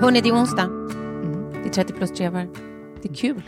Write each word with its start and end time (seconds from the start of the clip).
Hörni, 0.00 0.20
det 0.20 0.28
är 0.28 0.34
onsdag. 0.34 0.62
Mm. 0.62 1.52
Det 1.52 1.68
är 1.68 1.72
30 1.72 1.92
plus 1.92 2.10
trevar. 2.12 2.48
Det 3.02 3.08
är 3.10 3.14
kul. 3.14 3.42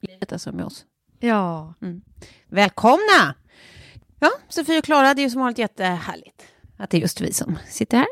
Livet 0.00 0.32
alltså 0.32 0.52
med 0.52 0.64
oss. 0.64 0.84
Ja. 1.20 1.74
Mm. 1.82 2.02
Välkomna! 2.48 3.34
Ja, 4.20 4.30
Sofie 4.48 4.78
och 4.78 4.84
Klara, 4.84 5.14
det 5.14 5.20
är 5.20 5.24
ju 5.24 5.30
som 5.30 5.40
vanligt 5.40 5.58
jättehärligt 5.58 6.42
att 6.76 6.90
det 6.90 6.96
är 6.96 7.00
just 7.00 7.20
vi 7.20 7.32
som 7.32 7.58
sitter 7.68 7.96
här. 7.96 8.06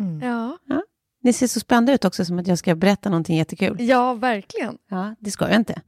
Mm. 0.00 0.22
Ja. 0.28 0.58
Ja. 0.68 0.82
Ni 1.22 1.32
ser 1.32 1.46
så 1.46 1.60
spända 1.60 1.92
ut 1.92 2.04
också, 2.04 2.24
som 2.24 2.38
att 2.38 2.46
jag 2.46 2.58
ska 2.58 2.74
berätta 2.74 3.08
någonting 3.10 3.36
jättekul. 3.36 3.76
ja, 3.80 4.14
verkligen. 4.14 4.78
Ja, 4.88 5.14
det 5.20 5.30
ska 5.30 5.48
jag 5.48 5.56
inte. 5.56 5.80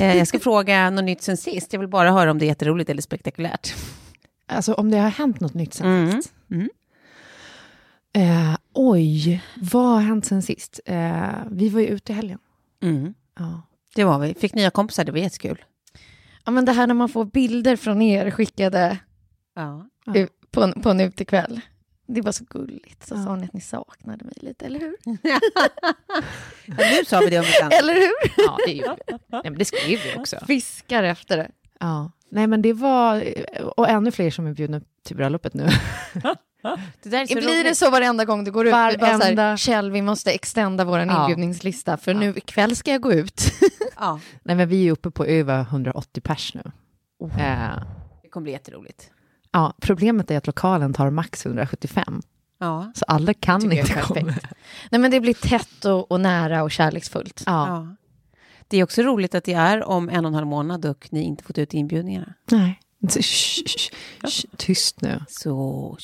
Eh, 0.00 0.16
jag 0.16 0.28
ska 0.28 0.38
fråga 0.38 0.90
något 0.90 1.04
nytt 1.04 1.22
sen 1.22 1.36
sist. 1.36 1.72
Jag 1.72 1.80
vill 1.80 1.88
bara 1.88 2.10
höra 2.12 2.30
om 2.30 2.38
det 2.38 2.44
är 2.44 2.48
jätteroligt 2.48 2.90
eller 2.90 3.02
spektakulärt. 3.02 3.74
Alltså 4.46 4.74
om 4.74 4.90
det 4.90 4.98
har 4.98 5.08
hänt 5.10 5.40
något 5.40 5.54
nytt 5.54 5.74
sen 5.74 5.86
Mm. 5.86 6.12
sist. 6.22 6.34
Mm. 6.50 6.68
Eh, 8.12 8.56
oj, 8.76 9.42
vad 9.56 9.86
har 9.86 10.00
hänt 10.00 10.26
sen 10.26 10.42
sist? 10.42 10.80
Eh, 10.84 11.30
vi 11.50 11.68
var 11.68 11.80
ju 11.80 11.86
ute 11.86 12.12
i 12.12 12.14
helgen. 12.14 12.38
Mm. 12.82 13.14
Ja. 13.38 13.62
Det 13.94 14.04
var 14.04 14.18
vi. 14.18 14.34
Fick 14.34 14.54
nya 14.54 14.70
kompisar, 14.70 15.04
det 15.04 15.12
var 15.12 15.18
jättekul. 15.18 15.64
Ja, 16.44 16.52
men 16.52 16.64
det 16.64 16.72
här 16.72 16.86
när 16.86 16.94
man 16.94 17.08
får 17.08 17.24
bilder 17.24 17.76
från 17.76 18.02
er 18.02 18.30
skickade 18.30 18.98
Ja. 19.54 19.86
Ja. 20.06 20.26
på, 20.50 20.62
en- 20.62 20.80
på 20.82 20.90
en 20.90 21.00
utekväll. 21.00 21.60
Det 22.08 22.20
var 22.20 22.32
så 22.32 22.44
gulligt. 22.50 23.06
Så 23.06 23.14
Ja. 23.14 23.24
sa 23.24 23.36
ni 23.36 23.44
att 23.44 23.52
ni 23.52 23.60
saknade 23.60 24.24
mig 24.24 24.34
lite, 24.36 24.66
eller 24.66 24.80
hur? 24.80 24.96
ja, 25.22 25.38
nu 26.66 27.04
sa 27.06 27.20
vi 27.20 27.30
det 27.30 27.38
om 27.38 27.44
annat. 27.62 27.72
Eller 27.72 27.94
hur? 27.94 28.44
ja, 28.46 28.58
det 28.66 28.72
gjorde 28.72 28.96
vi. 29.06 29.12
Nej, 29.28 29.40
men 29.44 29.54
det 29.58 29.64
skrev 29.64 29.98
vi 30.04 30.14
också. 30.16 30.36
Fiskar 30.46 31.02
efter 31.02 31.36
det. 31.36 31.50
Ja. 31.80 32.12
Nej, 32.30 32.46
men 32.46 32.62
det 32.62 32.72
var... 32.72 33.24
Och 33.78 33.88
ännu 33.88 34.10
fler 34.10 34.30
som 34.30 34.46
är 34.46 34.52
bjudna 34.52 34.80
till 35.04 35.16
bröllopet 35.16 35.54
nu. 35.54 35.68
Det 37.02 37.08
där 37.08 37.22
är 37.22 37.26
så 37.26 37.34
Blir 37.34 37.46
det 37.46 37.60
roligt. 37.64 37.76
så 37.78 37.90
varenda 37.90 38.24
gång 38.24 38.44
du 38.44 38.50
går 38.52 38.66
ut? 38.66 38.72
Varenda- 38.72 39.56
Kjell, 39.56 39.90
vi 39.90 40.02
måste 40.02 40.32
extenda 40.32 40.84
vår 40.84 40.98
Ja. 40.98 41.20
inbjudningslista, 41.22 41.96
för 41.96 42.14
nu 42.14 42.32
ikväll 42.36 42.76
ska 42.76 42.90
jag 42.90 43.00
gå 43.00 43.12
ut. 43.12 43.42
Ja, 43.98 44.20
Nej, 44.42 44.56
men 44.56 44.68
vi 44.68 44.88
är 44.88 44.92
uppe 44.92 45.10
på 45.10 45.24
över 45.24 45.60
180 45.60 46.20
pers 46.20 46.54
nu. 46.54 46.62
Oh. 47.18 47.40
Eh, 47.40 47.82
det 48.22 48.28
kommer 48.28 48.42
bli 48.42 48.52
jätteroligt. 48.52 49.10
ja, 49.52 49.74
problemet 49.80 50.30
är 50.30 50.36
att 50.38 50.46
lokalen 50.46 50.92
tar 50.94 51.10
max 51.10 51.46
175. 51.46 52.22
Ja. 52.60 52.92
Så 52.94 53.04
alla 53.08 53.34
kan 53.34 53.72
inte 53.72 53.92
komma. 54.02 54.34
Nej, 54.90 55.00
men 55.00 55.10
det 55.10 55.20
blir 55.20 55.34
tätt 55.34 55.84
och, 55.84 56.10
och 56.12 56.20
nära 56.20 56.62
och 56.62 56.70
kärleksfullt. 56.70 57.42
Ja. 57.46 57.66
Ja. 57.68 57.96
Det 58.68 58.76
är 58.76 58.84
också 58.84 59.02
roligt 59.02 59.34
att 59.34 59.44
det 59.44 59.52
är 59.52 59.84
om 59.84 60.08
en 60.08 60.24
och 60.24 60.28
en 60.28 60.34
halv 60.34 60.46
månad 60.46 60.86
och 60.86 61.08
ni 61.10 61.22
inte 61.22 61.44
fått 61.44 61.58
ut 61.58 61.74
inbjudningarna. 61.74 62.34
Nej. 62.50 62.80
Tyst 64.56 65.00
nu. 65.00 65.20
Så... 65.28 65.96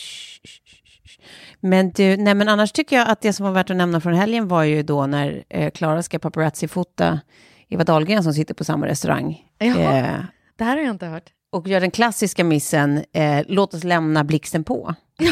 Men 1.60 1.90
du, 1.90 2.16
nej 2.16 2.34
men 2.34 2.48
annars 2.48 2.72
tycker 2.72 2.96
jag 2.96 3.08
att 3.08 3.20
det 3.20 3.32
som 3.32 3.46
var 3.46 3.52
värt 3.52 3.70
att 3.70 3.76
nämna 3.76 4.00
från 4.00 4.14
helgen 4.14 4.48
var 4.48 4.62
ju 4.62 4.82
då 4.82 5.06
när 5.06 5.44
eh, 5.48 5.70
Klara 5.70 6.02
ska 6.02 6.18
paparazzi-fota 6.18 7.20
Eva 7.68 7.84
Dahlgren 7.84 8.22
som 8.22 8.34
sitter 8.34 8.54
på 8.54 8.64
samma 8.64 8.86
restaurang. 8.86 9.46
Jaha. 9.58 9.96
Eh, 9.98 10.24
Det 10.56 10.64
här 10.64 10.76
har 10.76 10.82
jag 10.84 10.90
inte 10.94 11.06
hört. 11.06 11.30
och 11.50 11.68
gör 11.68 11.80
den 11.80 11.90
klassiska 11.90 12.44
missen, 12.44 13.04
eh, 13.12 13.44
låt 13.48 13.74
oss 13.74 13.84
lämna 13.84 14.24
blixten 14.24 14.64
på. 14.64 14.94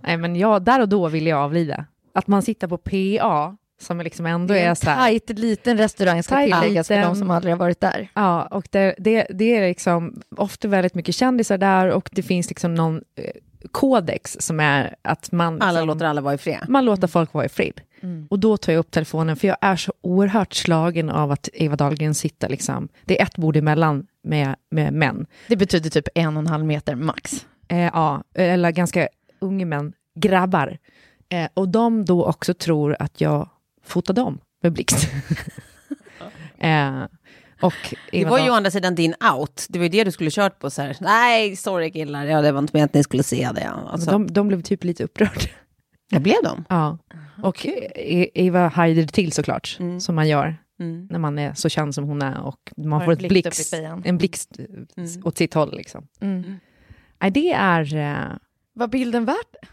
Nej, 0.00 0.16
men 0.16 0.36
jag, 0.36 0.62
där 0.64 0.80
och 0.80 0.88
då 0.88 1.08
ville 1.08 1.30
jag 1.30 1.38
avlida. 1.38 1.84
Att 2.14 2.26
man 2.26 2.42
sitter 2.42 2.68
på 2.68 2.78
PA, 2.78 3.56
som 3.82 4.00
liksom 4.00 4.26
ändå 4.26 4.54
Det 4.54 4.60
är 4.60 4.70
är 4.70 4.74
så 4.74 4.90
här... 4.90 4.96
tajt 4.96 5.38
liten 5.38 5.76
restaurang 5.78 6.22
ska 6.22 6.34
Tajt 6.34 6.54
tilläggas 6.60 6.88
för 6.88 7.02
de 7.02 7.16
som 7.16 7.30
aldrig 7.30 7.54
har 7.54 7.58
varit 7.58 7.80
där. 7.80 8.08
Ja, 8.14 8.42
och 8.46 8.68
det, 8.70 8.94
det, 8.98 9.26
det 9.30 9.56
är 9.56 9.68
liksom 9.68 10.22
ofta 10.36 10.68
väldigt 10.68 10.94
mycket 10.94 11.14
kändisar 11.14 11.58
där 11.58 11.88
och 11.88 12.08
det 12.12 12.22
finns 12.22 12.48
liksom 12.48 12.74
någon 12.74 12.96
eh, 13.16 13.24
kodex 13.72 14.36
som 14.40 14.60
är 14.60 14.94
att 15.02 15.32
man, 15.32 15.62
Alla 15.62 15.72
liksom, 15.72 15.86
låter 15.88 16.04
alla 16.06 16.20
vara 16.20 16.34
i 16.34 16.38
fred. 16.38 16.64
man 16.68 16.84
låter 16.84 17.06
folk 17.06 17.32
vara 17.34 17.44
i 17.44 17.48
frid. 17.48 17.80
Mm. 18.02 18.26
Och 18.30 18.38
då 18.38 18.56
tar 18.56 18.72
jag 18.72 18.80
upp 18.80 18.90
telefonen, 18.90 19.36
för 19.36 19.48
jag 19.48 19.56
är 19.60 19.76
så 19.76 19.92
oerhört 20.00 20.54
slagen 20.54 21.10
av 21.10 21.30
att 21.30 21.48
Eva 21.52 21.76
Dahlgren 21.76 22.14
sitter 22.14 22.48
liksom, 22.48 22.88
det 23.04 23.20
är 23.20 23.24
ett 23.26 23.36
bord 23.36 23.56
emellan 23.56 24.06
med, 24.22 24.56
med 24.70 24.92
män. 24.92 25.26
Det 25.48 25.56
betyder 25.56 25.90
typ 25.90 26.08
en 26.14 26.36
och 26.36 26.40
en 26.42 26.46
halv 26.46 26.64
meter 26.64 26.94
max. 26.94 27.46
Eh, 27.68 27.78
ja, 27.78 28.24
eller 28.34 28.70
ganska 28.70 29.08
unga 29.40 29.66
män, 29.66 29.92
grabbar. 30.14 30.78
Eh, 31.28 31.48
och 31.54 31.68
de 31.68 32.04
då 32.04 32.24
också 32.24 32.54
tror 32.54 32.96
att 32.98 33.20
jag 33.20 33.48
fotar 33.84 34.14
dem 34.14 34.38
med 34.62 34.72
blixt. 34.72 35.08
eh, 36.58 37.02
och 37.60 37.74
Det 38.12 38.24
var 38.24 38.38
ju 38.38 38.50
å 38.50 38.54
andra 38.54 38.70
sidan 38.70 38.94
din 38.94 39.14
out. 39.34 39.66
Det 39.68 39.78
var 39.78 39.84
ju 39.84 39.88
det 39.88 40.04
du 40.04 40.10
skulle 40.10 40.30
kört 40.30 40.58
på. 40.58 40.70
Så 40.70 40.82
här. 40.82 40.96
Nej, 41.00 41.56
sorry 41.56 41.90
killar, 41.90 42.24
ja, 42.26 42.42
det 42.42 42.52
var 42.52 42.58
inte 42.58 42.70
meningen 42.74 42.84
att 42.86 42.94
ni 42.94 43.02
skulle 43.02 43.22
se 43.22 43.48
det. 43.54 43.68
Alltså, 43.70 44.10
de, 44.10 44.26
de 44.32 44.48
blev 44.48 44.62
typ 44.62 44.84
lite 44.84 45.04
upprörda. 45.04 45.40
det 46.10 46.20
blev 46.20 46.36
de. 46.44 46.64
Ja. 46.68 46.98
Och 47.42 47.66
E- 47.66 48.30
Eva 48.34 48.68
hajade 48.68 49.06
till 49.06 49.32
såklart, 49.32 49.76
Mm. 49.80 50.00
som 50.00 50.14
man 50.14 50.28
gör 50.28 50.56
Mm. 50.80 51.06
när 51.10 51.18
man 51.18 51.38
är 51.38 51.54
så 51.54 51.68
känd 51.68 51.94
som 51.94 52.04
hon 52.04 52.22
är 52.22 52.40
och 52.40 52.72
man 52.76 52.92
Har 52.92 53.04
får 53.04 53.12
en 53.12 53.18
ett 53.24 53.28
blixt 53.28 53.74
en 54.04 54.18
blixt 54.18 54.58
Mm. 54.96 55.10
åt 55.24 55.38
sitt 55.38 55.54
håll. 55.54 55.76
Liksom. 55.76 56.06
Mm. 56.20 56.56
Nej, 57.20 57.30
det 57.30 57.52
är... 57.52 57.96
Eh, 57.96 58.36
Var 58.74 58.88
bilden 58.88 59.24
värt 59.24 59.52
det? 59.62 59.68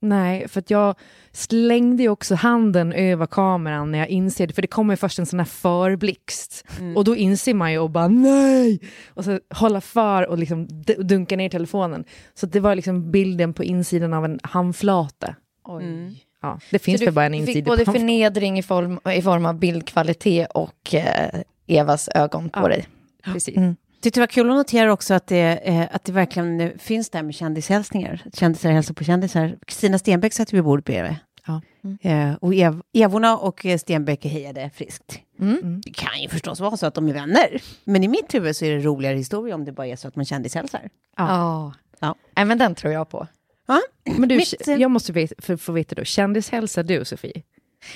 Nej, 0.00 0.48
för 0.48 0.58
att 0.60 0.70
jag 0.70 0.94
slängde 1.32 2.02
ju 2.02 2.08
också 2.08 2.34
handen 2.34 2.92
över 2.92 3.26
kameran 3.26 3.90
när 3.92 3.98
jag 3.98 4.08
inser 4.08 4.46
det, 4.46 4.52
för 4.54 4.62
det 4.62 4.68
kommer 4.68 4.96
först 4.96 5.18
en 5.18 5.26
sån 5.26 5.38
här 5.38 5.46
förblixt. 5.46 6.64
Mm. 6.78 6.96
Och 6.96 7.04
då 7.04 7.16
inser 7.16 7.54
man 7.54 7.72
ju 7.72 7.78
och 7.78 7.90
bara 7.90 8.08
nej! 8.08 8.80
Och 9.08 9.24
så 9.24 9.40
hålla 9.54 9.80
för 9.80 10.26
och 10.26 10.38
liksom 10.38 10.68
dunka 10.98 11.36
ner 11.36 11.48
telefonen. 11.48 12.04
Så 12.34 12.46
det 12.46 12.60
var 12.60 12.74
liksom 12.74 13.10
bilden 13.10 13.54
på 13.54 13.64
insidan 13.64 14.14
av 14.14 14.24
en 14.24 14.38
handflate. 14.42 15.34
Oj. 15.64 15.84
Mm. 15.84 16.14
Ja, 16.42 16.58
det 16.70 16.78
finns 16.78 17.02
väl 17.02 17.14
bara 17.14 17.26
en 17.26 17.32
du 17.32 17.38
fick 17.38 17.48
insida 17.48 17.70
både 17.70 17.84
på 17.84 17.92
förnedring 17.92 18.58
i 18.58 18.62
form, 18.62 19.00
i 19.16 19.22
form 19.22 19.46
av 19.46 19.58
bildkvalitet 19.58 20.48
och 20.54 20.94
eh, 20.94 21.40
Evas 21.66 22.08
ögon 22.14 22.48
på 22.48 22.60
Ja. 22.60 22.68
dig. 22.68 22.86
Precis. 23.24 23.56
Mm. 23.56 23.76
Tyckte 24.00 24.20
det 24.20 24.22
var 24.22 24.26
kul 24.26 24.50
att 24.50 24.56
notera 24.56 24.92
också 24.92 25.14
att 25.14 25.26
det, 25.26 25.60
eh, 25.68 25.88
att 25.92 26.04
det 26.04 26.12
verkligen 26.12 26.78
finns 26.78 27.10
det 27.10 27.18
här 27.18 27.22
med 27.22 27.34
kändishälsningar. 27.34 28.22
Kändisar 28.32 28.70
hälsar 28.70 28.94
på 28.94 29.04
kändisar. 29.04 29.58
Kristina 29.66 29.98
Stenbeck 29.98 30.32
satt 30.32 30.52
vid 30.52 30.64
bordet 30.64 30.84
bredvid. 30.84 31.16
Ja. 31.46 31.62
Eh, 32.10 32.34
och 32.34 32.54
Ev 32.54 32.82
Evorna 32.92 33.38
och 33.38 33.66
eh, 33.66 33.78
Stenbeck 33.78 34.24
hejade 34.24 34.70
friskt. 34.74 35.18
Mm. 35.40 35.80
Det 35.84 35.90
kan 35.90 36.22
ju 36.22 36.28
förstås 36.28 36.60
vara 36.60 36.76
så 36.76 36.86
att 36.86 36.94
de 36.94 37.08
är 37.08 37.12
vänner. 37.12 37.62
Men 37.84 38.04
i 38.04 38.08
mitt 38.08 38.34
huvud 38.34 38.56
så 38.56 38.64
är 38.64 38.70
det 38.70 38.78
roligare 38.78 39.16
historia 39.16 39.54
om 39.54 39.64
det 39.64 39.72
bara 39.72 39.86
är 39.86 39.96
så 39.96 40.08
att 40.08 40.16
man 40.16 40.24
kändishälsar. 40.24 40.88
Ja. 41.16 41.72
Ja. 42.00 42.14
Men 42.34 42.58
den 42.58 42.74
tror 42.74 42.92
jag 42.92 43.08
på. 43.08 43.26
Ja. 43.66 43.80
Men 44.04 44.28
du, 44.28 44.36
Mitt, 44.36 44.66
jag 44.66 44.90
måste 44.90 45.12
veta, 45.12 45.34
för, 45.38 45.56
få 45.56 45.72
veta 45.72 45.94
då, 45.94 46.04
kändishälsar 46.04 46.82
du 46.82 47.04
Sofie? 47.04 47.42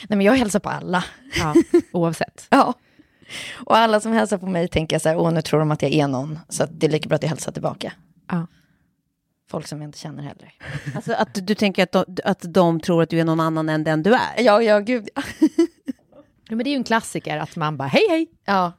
Nej, 0.09 0.17
men 0.17 0.21
jag 0.21 0.33
hälsar 0.33 0.61
på 0.61 0.69
alla. 0.69 1.05
Ja, 1.39 1.55
oavsett. 1.93 2.47
Ja. 2.51 2.75
Och 3.67 3.77
alla 3.77 4.01
som 4.01 4.13
hälsar 4.13 4.39
på 4.39 4.47
mig 4.47 4.69
tänker 4.69 4.95
jag 4.95 5.03
så 5.03 5.09
här, 5.09 5.17
åh 5.17 5.33
nu 5.33 5.43
tror 5.43 5.61
de 5.61 5.71
att 5.71 5.83
jag 5.83 5.93
är 5.93 6.09
någon, 6.09 6.39
så 6.49 6.67
det 6.71 6.87
är 6.87 6.91
lika 6.91 7.09
bra 7.09 7.17
att 7.17 7.23
jag 7.23 7.29
hälsar 7.31 7.53
tillbaka. 7.53 7.93
Ja. 8.31 8.47
Folk 9.51 9.67
som 9.67 9.81
jag 9.83 9.89
inte 9.89 9.99
känner 9.99 10.23
heller. 10.23 10.55
Alltså 10.97 11.13
att 11.13 11.35
du, 11.35 11.41
du 11.41 11.55
tänker 11.55 11.83
att 11.83 11.93
de, 11.93 12.05
att 12.25 12.41
de 12.55 12.81
tror 12.81 13.03
att 13.03 13.11
du 13.11 13.21
är 13.21 13.25
någon 13.25 13.41
annan 13.41 13.69
än 13.69 13.85
den 13.85 14.03
du 14.03 14.15
är. 14.15 14.35
Ja, 14.39 14.63
ja, 14.63 14.79
gud. 14.81 15.09
Ja, 15.15 15.23
men 16.57 16.59
det 16.59 16.69
är 16.69 16.73
ju 16.73 16.77
en 16.77 16.85
klassiker 16.85 17.39
att 17.39 17.57
man 17.57 17.77
bara 17.77 17.89
hej 17.89 18.07
hej. 18.09 18.27
Ja, 18.45 18.73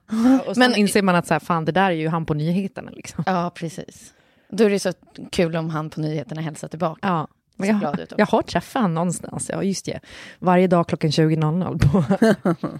Och 0.45 0.55
sen 0.55 0.59
Men- 0.71 0.75
inser 0.75 1.01
man 1.01 1.15
att 1.15 1.27
så 1.27 1.33
här, 1.33 1.39
fan 1.39 1.65
det 1.65 1.71
där 1.71 1.85
är 1.85 1.95
ju 1.95 2.07
han 2.07 2.25
på 2.25 2.33
nyheterna 2.33 2.91
liksom. 2.91 3.23
ja 3.27 3.51
precis. 3.55 4.13
Då 4.49 4.63
är 4.63 4.69
det 4.69 4.79
så 4.79 4.93
kul 5.31 5.55
om 5.55 5.69
han 5.69 5.89
på 5.89 6.01
nyheterna 6.01 6.41
hälsar 6.41 6.67
tillbaka. 6.67 6.99
Ja. 7.07 7.27
Jag, 7.57 8.07
jag 8.17 8.25
har 8.25 8.41
träffat 8.41 8.81
honom 8.81 8.93
någonstans, 8.93 9.49
ja 9.53 9.63
just 9.63 9.85
det. 9.85 9.99
Varje 10.39 10.67
dag 10.67 10.87
klockan 10.87 11.09
20.00 11.09 11.91
på, 11.91 12.77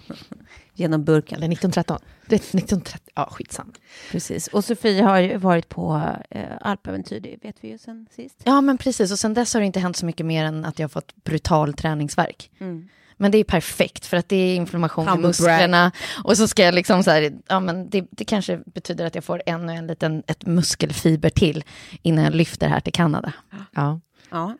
Genom 0.74 1.04
burken. 1.04 1.42
eller 1.42 1.56
19.13. 1.56 1.98
Det 2.26 2.34
är 2.54 2.58
19.30, 2.58 2.96
ja 3.14 3.28
skitsamma. 3.32 3.72
Precis. 4.10 4.46
Och 4.46 4.64
Sofie 4.64 5.02
har 5.02 5.18
ju 5.18 5.36
varit 5.36 5.68
på 5.68 6.10
eh, 6.30 6.42
alpäventyr, 6.60 7.20
det 7.20 7.36
vet 7.42 7.56
vi 7.60 7.68
ju 7.68 7.78
sen 7.78 8.06
sist. 8.16 8.42
Ja, 8.44 8.60
men 8.60 8.78
precis. 8.78 9.12
Och 9.12 9.18
sen 9.18 9.34
dess 9.34 9.54
har 9.54 9.60
det 9.60 9.66
inte 9.66 9.80
hänt 9.80 9.96
så 9.96 10.06
mycket 10.06 10.26
mer 10.26 10.44
än 10.44 10.64
att 10.64 10.78
jag 10.78 10.84
har 10.84 10.90
fått 10.90 11.24
brutal 11.24 11.74
träningsverk. 11.74 12.50
Mm. 12.60 12.88
Men 13.16 13.30
det 13.30 13.38
är 13.38 13.44
perfekt 13.44 14.06
för 14.06 14.16
att 14.16 14.28
det 14.28 14.36
är 14.36 14.56
inflammation 14.56 15.08
i 15.08 15.18
musklerna. 15.18 15.92
Och 16.24 16.36
så 16.36 16.48
ska 16.48 16.62
jag 16.62 16.74
liksom 16.74 17.04
så 17.04 17.10
här, 17.10 17.32
ja 17.48 17.60
men 17.60 17.90
det, 17.90 18.06
det 18.10 18.24
kanske 18.24 18.60
betyder 18.66 19.06
att 19.06 19.14
jag 19.14 19.24
får 19.24 19.42
ännu 19.46 19.72
en 19.72 19.86
liten, 19.86 20.22
ett 20.26 20.46
muskelfiber 20.46 21.30
till 21.30 21.64
innan 22.02 22.24
jag 22.24 22.34
lyfter 22.34 22.68
här 22.68 22.80
till 22.80 22.92
Kanada. 22.92 23.32
Ja. 23.74 24.00
Ja. 24.30 24.56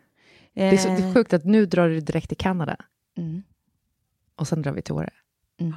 Det, 0.55 0.63
är 0.63 0.77
så, 0.77 0.87
det 0.87 0.93
är 0.93 1.07
Eh, 1.07 1.13
sjukt 1.13 1.33
att 1.33 1.45
nu 1.45 1.65
drar 1.65 1.89
du 1.89 1.99
direkt 1.99 2.27
till 2.27 2.37
Kanada 2.37 2.75
Mm. 3.17 3.43
och 4.35 4.47
sen 4.47 4.61
drar 4.61 4.71
vi 4.71 4.81
till 4.81 4.93
Åre. 4.93 5.09
Mm. 5.59 5.73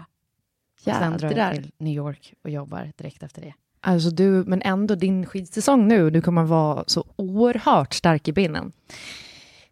Sen 0.85 1.17
drar 1.17 1.31
jag 1.33 1.55
till 1.55 1.73
New 1.79 1.95
York 1.95 2.35
och 2.45 2.51
jobbar 2.51 2.93
direkt 2.97 3.23
efter 3.23 3.43
det. 3.43 3.55
Alltså 3.81 4.11
du, 4.11 4.45
men 4.47 4.63
ändå 4.63 4.95
din 4.95 5.27
skidsäsong 5.27 5.89
nu, 5.89 6.11
du 6.11 6.21
kommer 6.23 6.43
vara 6.43 6.85
så 6.87 7.05
oerhört 7.17 7.95
stark 7.95 8.29
i 8.29 8.33
benen. 8.33 8.73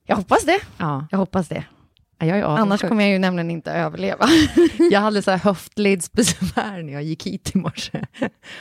Jag 0.05 0.17
hoppas 0.17 0.45
det. 0.45 0.59
Ja, 0.79 1.07
Jag 1.11 1.19
hoppas 1.19 1.49
det. 1.49 1.65
Jag 2.19 2.39
är 2.39 2.43
Annars 2.45 2.81
kommer 2.81 3.05
jag 3.05 3.13
ju 3.13 3.19
nämligen 3.19 3.51
inte 3.51 3.73
överleva. 3.73 4.27
Jag 4.91 5.01
hade 5.01 5.23
så 5.23 5.31
här 5.31 5.39
höftledsbesvär 5.39 6.83
när 6.83 6.93
jag 6.93 7.03
gick 7.03 7.27
hit 7.27 7.53
i 7.55 7.59
morse. 7.59 8.07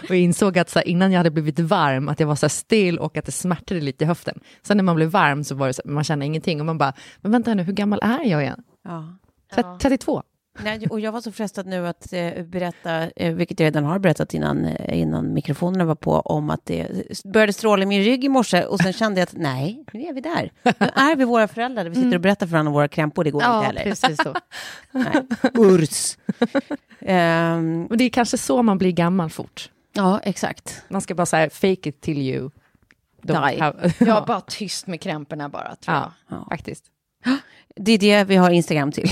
Och 0.03 0.09
jag 0.09 0.17
insåg 0.17 0.57
att 0.57 0.69
så 0.69 0.79
här, 0.79 0.87
innan 0.87 1.11
jag 1.11 1.19
hade 1.19 1.31
blivit 1.31 1.59
varm, 1.59 2.09
att 2.09 2.19
jag 2.19 2.27
var 2.27 2.35
så 2.35 2.49
still 2.49 2.99
och 2.99 3.17
att 3.17 3.25
det 3.25 3.31
smärtade 3.31 3.81
lite 3.81 4.03
i 4.03 4.07
höften. 4.07 4.39
Sen 4.61 4.77
när 4.77 4.83
man 4.83 4.95
blev 4.95 5.09
varm 5.09 5.43
så 5.43 5.55
var 5.55 5.67
det 5.67 5.73
så 5.73 5.81
här, 5.85 5.91
man 5.91 6.03
kände 6.03 6.25
ingenting. 6.25 6.59
Och 6.59 6.65
man 6.65 6.77
bara, 6.77 6.93
men 7.21 7.31
vänta 7.31 7.53
nu, 7.53 7.63
hur 7.63 7.73
gammal 7.73 7.99
är 8.03 8.23
jag 8.23 8.41
igen? 8.41 8.63
ja. 8.83 9.17
Tre- 9.55 9.63
32? 9.81 10.23
Nej, 10.63 10.87
och 10.89 10.99
jag 10.99 11.11
var 11.11 11.21
så 11.21 11.31
frestad 11.31 11.65
nu 11.67 11.87
att 11.87 12.13
eh, 12.13 12.43
berätta, 12.43 13.09
eh, 13.15 13.33
vilket 13.33 13.59
jag 13.59 13.65
redan 13.67 13.83
har 13.83 13.99
berättat 13.99 14.33
innan, 14.33 14.65
eh, 14.65 14.99
innan 14.99 15.33
mikrofonerna 15.33 15.85
var 15.85 15.95
på, 15.95 16.11
om 16.19 16.49
att 16.49 16.65
det 16.65 16.87
började 17.25 17.53
stråla 17.53 17.83
i 17.83 17.85
min 17.85 18.03
rygg 18.03 18.23
i 18.23 18.29
morse 18.29 18.63
och 18.65 18.79
sen 18.79 18.93
kände 18.93 19.19
jag 19.21 19.23
att 19.27 19.33
nej, 19.37 19.83
nu 19.93 20.01
är 20.01 20.13
vi 20.13 20.21
där. 20.21 20.51
Nu 20.63 20.71
är 20.95 21.15
vi 21.15 21.23
våra 21.25 21.47
föräldrar, 21.47 21.85
vi 21.85 21.95
sitter 21.95 22.15
och 22.15 22.21
berättar 22.21 22.47
för 22.47 22.51
varandra 22.51 22.69
om 22.69 22.73
våra 22.73 22.87
krämpor, 22.87 23.23
det 23.23 23.31
går 23.31 23.41
inte 23.41 23.49
ja, 23.55 23.61
heller. 23.61 23.83
precis 23.83 24.17
så. 24.23 24.35
Nej. 24.91 25.13
Urs. 25.53 26.17
Ehm, 26.99 27.85
Och 27.89 27.97
det 27.97 28.03
är 28.03 28.09
kanske 28.09 28.37
så 28.37 28.63
man 28.63 28.77
blir 28.77 28.91
gammal 28.91 29.29
fort. 29.29 29.69
ja, 29.93 30.19
exakt. 30.23 30.81
Man 30.87 31.01
ska 31.01 31.15
bara 31.15 31.25
säga 31.25 31.49
fake 31.49 31.89
it 31.89 32.01
till 32.01 32.17
you. 32.17 32.49
Die. 33.21 33.33
have- 33.33 33.93
Jag 34.05 34.17
är 34.17 34.25
bara 34.25 34.41
tyst 34.41 34.87
med 34.87 35.01
krämporna 35.01 35.49
bara, 35.49 35.75
tror 35.75 35.95
jag. 35.95 36.03
ja, 36.03 36.11
Ja. 36.29 36.47
faktiskt. 36.49 36.83
Det 37.75 37.91
är 37.91 37.97
det 37.97 38.23
vi 38.23 38.35
har 38.35 38.49
Instagram 38.51 38.91
till. 38.91 39.11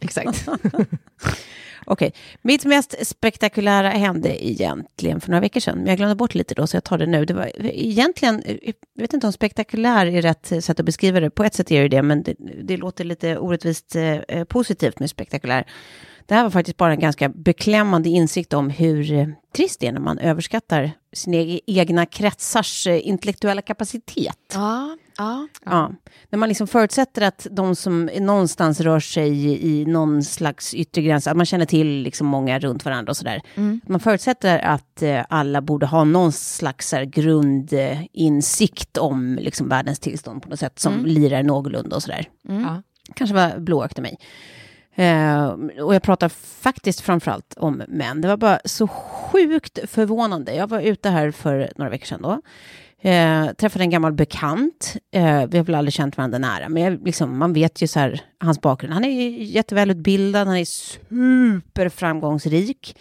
Exakt. 0.00 0.48
Okej, 1.86 2.14
mitt 2.42 2.64
mest 2.64 3.06
spektakulära 3.06 3.88
hände 3.88 4.46
egentligen 4.46 5.20
för 5.20 5.30
några 5.30 5.40
veckor 5.40 5.60
sedan, 5.60 5.78
men 5.78 5.86
jag 5.86 5.96
glömde 5.96 6.14
bort 6.14 6.34
lite 6.34 6.54
då, 6.54 6.66
så 6.66 6.76
jag 6.76 6.84
tar 6.84 6.98
det 6.98 7.06
nu. 7.06 7.24
Det 7.24 7.34
var 7.34 7.50
egentligen, 7.64 8.42
jag 8.94 9.02
vet 9.02 9.12
inte 9.12 9.26
om 9.26 9.32
spektakulär 9.32 10.06
är 10.06 10.22
rätt 10.22 10.64
sätt 10.64 10.80
att 10.80 10.86
beskriva 10.86 11.20
det. 11.20 11.30
På 11.30 11.44
ett 11.44 11.54
sätt 11.54 11.70
är 11.70 11.82
det 11.82 11.88
det, 11.88 12.02
men 12.02 12.22
det, 12.22 12.34
det 12.62 12.76
låter 12.76 13.04
lite 13.04 13.38
orättvist 13.38 13.96
eh, 13.96 14.44
positivt 14.44 14.98
med 14.98 15.10
spektakulär. 15.10 15.66
Det 16.26 16.34
här 16.34 16.42
var 16.42 16.50
faktiskt 16.50 16.76
bara 16.76 16.92
en 16.92 17.00
ganska 17.00 17.28
beklämmande 17.28 18.08
insikt 18.08 18.52
om 18.52 18.70
hur 18.70 19.12
eh, 19.12 19.26
trist 19.54 19.80
det 19.80 19.86
är 19.86 19.92
när 19.92 20.00
man 20.00 20.18
överskattar 20.18 20.90
sina 21.12 21.36
e- 21.36 21.60
egna 21.66 22.06
kretsars 22.06 22.86
eh, 22.86 23.08
intellektuella 23.08 23.62
kapacitet. 23.62 24.38
Ja, 24.54 24.96
ja. 25.18 25.48
Ja. 25.64 25.92
När 26.30 26.38
man 26.38 26.48
liksom 26.48 26.66
förutsätter 26.66 27.22
att 27.22 27.46
de 27.50 27.76
som 27.76 28.04
någonstans 28.20 28.80
rör 28.80 29.00
sig 29.00 29.64
i, 29.66 29.84
någon 29.86 30.22
slags 30.22 30.74
yttre 30.74 31.02
gräns, 31.02 31.26
att 31.26 31.36
man 31.36 31.46
känner 31.46 31.66
till 31.66 31.86
liksom 32.02 32.26
många 32.26 32.58
runt 32.58 32.84
varandra 32.84 33.10
och 33.10 33.16
sådär. 33.16 33.42
Man 33.86 34.00
förutsätter 34.00 34.58
att 34.58 35.02
eh, 35.02 35.24
alla 35.28 35.60
borde 35.62 35.86
ha 35.86 36.04
någon 36.04 36.32
slags 36.32 36.94
grundinsikt 37.06 38.98
om 38.98 39.38
liksom, 39.40 39.68
världens 39.68 39.98
tillstånd 39.98 40.42
på 40.42 40.48
något 40.48 40.60
sätt 40.60 40.78
som 40.78 41.06
lirar 41.06 41.42
någorlunda 41.42 41.96
och 41.96 42.02
sådär. 42.02 42.28
Ja. 42.42 42.82
Kanske 43.14 43.34
var 43.36 43.58
blåögd 43.58 43.98
i 43.98 44.02
mig. 44.02 44.18
Eh, 44.94 45.46
och 45.82 45.94
jag 45.94 46.02
pratar 46.02 46.28
faktiskt 46.28 47.00
framförallt 47.00 47.54
om 47.56 47.82
män. 47.88 48.20
Det 48.20 48.28
var 48.28 48.36
bara 48.36 48.60
så 48.64 48.88
sjukt 48.88 49.78
förvånande. 49.90 50.54
Jag 50.54 50.66
var 50.66 50.80
ute 50.80 51.10
här 51.10 51.30
för 51.30 51.72
några 51.76 51.90
veckor 51.90 52.06
sedan 52.06 52.22
då. 52.22 52.40
Eh, 53.10 53.52
träffade 53.52 53.84
en 53.84 53.90
gammal 53.90 54.12
bekant. 54.12 54.96
Eh, 55.12 55.46
vi 55.46 55.58
har 55.58 55.64
väl 55.64 55.74
aldrig 55.74 55.92
känt 55.92 56.16
varandra 56.16 56.38
nära, 56.38 56.68
men 56.68 56.82
jag, 56.82 57.06
liksom, 57.06 57.38
man 57.38 57.52
vet 57.52 57.82
ju 57.82 57.86
så 57.86 58.00
här, 58.00 58.20
hans 58.40 58.60
bakgrund. 58.60 58.94
Han 58.94 59.04
är 59.04 59.28
jättevälutbildad, 59.42 60.46
han 60.46 60.56
är 60.56 60.64
superframgångsrik. 60.64 62.96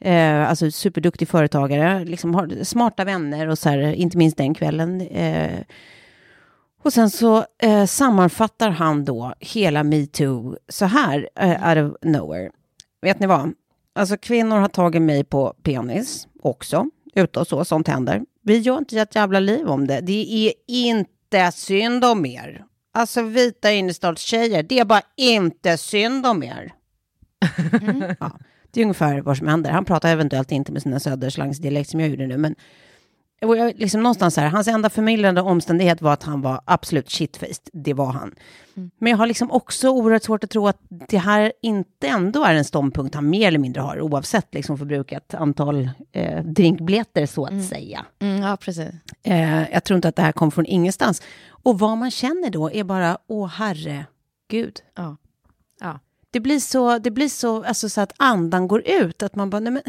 Eh, 0.00 0.48
alltså 0.48 0.70
superduktig 0.70 1.28
företagare, 1.28 2.04
liksom 2.04 2.34
har 2.34 2.64
smarta 2.64 3.04
vänner 3.04 3.48
och 3.48 3.58
så 3.58 3.68
här, 3.68 3.78
inte 3.78 4.18
minst 4.18 4.36
den 4.36 4.54
kvällen. 4.54 5.00
Eh, 5.00 5.58
och 6.88 6.92
sen 6.92 7.10
så 7.10 7.44
eh, 7.62 7.86
sammanfattar 7.86 8.70
han 8.70 9.04
då 9.04 9.34
hela 9.40 9.84
metoo 9.84 10.56
så 10.68 10.84
här, 10.84 11.28
eh, 11.40 11.68
out 11.68 11.92
of 11.92 11.96
nowhere. 12.02 12.50
Vet 13.02 13.20
ni 13.20 13.26
vad? 13.26 13.52
Alltså 13.94 14.16
kvinnor 14.16 14.56
har 14.56 14.68
tagit 14.68 15.02
mig 15.02 15.24
på 15.24 15.54
penis 15.62 16.28
också, 16.42 16.86
ute 17.14 17.40
och 17.40 17.46
så, 17.46 17.64
sånt 17.64 17.88
händer. 17.88 18.22
Vi 18.42 18.58
gör 18.58 18.78
inte 18.78 19.00
ett 19.00 19.14
jävla 19.14 19.40
liv 19.40 19.68
om 19.68 19.86
det. 19.86 20.00
Det 20.00 20.46
är 20.48 20.52
inte 20.66 21.52
synd 21.52 22.04
om 22.04 22.26
er. 22.26 22.64
Alltså 22.94 23.22
vita 23.22 23.72
innerstadstjejer, 23.72 24.62
det 24.62 24.78
är 24.78 24.84
bara 24.84 25.02
inte 25.16 25.78
synd 25.78 26.26
om 26.26 26.42
er. 26.42 26.72
Ja, 28.20 28.38
det 28.70 28.80
är 28.80 28.84
ungefär 28.84 29.20
vad 29.20 29.36
som 29.36 29.48
händer. 29.48 29.70
Han 29.70 29.84
pratar 29.84 30.12
eventuellt 30.12 30.52
inte 30.52 30.72
med 30.72 30.82
sina 30.82 31.00
söderslangsdialekt 31.00 31.90
som 31.90 32.00
jag 32.00 32.08
gjorde 32.08 32.26
nu, 32.26 32.36
men 32.36 32.54
och 33.42 33.56
jag, 33.56 33.78
liksom 33.78 34.02
någonstans 34.02 34.36
här, 34.36 34.46
hans 34.48 34.68
enda 34.68 34.90
förmildrande 34.90 35.40
omständighet 35.40 36.02
var 36.02 36.12
att 36.12 36.22
han 36.22 36.42
var 36.42 36.60
absolut 36.64 37.10
shitfaced. 37.10 37.68
Det 37.72 37.94
var 37.94 38.12
han. 38.12 38.34
Men 38.98 39.10
jag 39.10 39.18
har 39.18 39.26
liksom 39.26 39.50
också 39.50 39.88
oerhört 39.88 40.22
svårt 40.22 40.44
att 40.44 40.50
tro 40.50 40.68
att 40.68 40.78
det 40.88 41.18
här 41.18 41.52
inte 41.62 42.08
ändå 42.08 42.44
är 42.44 42.54
en 42.54 42.64
ståndpunkt 42.64 43.14
han 43.14 43.30
mer 43.30 43.48
eller 43.48 43.58
mindre 43.58 43.80
har, 43.80 44.00
oavsett 44.00 44.54
liksom 44.54 44.78
förbrukat 44.78 45.34
antal 45.34 45.90
eh, 46.12 46.44
drinkbiljetter 46.44 47.26
så 47.26 47.44
att 47.44 47.64
säga. 47.64 48.06
Mm, 48.18 48.42
ja, 48.42 48.56
precis. 48.56 48.90
Eh, 49.22 49.70
jag 49.72 49.84
tror 49.84 49.96
inte 49.96 50.08
att 50.08 50.16
det 50.16 50.22
här 50.22 50.32
kom 50.32 50.50
från 50.50 50.66
ingenstans. 50.66 51.22
Och 51.48 51.78
vad 51.78 51.98
man 51.98 52.10
känner 52.10 52.50
då 52.50 52.70
är 52.70 52.84
bara, 52.84 53.18
åh 53.26 53.48
herregud. 53.48 54.80
Ja. 54.96 55.16
Ja. 55.80 56.00
Det 56.30 56.40
blir 56.40 56.60
så, 56.60 56.98
det 56.98 57.10
blir 57.10 57.28
så, 57.28 57.64
alltså 57.64 57.88
så 57.88 58.00
att 58.00 58.12
andan 58.16 58.68
går 58.68 58.82
ut, 58.88 59.22
att 59.22 59.34
man 59.34 59.50
bara, 59.50 59.60
nej 59.60 59.72
men, 59.72 59.82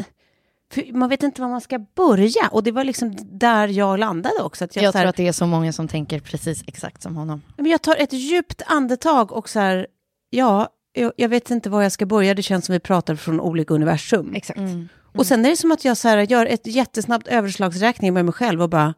man 0.92 1.08
vet 1.08 1.22
inte 1.22 1.40
var 1.40 1.48
man 1.48 1.60
ska 1.60 1.78
börja. 1.78 2.48
Och 2.50 2.62
det 2.62 2.72
var 2.72 2.84
liksom 2.84 3.16
där 3.32 3.68
jag 3.68 3.98
landade 3.98 4.42
också. 4.42 4.64
Att 4.64 4.76
jag, 4.76 4.82
Jag 4.82 4.92
här, 4.92 5.00
tror 5.00 5.08
att 5.08 5.16
det 5.16 5.28
är 5.28 5.32
så 5.32 5.46
många 5.46 5.72
som 5.72 5.88
tänker 5.88 6.20
precis 6.20 6.62
exakt 6.66 7.02
som 7.02 7.16
honom. 7.16 7.42
men 7.56 7.66
jag 7.66 7.82
tar 7.82 7.96
ett 7.96 8.12
djupt 8.12 8.62
andetag 8.66 9.32
och 9.32 9.48
så 9.48 9.60
här, 9.60 9.86
ja, 10.30 10.68
jag, 10.92 11.12
jag 11.16 11.28
vet 11.28 11.50
inte 11.50 11.70
var 11.70 11.82
jag 11.82 11.92
ska 11.92 12.06
börja. 12.06 12.34
Det 12.34 12.42
känns 12.42 12.66
som 12.66 12.72
vi 12.72 12.80
pratar 12.80 13.14
från 13.14 13.40
olika 13.40 13.74
universum. 13.74 14.34
Exakt. 14.34 14.58
Mm. 14.58 14.88
Och 15.14 15.26
sen 15.26 15.44
är 15.44 15.50
det 15.50 15.56
som 15.56 15.72
att 15.72 15.84
jag 15.84 15.96
så 15.96 16.08
här, 16.08 16.18
gör 16.18 16.46
ett 16.46 16.66
jättesnabbt 16.66 17.26
överslagsräkning 17.26 18.14
med 18.14 18.24
mig 18.24 18.34
själv 18.34 18.62
och 18.62 18.70
bara, 18.70 18.94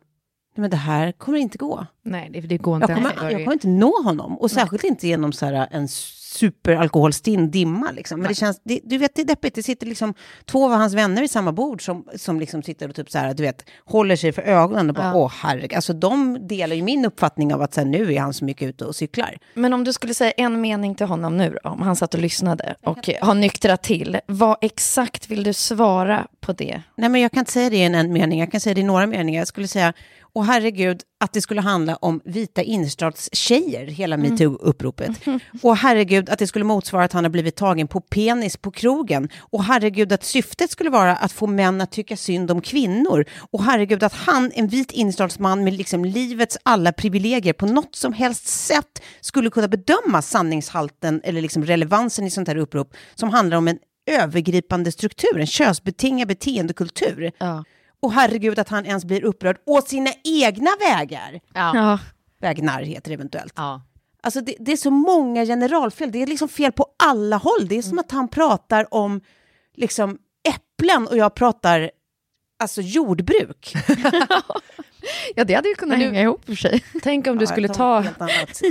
Nej, 0.54 0.60
men 0.60 0.70
det 0.70 0.76
här 0.76 1.12
kommer 1.12 1.38
inte 1.38 1.58
gå. 1.58 1.86
Nej, 2.02 2.30
det, 2.32 2.40
det 2.40 2.58
går 2.58 2.76
inte 2.76 2.92
Jag 2.92 2.96
kommer, 2.96 3.30
jag 3.30 3.40
kommer 3.40 3.52
inte 3.52 3.68
nå 3.68 4.02
honom. 4.02 4.38
Och 4.38 4.50
särskilt 4.50 4.84
inte 4.84 5.08
genom 5.08 5.32
så 5.32 5.46
här 5.46 5.68
en 5.70 5.88
superalkoholstinn 6.32 7.50
dimma. 7.50 7.90
Liksom. 7.90 8.20
Men 8.20 8.28
det 8.28 8.34
känns, 8.34 8.60
det, 8.64 8.80
du 8.84 8.98
vet, 8.98 9.14
det 9.14 9.22
är 9.22 9.26
deppigt. 9.26 9.54
Det 9.54 9.62
sitter 9.62 9.86
liksom 9.86 10.14
två 10.44 10.64
av 10.64 10.70
hans 10.72 10.94
vänner 10.94 11.20
vid 11.20 11.30
samma 11.30 11.52
bord 11.52 11.84
som, 11.84 12.04
som 12.16 12.40
liksom 12.40 12.62
sitter 12.62 12.88
och 12.88 12.94
typ 12.94 13.10
så 13.10 13.18
här, 13.18 13.34
du 13.34 13.42
vet, 13.42 13.64
håller 13.84 14.16
sig 14.16 14.32
för 14.32 14.42
ögonen 14.42 14.88
och 14.88 14.94
bara, 14.94 15.06
Ja. 15.06 15.14
åh 15.14 15.32
herregud. 15.34 15.72
Alltså 15.74 15.92
de 15.92 16.46
delar 16.48 16.76
ju 16.76 16.82
min 16.82 17.04
uppfattning 17.04 17.54
av 17.54 17.62
att 17.62 17.74
så 17.74 17.80
här, 17.80 17.86
nu 17.88 18.14
är 18.14 18.20
han 18.20 18.34
så 18.34 18.44
mycket 18.44 18.68
ute 18.68 18.84
och 18.84 18.96
cyklar. 18.96 19.38
Men 19.54 19.72
om 19.72 19.84
du 19.84 19.92
skulle 19.92 20.14
säga 20.14 20.30
en 20.30 20.60
mening 20.60 20.94
till 20.94 21.06
honom 21.06 21.36
nu 21.36 21.58
då, 21.64 21.70
om 21.70 21.82
han 21.82 21.96
satt 21.96 22.14
och 22.14 22.20
lyssnade 22.20 22.74
och 22.84 23.08
har 23.20 23.34
nyktrat 23.34 23.82
till, 23.82 24.18
vad 24.26 24.56
exakt 24.60 25.30
vill 25.30 25.42
du 25.44 25.52
svara 25.52 26.26
på 26.40 26.52
det? 26.52 26.82
Nej, 26.96 27.08
men 27.08 27.20
jag 27.20 27.32
kan 27.32 27.38
inte 27.40 27.52
säga 27.52 27.70
det 27.70 27.76
i 27.76 27.82
en, 27.82 27.94
en 27.94 28.12
mening, 28.12 28.40
jag 28.40 28.50
kan 28.52 28.60
säga 28.60 28.74
det 28.74 28.80
i 28.80 28.84
några 28.84 29.06
meningar. 29.06 29.40
Jag 29.40 29.48
skulle 29.48 29.68
säga, 29.68 29.92
åh 30.34 30.44
herregud, 30.44 31.02
att 31.22 31.32
det 31.32 31.40
skulle 31.40 31.60
handla 31.60 31.96
om 31.96 32.20
vita 32.24 32.62
innerstadstjejer, 32.62 33.86
hela 33.86 34.16
metoo-uppropet. 34.16 35.40
Och 35.62 35.76
herregud, 35.76 36.30
att 36.30 36.38
det 36.38 36.46
skulle 36.46 36.64
motsvara 36.64 37.04
att 37.04 37.12
han 37.12 37.24
har 37.24 37.30
blivit 37.30 37.56
tagen 37.56 37.88
på 37.88 38.00
penis 38.00 38.56
på 38.56 38.70
krogen. 38.70 39.28
Och 39.38 39.64
herregud, 39.64 40.12
att 40.12 40.24
syftet 40.24 40.70
skulle 40.70 40.90
vara 40.90 41.16
att 41.16 41.32
få 41.32 41.46
män 41.46 41.80
att 41.80 41.92
tycka 41.92 42.16
synd 42.16 42.50
om 42.50 42.60
kvinnor. 42.60 43.24
Och 43.50 43.64
herregud, 43.64 44.02
att 44.02 44.12
han, 44.12 44.52
en 44.54 44.68
vit 44.68 44.92
innerstadsman 44.92 45.64
med 45.64 45.72
liksom 45.72 46.04
livets 46.04 46.58
alla 46.62 46.92
privilegier, 46.92 47.52
på 47.52 47.66
något 47.66 47.94
som 47.94 48.12
helst 48.12 48.46
sätt 48.46 49.02
skulle 49.20 49.50
kunna 49.50 49.68
bedöma 49.68 50.22
sanningshalten 50.22 51.20
eller 51.24 51.40
liksom 51.42 51.64
relevansen 51.64 52.26
i 52.26 52.30
sånt 52.30 52.48
här 52.48 52.56
upprop 52.56 52.94
som 53.14 53.30
handlar 53.30 53.56
om 53.56 53.68
en 53.68 53.78
övergripande 54.10 54.92
struktur, 54.92 55.40
en 55.40 55.46
könsbetingad 55.46 56.28
beteendekultur. 56.28 57.32
Ja. 57.38 57.64
Och 58.02 58.12
herregud 58.12 58.58
att 58.58 58.68
han 58.68 58.86
ens 58.86 59.04
blir 59.04 59.24
upprörd 59.24 59.56
å 59.66 59.80
sina 59.80 60.10
egna 60.24 60.70
vägar. 60.80 61.40
Ja. 61.54 61.98
Vägnar 62.40 62.82
heter 62.82 63.10
det 63.10 63.14
eventuellt. 63.14 63.52
Ja. 63.56 63.82
Alltså 64.22 64.40
det, 64.40 64.56
det 64.60 64.72
är 64.72 64.76
så 64.76 64.90
många 64.90 65.44
generalfel. 65.44 66.12
Det 66.12 66.22
är 66.22 66.26
liksom 66.26 66.48
fel 66.48 66.72
på 66.72 66.86
alla 67.04 67.36
håll. 67.36 67.68
Det 67.68 67.78
är 67.78 67.82
som 67.82 67.98
att 67.98 68.10
han 68.10 68.28
pratar 68.28 68.94
om 68.94 69.20
liksom 69.74 70.18
äpplen 70.48 71.06
och 71.08 71.16
jag 71.16 71.34
pratar 71.34 71.90
alltså 72.58 72.80
jordbruk. 72.80 73.74
ja, 75.34 75.44
det 75.44 75.54
hade 75.54 75.68
ju 75.68 75.74
kunnat 75.74 75.98
du- 75.98 76.04
hänga 76.04 76.22
ihop 76.22 76.44
för 76.44 76.54
sig. 76.54 76.84
Tänk 77.02 77.26
om 77.26 77.38
du 77.38 77.42
Ja, 77.42 77.50
skulle 77.50 77.68
ta. 77.68 78.04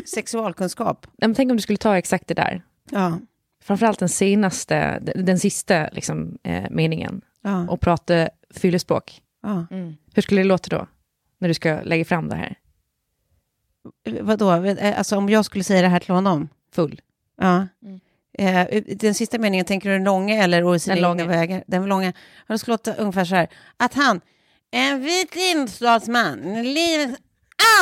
Sexualkunskap. 0.06 1.08
Nej, 1.18 1.28
men 1.28 1.36
tänk 1.36 1.52
om 1.52 1.58
du 1.58 1.62
skulle 1.64 1.78
ta 1.78 1.98
exakt 1.98 2.28
det 2.28 2.34
där. 2.34 2.64
Ja. 2.92 3.20
Framförallt 3.64 4.00
den 4.00 4.10
senaste, 4.10 5.00
den, 5.00 5.26
den 5.26 5.40
sista 5.40 5.90
liksom, 5.92 6.38
eh, 6.44 6.64
meningen. 6.70 7.22
Ja. 7.42 7.68
Och 7.70 7.82
prata 7.82 8.30
fyllespråk. 8.56 9.21
Ja. 9.44 9.66
Hur 10.14 10.22
skulle 10.22 10.42
det 10.42 10.48
låta 10.48 10.78
då? 10.78 10.88
När 11.40 11.48
du 11.48 11.54
ska 11.54 11.82
lägga 11.84 12.06
fram 12.06 12.30
det 12.30 12.36
här? 12.36 12.56
Vadå? 14.22 14.52
Eh, 14.66 14.98
Alltså 14.98 15.18
om 15.18 15.30
jag 15.30 15.46
skulle 15.46 15.64
säga 15.64 15.82
det 15.82 15.88
här 15.88 16.00
till 16.00 16.14
honom? 16.14 16.50
Full. 16.74 17.02
Ja. 17.42 17.68
Eh, 18.38 18.68
den 18.96 19.14
sista 19.14 19.38
meningen, 19.40 19.66
tänker 19.66 19.90
du 19.90 19.96
den 19.96 20.04
långa 20.04 20.44
eller 20.44 20.64
å 20.64 20.80
sina 20.80 20.96
Den 20.96 21.04
långa. 21.04 21.26
vägar? 21.26 21.64
Den 21.68 21.86
långa. 21.86 22.06
Ja, 22.48 22.54
Det 22.54 22.60
skulle 22.60 22.74
låta 22.74 22.94
ungefär 22.96 23.26
så 23.26 23.36
här. 23.36 23.48
Att 23.78 23.94
han, 23.94 24.22
en 24.72 25.02
vit 25.02 25.36
innerstadsman, 25.36 26.40
med 26.40 26.66
livets 26.66 27.22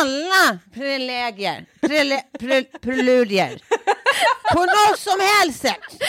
alla 0.01 0.59
privilegier, 0.73 1.65
prele, 1.81 2.21
pre, 2.39 2.63
preludier, 2.63 3.61
på 4.53 4.59
något 4.59 4.99
som 4.99 5.19
helst 5.19 5.59
sätt 5.61 6.01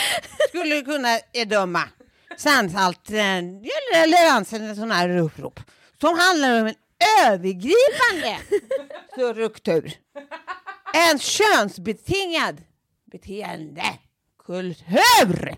skulle 0.49 0.81
kunna 0.81 1.19
döma 1.47 1.83
sannhalt, 2.41 3.09
eller 3.09 4.01
relevansen 4.01 4.71
i 4.71 4.75
sådana 4.75 4.93
här 4.93 5.17
upprop 5.17 5.59
som 6.01 6.19
handlar 6.19 6.61
om 6.61 6.67
en 6.67 6.75
övergripande 7.27 8.37
struktur. 9.13 9.93
En 10.93 11.19
könsbetingad 11.19 12.61
beteendekultur. 13.11 15.55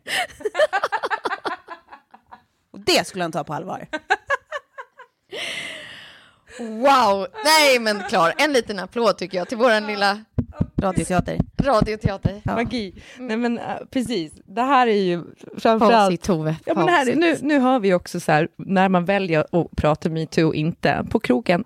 Och 2.72 2.80
det 2.80 3.08
skulle 3.08 3.24
han 3.24 3.32
ta 3.32 3.44
på 3.44 3.54
allvar. 3.54 3.88
Wow! 6.60 7.28
Nej, 7.44 7.80
men 7.80 8.04
klar. 8.04 8.34
En 8.38 8.54
liten 8.54 8.80
applåd 8.80 9.18
tycker 9.18 9.38
jag 9.38 9.50
till 9.50 9.58
vår 9.58 9.88
lilla 9.88 10.26
Radioteater. 10.84 11.40
radioteater. 11.62 12.42
Magi. 12.46 12.94
Nej 13.20 13.38
men 13.38 13.60
uh, 13.60 13.64
precis, 13.92 14.34
det 14.46 14.62
här 14.62 14.88
är 14.88 15.02
ju 15.02 15.24
framförallt... 15.58 16.22
Tove. 16.22 16.56
Ja, 16.66 16.74
men 16.76 16.88
här, 16.88 17.16
nu, 17.16 17.38
nu 17.42 17.60
hör 17.60 17.80
vi 17.80 17.94
också 17.94 18.20
så 18.20 18.32
här, 18.32 18.48
när 18.58 18.90
man 18.90 19.06
väljer 19.06 19.40
att 19.40 19.72
prata 19.78 20.10
metoo 20.10 20.48
och 20.48 20.56
inte, 20.56 21.06
på 21.10 21.20
krogen, 21.20 21.64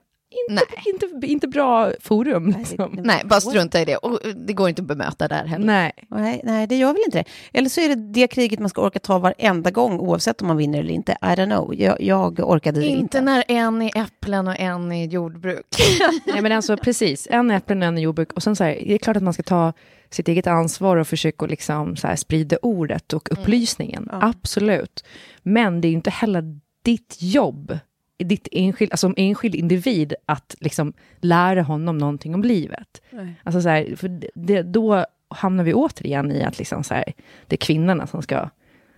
inte, 0.50 0.66
inte, 0.86 1.28
inte 1.28 1.48
bra 1.48 1.92
forum. 2.00 2.56
Liksom. 2.58 3.00
Nej, 3.04 3.22
bara 3.26 3.42
strunta 3.42 3.82
i 3.82 3.86
det. 3.86 3.98
Och 3.98 4.20
det 4.36 4.54
går 4.54 4.70
inte 4.70 4.82
att 4.82 4.88
bemöta 4.88 5.28
där 5.28 5.46
heller. 5.46 5.66
Nej. 5.66 5.92
Nej, 6.10 6.42
nej, 6.44 6.68
det 6.68 6.76
gör 6.76 6.94
väl 6.94 7.02
inte 7.06 7.18
det. 7.18 7.26
Eller 7.60 7.70
så 7.70 7.82
är 7.82 7.90
det 7.90 7.96
det 7.96 8.28
kriget 8.28 8.60
man 8.60 8.70
ska 8.70 8.82
orka 8.82 9.00
ta 9.00 9.20
varenda 9.20 9.72
gång, 9.72 10.00
oavsett 10.00 10.42
om 10.42 10.48
man 10.48 10.58
vinner 10.58 10.80
eller 10.80 10.94
inte. 10.94 11.12
I 11.12 11.26
don't 11.26 11.46
know. 11.46 11.76
Jag, 11.76 12.02
jag 12.02 12.40
orkade 12.40 12.80
det 12.80 12.86
Inte 12.86 13.00
inte. 13.00 13.22
när 13.22 13.44
en 13.48 13.82
är 13.82 13.98
äpplen 13.98 14.48
och 14.48 14.60
en 14.60 14.92
är 14.92 15.06
jordbruk. 15.06 15.66
Nej 16.26 16.42
men 16.42 16.52
alltså 16.52 16.78
precis, 16.78 17.28
en 17.32 17.52
äpplen 17.52 17.82
och 17.82 17.88
en 17.88 17.98
jordbruk. 17.98 18.34
Och 18.34 18.44
sen 18.44 18.56
så 18.56 18.64
här, 18.64 18.72
det 18.86 18.94
är 18.94 18.98
klart 18.98 19.18
att 19.18 19.24
man 19.24 19.34
ska 19.34 19.44
ta 19.44 19.74
sitt 20.10 20.28
eget 20.28 20.48
ansvar 20.48 20.98
och 20.98 21.08
försöka 21.08 21.46
liksom 21.46 21.96
så 21.96 22.08
här 22.08 22.16
sprida 22.16 22.58
ordet 22.62 23.14
och 23.14 23.32
upplysningen. 23.32 24.10
Absolut. 24.12 25.06
Men 25.44 25.82
det 25.82 25.88
är 25.88 25.90
ju 25.90 25.96
inte 25.96 26.10
heller 26.10 26.60
ditt 26.84 27.16
jobb, 27.20 27.78
ditt 28.18 28.48
enskild, 28.52 28.92
alltså 28.92 29.08
som 29.08 29.14
enskild 29.18 29.56
individ, 29.56 30.14
att 30.26 30.56
liksom 30.60 30.94
lära 31.18 31.62
honom 31.62 31.98
någonting 31.98 32.36
om 32.36 32.44
livet. 32.44 33.02
Alltså 33.44 33.62
så 33.62 33.70
här, 33.70 33.96
för 33.96 34.22
det, 34.36 34.62
då 34.62 35.06
hamnar 35.28 35.64
vi 35.64 35.74
återigen 35.74 36.32
i 36.32 36.44
att 36.44 36.58
liksom 36.58 36.84
så 36.84 36.94
här, 36.94 37.14
det 37.48 37.56
är 37.56 37.58
kvinnorna 37.58 38.08
som 38.08 38.22
ska, 38.22 38.50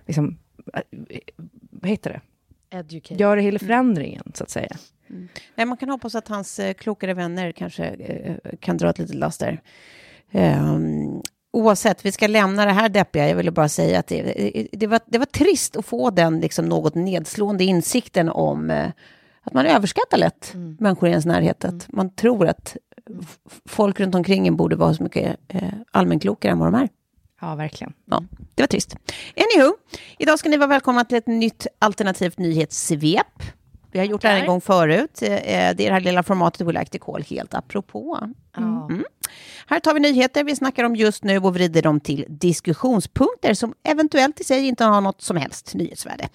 liksom, 0.06 0.38
äh, 0.74 0.82
vad 1.70 1.90
heter 1.90 2.10
det, 2.10 2.22
Educate. 2.78 3.16
göra 3.24 3.40
hela 3.40 3.60
förändringen, 3.60 4.32
så 4.34 4.44
att 4.44 4.50
säga. 4.50 4.78
Nej, 5.56 5.66
man 5.66 5.78
kan 5.78 5.90
hoppas 5.90 6.16
att 6.16 6.28
hans 6.28 6.60
eh, 6.60 6.74
klokare 6.74 7.14
vänner 7.14 7.52
kanske 7.52 7.86
eh, 7.86 8.36
kan 8.60 8.78
dra 8.78 8.90
ett 8.90 9.00
litet 9.00 9.16
last 9.16 9.40
där. 9.40 9.62
Ehm, 10.32 11.22
oavsett, 11.52 12.06
vi 12.06 12.12
ska 12.12 12.28
lämna 12.28 12.66
det 12.66 12.72
här 12.72 12.90
deppiga. 12.90 13.30
Jag 13.30 13.36
ville 13.36 13.52
bara 13.52 13.70
säga 13.70 14.00
att 14.00 14.08
det, 14.08 14.68
det, 14.72 14.88
var, 14.88 15.00
det 15.06 15.18
var 15.18 15.26
trist 15.26 15.76
att 15.78 15.86
få 15.86 16.10
den 16.10 16.40
liksom, 16.40 16.66
något 16.66 16.96
nedslående 16.96 17.64
insikten 17.64 18.30
om 18.30 18.70
eh, 18.70 18.90
att 19.44 19.54
man 19.54 19.66
överskattar 19.66 20.18
lätt 20.18 20.52
människor 20.80 21.10
i 21.10 21.12
ens 21.12 21.26
närhet. 21.26 21.66
Att 21.66 21.86
man 21.92 22.10
tror 22.16 22.48
att 22.48 22.78
folk 23.66 24.00
runt 24.00 24.16
omkring 24.16 24.48
en 24.48 24.56
borde 24.56 24.76
vara 24.76 24.94
så 24.94 25.04
mycket 25.04 25.38
eh, 25.48 25.62
allmänklokare 25.92 26.52
än 26.52 26.60
vad 26.60 26.68
de 26.74 26.76
är. 26.82 26.90
Ja, 27.42 27.56
verkligen. 27.56 27.94
Ja, 28.06 28.24
det 28.56 28.62
var 28.62 28.68
trist. 28.68 28.96
Anywho, 29.36 29.74
idag 30.18 30.40
ska 30.40 30.50
ni 30.50 30.58
vara 30.58 30.68
välkomna 30.68 31.06
till 31.06 31.18
ett 31.18 31.28
nytt 31.28 31.68
alternativt 31.80 32.38
nyhetssvep. 32.38 33.44
Vi 33.92 34.00
har 34.00 34.06
gjort 34.06 34.22
det 34.22 34.28
här 34.28 34.40
en 34.40 34.48
gång 34.48 34.62
förut. 34.62 35.22
Eh, 35.22 35.30
Det 35.30 35.56
är 35.56 35.74
det 35.74 35.92
här 35.92 36.00
lilla 36.00 36.24
formatet 36.24 36.68
We 36.68 36.72
Like 36.72 37.00
to 37.00 37.06
Call 37.12 37.24
helt 37.24 37.54
apropå. 37.54 38.20
Mm. 38.58 39.04
Här 39.70 39.80
tar 39.80 39.94
vi 39.94 40.00
nyheter 40.00 40.44
vi 40.44 40.56
snackar 40.56 40.84
om 40.84 40.96
just 40.96 41.24
nu 41.24 41.38
och 41.38 41.54
vrider 41.54 41.82
dem 41.82 42.00
till 42.00 42.26
diskussionspunkter 42.30 43.54
som 43.54 43.74
eventuellt 43.84 44.40
i 44.40 44.44
sig 44.44 44.68
inte 44.68 44.84
har 44.84 45.02
något 45.02 45.22
som 45.22 45.38
helst 45.38 45.76
nyhetsvärde. 45.76 46.30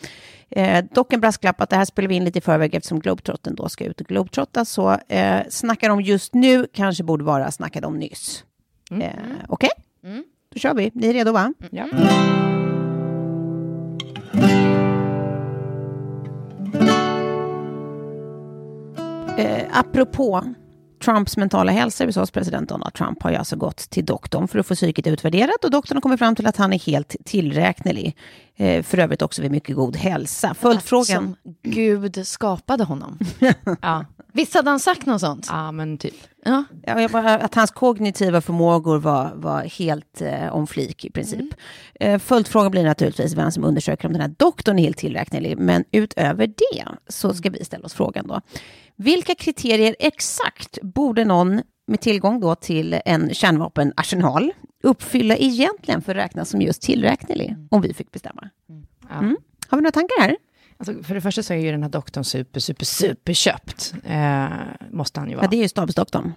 Eh, 0.50 0.84
dock 0.92 1.12
en 1.12 1.20
brasklapp 1.20 1.60
att 1.60 1.70
det 1.70 1.76
här 1.76 1.84
spelar 1.84 2.08
vi 2.08 2.14
in 2.14 2.24
lite 2.24 2.38
i 2.38 2.42
förväg 2.42 2.74
eftersom 2.74 3.00
Globetrotten 3.00 3.54
då 3.54 3.68
ska 3.68 3.84
ut 3.84 4.00
och 4.00 4.06
globetrotta. 4.06 4.64
Så 4.64 4.98
eh, 5.08 5.40
snackar 5.48 5.88
de 5.88 6.00
just 6.00 6.34
nu 6.34 6.66
kanske 6.72 7.04
borde 7.04 7.24
vara 7.24 7.50
snackade 7.50 7.86
om 7.86 7.98
nyss. 7.98 8.44
Eh, 8.90 9.10
Okej? 9.48 9.70
Då 10.52 10.58
kör 10.58 10.74
vi. 10.74 10.90
Ni 10.94 11.06
är 11.06 11.12
redo 11.12 11.32
va? 11.32 11.52
Ja. 11.70 11.86
Eh, 19.38 19.64
apropå 19.72 20.54
Trumps 21.04 21.36
mentala 21.36 21.72
hälsa, 21.72 22.04
USAs 22.04 22.30
president 22.30 22.68
Donald 22.68 22.94
Trump 22.94 23.22
har 23.22 23.30
ju 23.30 23.36
alltså 23.36 23.56
gått 23.56 23.76
till 23.76 24.04
doktorn 24.04 24.48
för 24.48 24.58
att 24.58 24.66
få 24.66 24.74
psyket 24.74 25.06
utvärderat 25.06 25.64
och 25.64 25.70
doktorn 25.70 25.96
har 25.96 26.00
kommit 26.00 26.18
fram 26.18 26.34
till 26.34 26.46
att 26.46 26.56
han 26.56 26.72
är 26.72 26.78
helt 26.78 27.16
tillräknelig. 27.24 28.16
Eh, 28.56 28.82
för 28.82 28.98
övrigt 28.98 29.22
också 29.22 29.42
vid 29.42 29.50
mycket 29.50 29.76
god 29.76 29.96
hälsa. 29.96 30.54
Följdfrågan... 30.54 31.36
Som 31.42 31.54
Gud 31.62 32.26
skapade 32.26 32.84
honom. 32.84 33.18
Ja. 33.80 34.04
Visst 34.32 34.54
hade 34.54 34.70
han 34.70 34.80
sagt 34.80 35.06
något 35.06 35.20
sånt? 35.20 35.46
ja, 35.50 35.72
men 35.72 35.98
typ. 35.98 36.14
Ja. 36.44 36.64
Ja, 36.86 37.00
jag 37.00 37.10
bara, 37.10 37.34
att 37.34 37.54
hans 37.54 37.70
kognitiva 37.70 38.40
förmågor 38.40 38.98
var, 38.98 39.32
var 39.34 39.62
helt 39.62 40.20
eh, 40.20 40.54
om 40.54 40.66
flik 40.66 41.04
i 41.04 41.10
princip. 41.10 41.54
Eh, 42.00 42.18
följdfrågan 42.18 42.70
blir 42.70 42.84
naturligtvis 42.84 43.34
vem 43.34 43.50
som 43.50 43.64
undersöker 43.64 44.06
om 44.06 44.12
den 44.12 44.22
här 44.22 44.34
doktorn 44.38 44.78
är 44.78 44.82
helt 44.82 44.96
tillräknelig. 44.96 45.58
Men 45.58 45.84
utöver 45.92 46.46
det 46.46 46.84
så 47.08 47.34
ska 47.34 47.50
vi 47.50 47.64
ställa 47.64 47.84
oss 47.84 47.94
frågan 47.94 48.26
då. 48.26 48.40
Vilka 48.96 49.34
kriterier 49.34 49.96
exakt 49.98 50.78
borde 50.82 51.24
någon 51.24 51.62
med 51.86 52.00
tillgång 52.00 52.40
då 52.40 52.54
till 52.54 53.00
en 53.04 53.34
kärnvapenarsenal 53.34 54.52
uppfylla 54.82 55.36
egentligen 55.36 56.02
för 56.02 56.12
att 56.14 56.24
räknas 56.24 56.50
som 56.50 56.62
just 56.62 56.82
tillräknelig 56.82 57.56
om 57.70 57.82
vi 57.82 57.94
fick 57.94 58.10
bestämma? 58.10 58.50
Ja. 59.08 59.18
Mm. 59.18 59.36
Har 59.68 59.78
vi 59.78 59.82
några 59.82 59.92
tankar 59.92 60.20
här? 60.20 60.36
Alltså, 60.76 61.02
för 61.02 61.14
det 61.14 61.20
första 61.20 61.42
så 61.42 61.52
är 61.52 61.58
ju 61.58 61.70
den 61.70 61.82
här 61.82 61.90
doktorn 61.90 62.24
super, 62.24 62.60
super, 62.60 62.84
super 62.84 63.32
köpt. 63.32 63.94
Eh, 64.04 64.48
måste 64.90 65.20
han 65.20 65.28
ju 65.30 65.34
vara. 65.36 65.44
Ja, 65.44 65.50
det 65.50 65.56
är 65.56 65.62
ju 65.62 65.68
stabsdoktorn. 65.68 66.32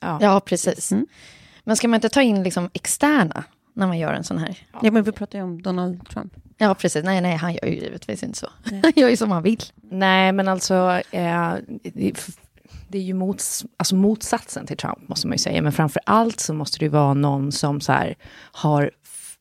Ja. 0.00 0.18
Ja, 0.20 0.40
precis. 0.40 0.92
Mm. 0.92 1.06
Men 1.64 1.76
ska 1.76 1.88
man 1.88 1.98
inte 1.98 2.08
ta 2.08 2.22
in 2.22 2.42
liksom 2.42 2.70
externa 2.72 3.44
när 3.80 3.86
man 3.86 3.98
gör 3.98 4.12
en 4.12 4.24
sån 4.24 4.38
här? 4.38 4.58
Ja, 4.82 4.90
men 4.90 5.02
vi 5.02 5.12
pratar 5.12 5.38
ju 5.38 5.44
om 5.44 5.62
Donald 5.62 6.08
Trump. 6.08 6.32
Ja, 6.58 6.74
precis. 6.74 7.04
Nej, 7.04 7.20
nej, 7.20 7.36
han 7.36 7.52
gör 7.52 7.66
ju 7.66 7.74
givetvis 7.74 8.22
inte 8.22 8.38
så. 8.38 8.48
Han 8.82 8.92
gör 8.96 9.08
ju 9.08 9.16
som 9.16 9.30
han 9.30 9.42
vill. 9.42 9.62
Nej, 9.90 10.32
men 10.32 10.48
alltså, 10.48 11.00
eh, 11.10 11.54
det, 12.88 12.98
är 12.98 13.02
ju 13.02 13.14
mots, 13.14 13.64
alltså 13.76 13.94
motsatsen 13.94 14.66
till 14.66 14.76
Trump, 14.76 15.08
måste 15.08 15.26
man 15.26 15.34
ju 15.34 15.38
säga. 15.38 15.62
Men 15.62 15.72
framför 15.72 16.02
allt 16.06 16.40
så 16.40 16.54
måste 16.54 16.78
det 16.78 16.84
ju 16.84 16.90
vara 16.90 17.14
någon 17.14 17.52
som 17.52 17.80
så 17.80 17.92
här, 17.92 18.14
har 18.52 18.90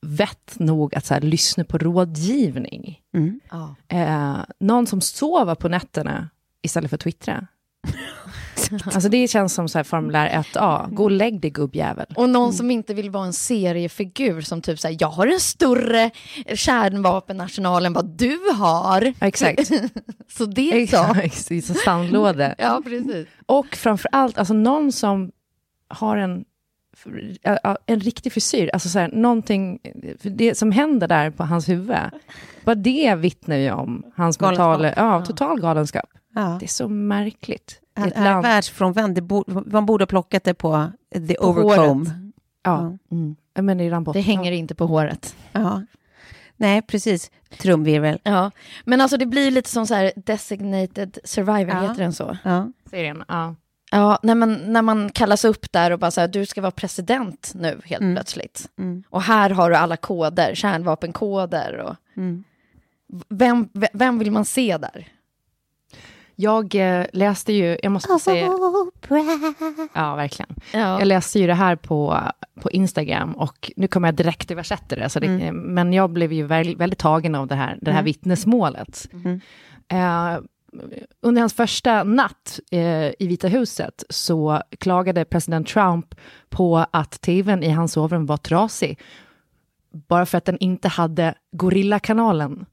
vett 0.02 0.60
nog 0.60 0.96
att 0.96 1.06
så 1.06 1.14
här, 1.14 1.22
lyssna 1.22 1.64
på 1.64 1.78
rådgivning. 1.78 3.02
Mm. 3.14 3.40
Ja. 3.50 3.76
Eh, 3.88 4.38
någon 4.60 4.88
som 4.88 5.02
sover 5.02 5.56
på 5.56 5.70
nätterna 5.70 6.30
istället 6.62 6.90
för 6.90 6.96
att 6.96 7.02
twittra. 7.02 7.48
Alltså 8.86 9.10
det 9.10 9.28
känns 9.28 9.54
som 9.54 9.70
så 9.70 9.78
här 9.78 9.84
formulär 9.84 10.44
1A. 10.54 10.94
Gå 10.94 11.04
och 11.04 11.12
lägg 11.12 11.42
dig 11.42 11.52
gubbjävel. 11.52 12.06
Och 12.16 12.30
någon 12.30 12.54
som 12.54 12.72
inte 12.72 12.94
vill 12.94 13.10
vara 13.10 13.26
en 13.26 13.34
seriefigur 13.34 14.42
som 14.42 14.62
typ 14.62 14.80
säger 14.80 14.98
jag 15.00 15.08
har 15.08 15.28
en 15.28 15.40
större 15.40 16.12
kärnvapenarsenal 16.54 17.86
än 17.86 17.94
vad 17.94 18.06
du 18.06 18.40
har. 18.56 19.02
Ja, 19.20 19.28
exakt. 19.28 19.72
Så 20.28 20.46
det 20.46 20.82
är 20.82 20.88
så. 20.88 21.20
Exakt, 21.20 21.66
så 21.66 21.74
sandlåda. 21.74 22.56
Ja, 22.58 22.82
precis. 22.84 23.28
Och 23.46 23.76
framför 23.76 24.10
allt, 24.12 24.38
alltså 24.38 24.54
någon 24.54 24.92
som 24.92 25.32
har 25.88 26.18
en, 26.18 26.46
en 27.86 28.00
riktig 28.00 28.34
frisyr. 28.34 28.70
Alltså 28.74 28.90
så 28.90 29.00
här, 29.00 29.08
någonting, 29.08 29.80
det 30.22 30.58
som 30.58 30.72
händer 30.72 31.08
där 31.08 31.32
på 31.32 31.44
hans 31.44 31.70
huvud. 31.70 31.98
Bara 32.66 32.76
det 32.76 33.16
vittnar 33.16 33.56
ju 33.56 33.72
om 33.72 34.04
hans 34.16 34.38
Galenskap. 34.38 34.80
mentala, 34.80 34.94
ja, 34.96 35.26
total 35.26 35.62
galenskap. 35.62 36.10
Ja. 36.36 36.58
Det 36.60 36.66
är 36.66 36.68
så 36.68 36.88
märkligt. 36.88 37.82
I 38.00 38.02
Han 38.02 38.10
ett 38.10 38.18
är 38.18 38.24
land- 38.24 38.44
världsfrånvänd. 38.44 39.32
Man 39.66 39.86
borde 39.86 40.02
ha 40.02 40.08
plockat 40.08 40.44
det 40.44 40.54
på 40.54 40.92
the 41.28 41.34
På 41.34 41.44
overcomb. 41.46 42.08
håret. 42.08 42.20
Ja, 42.64 42.98
Mm. 43.12 43.36
men 43.62 43.80
bort. 44.04 44.14
Det 44.14 44.22
hänger 44.22 44.52
inte 44.52 44.76
på 44.76 44.86
håret. 44.86 45.36
Ja. 45.52 45.82
Nej, 46.58 46.82
precis. 46.82 47.32
Trumvirvel. 47.58 48.20
Ja, 48.24 48.52
men 48.86 49.02
alltså 49.02 49.18
det 49.18 49.26
blir 49.26 49.52
lite 49.52 49.70
som 49.70 49.88
så 49.88 49.94
här 49.94 50.12
designated 50.16 51.18
survivor, 51.24 51.74
Ja. 51.76 51.82
heter 51.82 52.04
den 52.04 52.14
så? 52.14 52.38
Ja. 52.44 52.72
serien. 52.90 53.24
Ja. 53.28 53.56
Ja, 53.92 54.20
när 54.24 54.36
man, 54.36 54.54
när 54.74 54.82
man 54.82 55.10
kallas 55.10 55.46
upp 55.46 55.72
där 55.72 55.92
och 55.92 56.00
bara 56.00 56.12
så 56.12 56.22
här, 56.22 56.28
du 56.28 56.46
ska 56.46 56.62
vara 56.62 56.72
president 56.72 57.52
nu 57.56 57.82
helt 57.86 58.02
Mm. 58.02 58.16
plötsligt. 58.16 58.70
Mm. 58.80 59.04
Och 59.10 59.22
här 59.22 59.50
har 59.50 59.70
du 59.70 59.76
alla 59.76 59.98
koder, 59.98 60.56
kärnvapenkoder 60.56 61.78
och 61.78 61.96
Mm. 62.18 62.44
vem, 63.30 63.70
vem 63.94 64.20
vill 64.20 64.32
man 64.32 64.46
se 64.46 64.78
där? 64.78 65.08
Jag 66.42 66.76
eh, 66.76 67.06
läste 67.14 67.54
ju, 67.54 67.78
jag 67.84 67.92
måste 67.92 68.20
säga, 68.20 68.46
ja 69.94 70.16
verkligen. 70.16 70.56
Ja. 70.74 71.00
Jag 71.00 71.06
läste 71.08 71.40
ju 71.40 71.48
det 71.48 71.54
här 71.54 71.76
på, 71.76 72.20
på 72.62 72.72
Instagram 72.72 73.32
och 73.36 73.72
nu 73.76 73.88
kommer 73.88 74.08
jag 74.08 74.16
direkt 74.16 74.52
översätta 74.52 74.96
det, 74.96 75.10
så 75.10 75.20
det 75.20 75.28
Mm. 75.28 75.56
men 75.56 75.94
jag 75.94 76.10
blev 76.10 76.34
ju 76.34 76.46
väldigt, 76.46 76.78
väldigt 76.78 77.00
tagen 77.00 77.36
av 77.36 77.48
det 77.48 77.56
här, 77.56 77.78
det 77.82 77.92
här 77.92 77.98
Mm. 78.00 78.06
vittnesmålet. 78.06 79.08
Mm. 79.14 79.42
Eh, 79.88 80.40
under 81.22 81.42
hans 81.42 81.54
första 81.54 82.04
natt 82.04 82.60
eh, 82.72 82.80
i 83.06 83.28
Vita 83.28 83.48
huset 83.48 84.04
så 84.10 84.62
klagade 84.80 85.26
president 85.26 85.68
Trump 85.68 86.16
på 86.50 86.86
att 86.92 87.12
tvn 87.22 87.64
i 87.64 87.70
hans 87.70 87.94
sovrum 87.94 88.26
var 88.26 88.38
trasig, 88.38 89.00
bara 89.92 90.26
för 90.26 90.38
att 90.38 90.46
den 90.46 90.58
inte 90.60 90.88
hade 90.88 91.34
Gorilla-kanalen. 91.52 92.66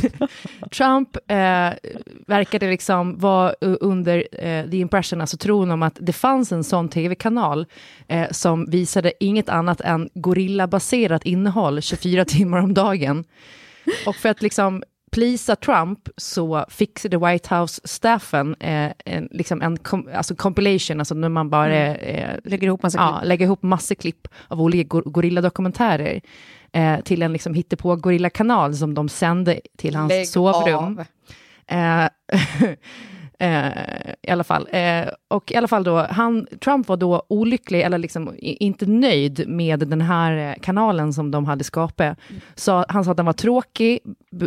Trump 0.70 1.16
eh, 1.16 1.70
verkade 2.26 2.70
liksom 2.70 3.18
vara 3.18 3.54
under 3.60 4.26
eh, 4.32 4.70
the 4.70 4.76
impression, 4.76 5.20
alltså 5.20 5.36
tron 5.36 5.70
om 5.70 5.82
att 5.82 5.98
det 6.00 6.12
fanns 6.12 6.52
en 6.52 6.64
sån 6.64 6.88
tv-kanal 6.88 7.66
eh, 8.08 8.30
som 8.30 8.66
visade 8.70 9.12
inget 9.20 9.48
annat 9.48 9.80
än 9.80 10.08
gorillabaserat 10.14 11.24
innehåll 11.24 11.82
24 11.82 12.24
timmar 12.28 12.58
om 12.58 12.74
dagen. 12.74 13.24
Och 14.06 14.16
för 14.16 14.28
att 14.28 14.42
liksom 14.42 14.82
plisa 15.12 15.56
Trump 15.56 16.08
så 16.16 16.66
fixade 16.68 17.18
White 17.18 17.54
House-staffen 17.54 18.54
eh, 18.60 18.92
en, 19.04 19.28
liksom 19.30 19.62
en 19.62 19.76
kom, 19.76 20.08
alltså 20.14 20.34
compilation, 20.34 20.98
alltså 20.98 21.14
när 21.14 21.28
man 21.28 21.50
bara 21.50 21.76
eh, 21.96 22.38
Lägger 22.44 22.66
ihop 22.66 22.82
massa 22.82 22.98
ja, 22.98 23.20
lägga 23.24 23.46
ihop 23.46 23.62
massor 23.62 23.94
klipp 23.94 24.28
av 24.48 24.62
olika 24.62 24.88
gor- 24.88 25.10
gorilladokumentärer 25.10 26.20
eh, 26.72 27.00
till 27.00 27.22
en 27.22 27.32
liksom 27.32 27.54
hittepå 27.54 27.96
gorillakanal 27.96 28.74
som 28.74 28.94
de 28.94 29.08
sände 29.08 29.60
till 29.78 29.94
hans 29.94 30.10
Lägg 30.10 30.28
sovrum. 30.28 31.04
Eh, 31.66 32.04
eh, 33.38 33.72
I 34.22 34.30
alla 34.30 34.44
fall. 34.44 34.68
Eh, 34.70 35.08
och 35.28 35.52
i 35.52 35.56
alla 35.56 35.68
fall 35.68 35.84
då, 35.84 36.06
han, 36.10 36.46
Trump 36.64 36.88
var 36.88 36.96
då 36.96 37.22
olycklig, 37.28 37.80
eller 37.80 37.98
liksom 37.98 38.34
inte 38.38 38.86
nöjd 38.86 39.48
med 39.48 39.78
den 39.88 40.00
här 40.00 40.50
eh, 40.50 40.60
kanalen 40.60 41.12
som 41.12 41.30
de 41.30 41.44
hade 41.44 41.64
skapat. 41.64 42.18
Så 42.54 42.84
han 42.88 43.04
sa 43.04 43.10
att 43.10 43.16
den 43.16 43.26
var 43.26 43.32
tråkig, 43.32 43.98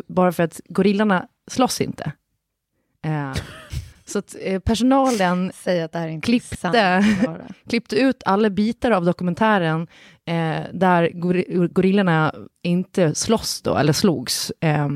bara 0.08 0.32
för 0.32 0.44
att 0.44 0.62
gorillorna 0.70 1.28
slåss 1.52 1.82
inte. 1.82 2.12
Så 4.08 4.20
att 4.20 4.36
eh, 4.42 4.60
personalen 4.60 5.52
Klippte. 6.22 7.04
klippte 7.70 7.96
ut 7.96 8.24
alla 8.26 8.50
bitar 8.50 8.92
av 8.92 9.06
dokumentären 9.06 9.88
eh, 10.26 10.62
där 10.74 11.10
gor- 11.14 11.68
gorillorna 11.68 12.34
inte 12.64 13.16
slåss 13.16 13.62
då, 13.62 13.76
eller 13.78 13.94
slogs, 13.94 14.52
eh, 14.62 14.90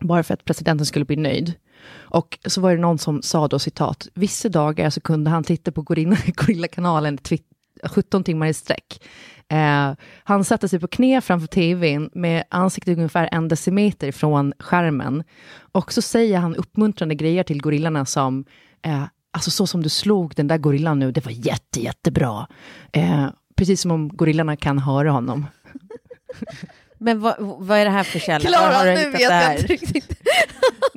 bara 0.00 0.22
för 0.22 0.34
att 0.34 0.44
presidenten 0.44 0.86
skulle 0.86 1.04
bli 1.04 1.16
nöjd. 1.16 1.52
Och 1.92 2.38
så 2.46 2.60
var 2.60 2.70
det 2.74 2.80
någon 2.80 2.98
som 2.98 3.22
sa 3.22 3.48
då 3.48 3.58
citat, 3.58 4.08
vissa 4.14 4.48
dagar 4.48 4.90
så 4.90 5.00
kunde 5.00 5.30
han 5.30 5.44
titta 5.44 5.72
på 5.72 5.82
gorilla, 5.82 6.16
Gorillakanalen 6.26 7.18
twi- 7.18 7.42
17 7.84 8.24
timmar 8.24 8.46
i 8.46 8.54
sträck. 8.54 9.02
Eh, 9.48 9.92
han 10.24 10.44
satte 10.44 10.68
sig 10.68 10.80
på 10.80 10.88
knä 10.88 11.20
framför 11.20 11.46
tvn 11.46 12.10
med 12.12 12.44
ansiktet 12.48 12.96
ungefär 12.96 13.28
en 13.32 13.48
decimeter 13.48 14.12
från 14.12 14.52
skärmen. 14.58 15.24
Och 15.72 15.92
så 15.92 16.02
säger 16.02 16.38
han 16.38 16.56
uppmuntrande 16.56 17.14
grejer 17.14 17.42
till 17.42 17.62
gorillorna 17.62 18.06
som, 18.06 18.44
eh, 18.82 19.04
alltså 19.30 19.50
så 19.50 19.66
som 19.66 19.82
du 19.82 19.88
slog 19.88 20.34
den 20.34 20.48
där 20.48 20.58
gorillan 20.58 20.98
nu, 20.98 21.12
det 21.12 21.24
var 21.24 21.32
jätte, 21.32 21.80
jättebra. 21.80 22.46
Eh, 22.92 23.26
precis 23.56 23.80
som 23.80 23.90
om 23.90 24.08
gorillorna 24.08 24.56
kan 24.56 24.78
höra 24.78 25.10
honom. 25.10 25.46
Men 26.98 27.20
vad, 27.20 27.34
vad 27.38 27.78
är 27.78 27.84
det 27.84 27.90
här 27.90 28.04
för 28.04 28.18
källa? 28.18 28.48
Klara, 28.48 28.82
nu 28.82 28.94
vet 28.94 29.12
det 29.12 29.22
jag 29.22 29.52
inte 29.52 29.66
riktigt. 29.66 30.22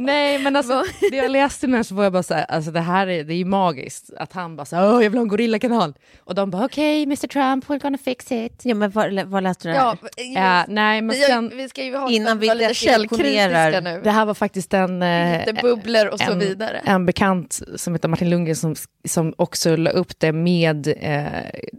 Nej, 0.01 0.39
men 0.39 0.55
alltså, 0.55 0.83
det 1.11 1.17
jag 1.17 1.31
läste 1.31 1.67
nu 1.67 1.83
så 1.83 1.95
var 1.95 2.03
jag 2.03 2.13
bara 2.13 2.23
så 2.23 2.33
här, 2.33 2.45
alltså 2.49 2.71
det 2.71 2.79
här 2.79 3.07
är, 3.07 3.23
det 3.23 3.33
är 3.33 3.37
ju 3.37 3.45
magiskt. 3.45 4.09
Att 4.17 4.33
han 4.33 4.55
bara 4.55 4.65
så 4.65 4.75
här, 4.75 4.93
åh, 4.93 5.03
jag 5.03 5.09
vill 5.09 5.17
ha 5.17 5.21
en 5.23 5.27
gorillakanal. 5.27 5.93
Och 6.23 6.35
de 6.35 6.49
bara, 6.49 6.65
okej, 6.65 7.03
Mr 7.03 7.27
Trump, 7.27 7.65
we're 7.65 7.79
gonna 7.81 7.97
fix 7.97 8.31
it. 8.31 8.61
Ja, 8.63 8.75
men 8.75 8.91
var, 8.91 9.23
var 9.25 9.41
läste 9.41 9.67
du 9.67 9.71
det 9.73 9.79
här? 9.79 9.85
Ja, 10.17 10.59
Eh, 10.61 10.65
nej, 10.67 11.01
men 11.01 11.15
vi, 11.15 11.21
sen, 11.21 11.51
vi 11.55 11.69
ska 11.69 11.83
ju 11.83 11.95
ha 11.95 12.09
Innan 12.11 12.39
vi 12.39 12.55
lite 12.55 12.73
källkritiska 12.73 13.79
nu. 13.81 14.01
det 14.03 14.11
här 14.11 14.25
var 14.25 14.33
faktiskt 14.33 14.73
en... 14.73 15.01
eh, 15.01 15.39
Lite 15.39 15.53
bubblor 15.61 16.07
och 16.07 16.19
så 16.19 16.31
en, 16.31 16.39
vidare. 16.39 16.81
En 16.85 17.05
bekant 17.05 17.59
som 17.75 17.93
heter 17.93 18.07
Martin 18.07 18.29
Lundgren 18.29 18.55
som, 18.55 18.75
som 19.07 19.33
också 19.37 19.75
la 19.75 19.89
upp 19.89 20.19
det 20.19 20.31
med 20.31 20.87
eh, 21.01 21.23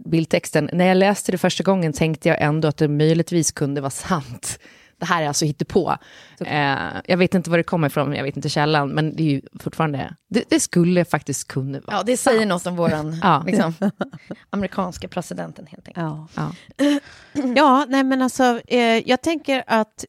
bildtexten. 0.05 0.69
När 0.73 0.85
jag 0.85 0.97
läste 0.97 1.31
det 1.31 1.37
första 1.37 1.63
gången 1.63 1.93
tänkte 1.93 2.29
jag 2.29 2.41
ändå 2.41 2.67
att 2.67 2.77
det 2.77 2.87
möjligtvis 2.87 3.51
kunde 3.51 3.81
vara 3.81 3.89
sant. 3.91 4.59
Det 5.01 5.07
här 5.07 5.23
är 5.23 5.27
alltså 5.27 5.45
hittepå. 5.45 5.95
Eh, 6.45 6.77
jag 7.05 7.17
vet 7.17 7.35
inte 7.35 7.49
var 7.49 7.57
det 7.57 7.63
kommer 7.63 7.87
ifrån, 7.87 8.13
jag 8.13 8.23
vet 8.23 8.35
inte 8.35 8.49
källan, 8.49 8.89
men 8.89 9.15
det 9.15 9.23
är 9.23 9.27
ju 9.27 9.41
fortfarande... 9.59 10.15
Det, 10.29 10.43
det 10.49 10.59
skulle 10.59 11.05
faktiskt 11.05 11.47
kunna 11.47 11.79
vara 11.79 11.97
Ja, 11.97 12.03
det 12.03 12.17
säger 12.17 12.45
något 12.45 12.67
om 12.67 12.75
våran 12.75 13.19
Ja. 13.23 13.43
liksom, 13.45 13.73
amerikanska 14.49 15.07
presidenten 15.07 15.67
helt 15.67 15.87
enkelt. 15.87 16.05
Ja. 16.05 16.27
Ja. 16.35 16.99
Ja, 17.55 17.85
nej 17.89 18.03
men 18.03 18.21
alltså, 18.21 18.61
eh, 18.67 18.79
jag 19.09 19.21
tänker 19.21 19.63
att 19.67 20.05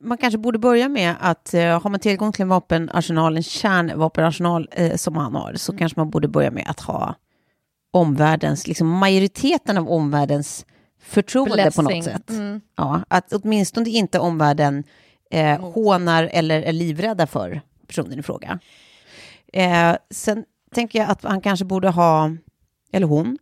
man 0.00 0.18
kanske 0.18 0.38
borde 0.38 0.58
börja 0.58 0.88
med 0.88 1.14
att 1.20 1.54
eh, 1.54 1.82
har 1.82 1.90
man 1.90 2.00
tillgång 2.00 2.32
till 2.32 2.42
en 2.42 2.48
vapenarsenal, 2.48 3.36
en 3.36 3.42
kärnvapenarsenal 3.42 4.68
eh, 4.72 4.96
som 4.96 5.16
han 5.16 5.34
har, 5.34 5.54
så 5.54 5.76
kanske 5.76 6.00
man 6.00 6.10
borde 6.10 6.28
börja 6.28 6.50
med 6.50 6.64
att 6.66 6.80
ha 6.80 7.14
omvärldens, 7.90 8.66
liksom 8.66 8.88
majoriteten 8.88 9.78
av 9.78 9.88
omvärldens 9.90 10.66
förtroende 11.08 11.70
på 11.70 11.82
något 11.82 11.92
Blessing. 11.92 12.12
sätt. 12.12 12.30
Mm. 12.30 12.60
Ja, 12.76 13.02
att 13.08 13.32
åtminstone 13.32 13.90
inte 13.90 14.18
omvärlden 14.18 14.84
eh, 15.30 15.60
hånar 15.60 16.30
eller 16.32 16.62
är 16.62 16.72
livrädda 16.72 17.26
för 17.26 17.60
personen 17.86 18.18
i 18.18 18.22
fråga. 18.22 18.58
Eh, 19.52 19.96
sen 20.10 20.44
tänker 20.74 20.98
jag 20.98 21.08
att 21.10 21.24
han 21.24 21.40
kanske 21.40 21.64
borde 21.64 21.88
ha, 21.88 22.30
eller 22.92 23.06
hon, 23.06 23.38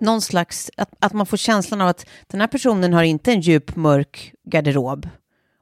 någon 0.00 0.22
slags, 0.22 0.70
att, 0.76 0.94
att 0.98 1.12
man 1.12 1.26
får 1.26 1.36
känslan 1.36 1.80
av 1.80 1.88
att 1.88 2.06
den 2.26 2.40
här 2.40 2.48
personen 2.48 2.92
har 2.92 3.02
inte 3.02 3.32
en 3.32 3.40
djup 3.40 3.76
mörk 3.76 4.32
garderob 4.44 5.08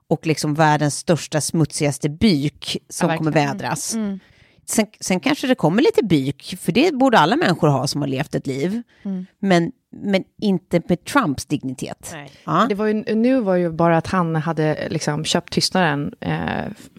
och 0.08 0.26
liksom 0.26 0.54
världens 0.54 0.96
största 0.98 1.40
smutsigaste 1.40 2.08
byk 2.08 2.76
som 2.88 3.10
Ja, 3.10 3.16
kommer 3.16 3.32
vädras. 3.32 3.94
Mm. 3.94 4.20
Sen, 4.66 4.86
sen 5.00 5.20
kanske 5.20 5.46
det 5.46 5.54
kommer 5.54 5.82
lite 5.82 6.04
byk, 6.04 6.58
för 6.60 6.72
det 6.72 6.94
borde 6.94 7.18
alla 7.18 7.36
människor 7.36 7.68
ha 7.68 7.86
som 7.86 8.00
har 8.00 8.08
levt 8.08 8.34
ett 8.34 8.46
liv. 8.46 8.82
Mm. 9.02 9.26
Men 9.38 9.72
men 9.90 10.24
inte 10.40 10.82
med 10.88 11.04
Trumps 11.04 11.46
dignitet. 11.46 12.14
Ja. 12.46 12.66
Det 12.68 12.74
var 12.74 12.86
ju, 12.86 12.94
nu 13.14 13.40
var 13.40 13.56
ju 13.56 13.70
bara 13.70 13.96
att 13.96 14.06
han 14.06 14.36
hade 14.36 14.88
liksom 14.90 15.24
köpt 15.24 15.52
tystnaden 15.52 16.14
eh, 16.20 16.38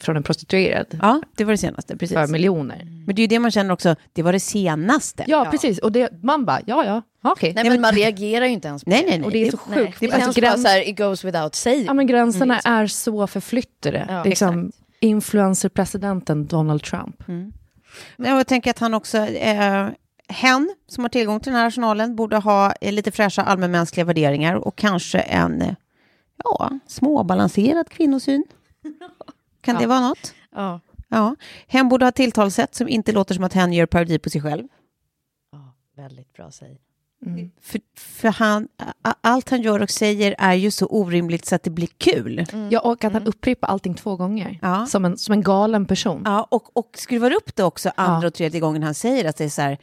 från 0.01 0.17
en 0.17 0.23
prostituerad 0.23 0.85
ja, 1.01 1.21
det 1.37 1.43
var 1.43 1.51
det 1.51 1.57
senaste. 1.57 1.97
Precis. 1.97 2.17
för 2.17 2.27
miljoner. 2.27 2.81
Men 3.05 3.15
det 3.15 3.19
är 3.19 3.23
ju 3.23 3.27
det 3.27 3.39
man 3.39 3.51
känner 3.51 3.73
också, 3.73 3.95
det 4.13 4.23
var 4.23 4.33
det 4.33 4.39
senaste. 4.39 5.23
Ja, 5.27 5.47
precis. 5.51 5.79
Och 5.79 5.91
det, 5.91 6.23
man 6.23 6.45
bara, 6.45 6.59
ja, 6.65 6.85
ja, 6.85 7.01
okej. 7.31 7.53
Nej, 7.55 7.69
men 7.69 7.81
man 7.81 7.93
reagerar 7.95 8.45
ju 8.45 8.51
inte 8.51 8.67
ens 8.67 8.83
på 8.83 8.89
Nej, 8.89 9.01
det. 9.03 9.09
nej, 9.09 9.19
nej. 9.19 9.25
Och 9.25 9.31
det 9.31 9.47
är 9.47 9.51
så 9.51 9.59
Nej, 9.69 9.77
sjukt. 9.85 9.99
det 9.99 10.05
Alltså, 10.05 10.19
känns 10.19 10.35
bara 10.35 10.41
gräns- 10.41 10.61
så 10.63 10.67
här, 10.67 10.89
it 10.89 10.97
goes 10.97 11.23
without 11.25 11.55
saying. 11.55 11.85
Ja, 11.85 11.93
men 11.93 12.07
gränserna 12.07 12.59
är 12.59 12.87
så 12.87 13.27
förflyttade. 13.27 14.05
Ja, 14.09 14.23
liksom, 14.23 14.71
influencerpresidenten 14.99 16.45
Donald 16.47 16.83
Trump. 16.83 17.15
Och 18.17 18.25
Jag 18.25 18.47
tänker 18.47 18.69
att 18.71 18.79
han 18.79 18.93
också, 18.93 19.17
eh, 19.17 19.87
hen 20.29 20.75
som 20.87 21.03
har 21.03 21.09
tillgång 21.09 21.39
till 21.39 21.51
den 21.51 21.59
här 21.59 21.67
arsenalen 21.67 22.15
borde 22.15 22.37
ha 22.37 22.73
eh, 22.81 22.93
lite 22.93 23.11
fräscha 23.11 23.41
allmänmänskliga 23.41 24.05
värderingar 24.05 24.55
och 24.55 24.75
kanske 24.75 25.19
en 25.19 25.61
eh, 25.61 25.73
ja, 26.43 26.69
småbalanserad 26.87 27.89
kvinnosyn. 27.89 28.43
Kan 29.61 29.75
det 29.75 29.87
vara 29.87 29.99
något? 30.01 30.33
Ja. 30.55 30.79
Ja. 31.07 31.35
Hen 31.67 31.89
borde 31.89 32.05
ha 32.05 32.11
tilltalssätt 32.11 32.75
som 32.75 32.87
inte 32.89 33.11
låter 33.11 33.35
som 33.35 33.43
att 33.43 33.53
hen 33.53 33.73
gör 33.73 33.85
parodi 33.85 34.19
på 34.19 34.29
sig 34.29 34.41
själv. 34.41 34.67
ja, 35.51 35.73
väldigt 35.95 36.33
bra 36.33 36.51
säg. 36.51 36.79
För, 37.61 37.81
för 37.95 38.27
han, 38.27 38.67
allt 39.21 39.49
han 39.49 39.61
gör 39.61 39.81
och 39.81 39.89
säger 39.89 40.35
är 40.37 40.53
ju 40.53 40.71
så 40.71 40.85
orimligt 40.85 41.45
så 41.45 41.55
att 41.55 41.63
det 41.63 41.69
blir 41.69 41.87
kul. 41.97 42.45
Ja, 42.71 42.79
och 42.79 43.03
att 43.03 43.13
han 43.13 43.27
upprepar 43.27 43.67
allting 43.67 43.93
två 43.93 44.15
gånger. 44.15 44.59
Ja. 44.61 44.85
Som, 44.85 45.05
en, 45.05 45.17
som 45.17 45.33
en 45.33 45.41
galen 45.41 45.85
person. 45.85 46.21
Ja, 46.25 46.47
och, 46.51 46.77
och 46.77 46.89
skruvar 46.93 47.31
upp 47.31 47.55
det 47.55 47.63
också 47.63 47.91
andra 47.95 48.21
Ja. 48.21 48.27
och 48.27 48.33
tredje 48.33 48.59
gången 48.59 48.83
han 48.83 48.93
säger 48.93 49.29
att 49.29 49.37
det 49.37 49.43
är 49.43 49.49
så 49.49 49.61
här. 49.61 49.77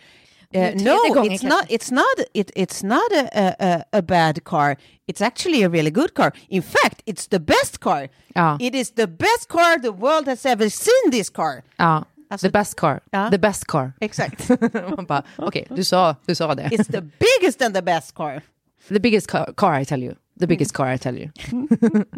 Tredje 0.52 0.84
no, 0.84 1.14
gången 1.14 1.32
it's 1.32 1.48
not, 1.48 1.64
it's 1.68 1.94
not, 1.94 2.28
it, 2.34 2.50
it's 2.56 2.82
not 2.82 3.12
a, 3.34 3.54
a, 3.58 3.98
a 3.98 4.02
bad 4.02 4.44
car. 4.44 4.76
It's 5.06 5.20
actually 5.20 5.64
a 5.64 5.68
really 5.68 5.90
good 5.90 6.14
car. 6.14 6.32
In 6.48 6.62
fact, 6.62 7.02
it's 7.06 7.28
the 7.28 7.38
best 7.38 7.80
car. 7.80 8.08
Ja. 8.34 8.56
It 8.60 8.74
is 8.74 8.90
the 8.90 9.06
best 9.06 9.48
car 9.48 9.78
the 9.82 9.92
world 9.92 10.26
has 10.26 10.46
ever 10.46 10.70
seen 10.70 11.10
this 11.10 11.30
car. 11.30 11.62
Ja. 11.76 12.04
Alltså- 12.30 12.46
the 12.46 12.52
best 12.52 12.76
car. 12.76 13.00
Ja. 13.10 13.30
The 13.30 13.38
best 13.38 13.66
car. 13.66 13.92
Exakt. 14.00 14.48
Man 14.96 15.06
bara, 15.06 15.22
okej, 15.36 15.66
du, 15.70 15.84
sa, 15.84 16.14
du 16.26 16.34
sa 16.34 16.54
det. 16.54 16.68
it's 16.72 16.92
the 16.92 17.00
biggest 17.00 17.62
and 17.62 17.74
the 17.74 17.82
best 17.82 18.14
car. 18.14 18.42
The 18.88 19.00
biggest 19.00 19.28
car, 19.28 19.52
car 19.56 19.80
I 19.80 19.84
tell 19.84 20.02
you. 20.02 20.14
The 20.40 20.46
biggest 20.46 20.72
car 20.72 20.94
I 20.94 20.98
tell 20.98 21.18
you. 21.18 21.30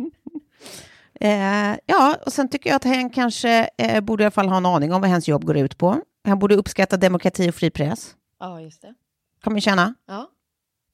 Eh, 1.21 1.77
ja, 1.87 2.17
och 2.27 2.33
sen 2.33 2.49
tycker 2.49 2.71
jag 2.71 2.77
att 2.77 2.85
han 2.85 3.11
kanske 3.11 3.69
eh, 3.79 4.01
borde 4.01 4.23
i 4.23 4.25
alla 4.25 4.31
fall 4.31 4.49
ha 4.49 4.57
en 4.57 4.67
aning 4.67 4.93
om 4.93 5.01
vad 5.01 5.11
hans 5.11 5.29
jobb 5.29 5.45
går 5.45 5.57
ut 5.57 5.79
på. 5.79 6.01
Han 6.25 6.39
borde 6.39 6.55
uppskatta 6.55 6.97
demokrati 6.97 7.51
och 7.51 7.55
fri 7.55 7.71
press, 7.71 8.15
Ja, 8.41 8.61
just 8.61 8.83
det. 8.83 8.95
kan 9.43 9.53
man 9.53 9.61
känna. 9.61 9.95
Ja. 10.07 10.31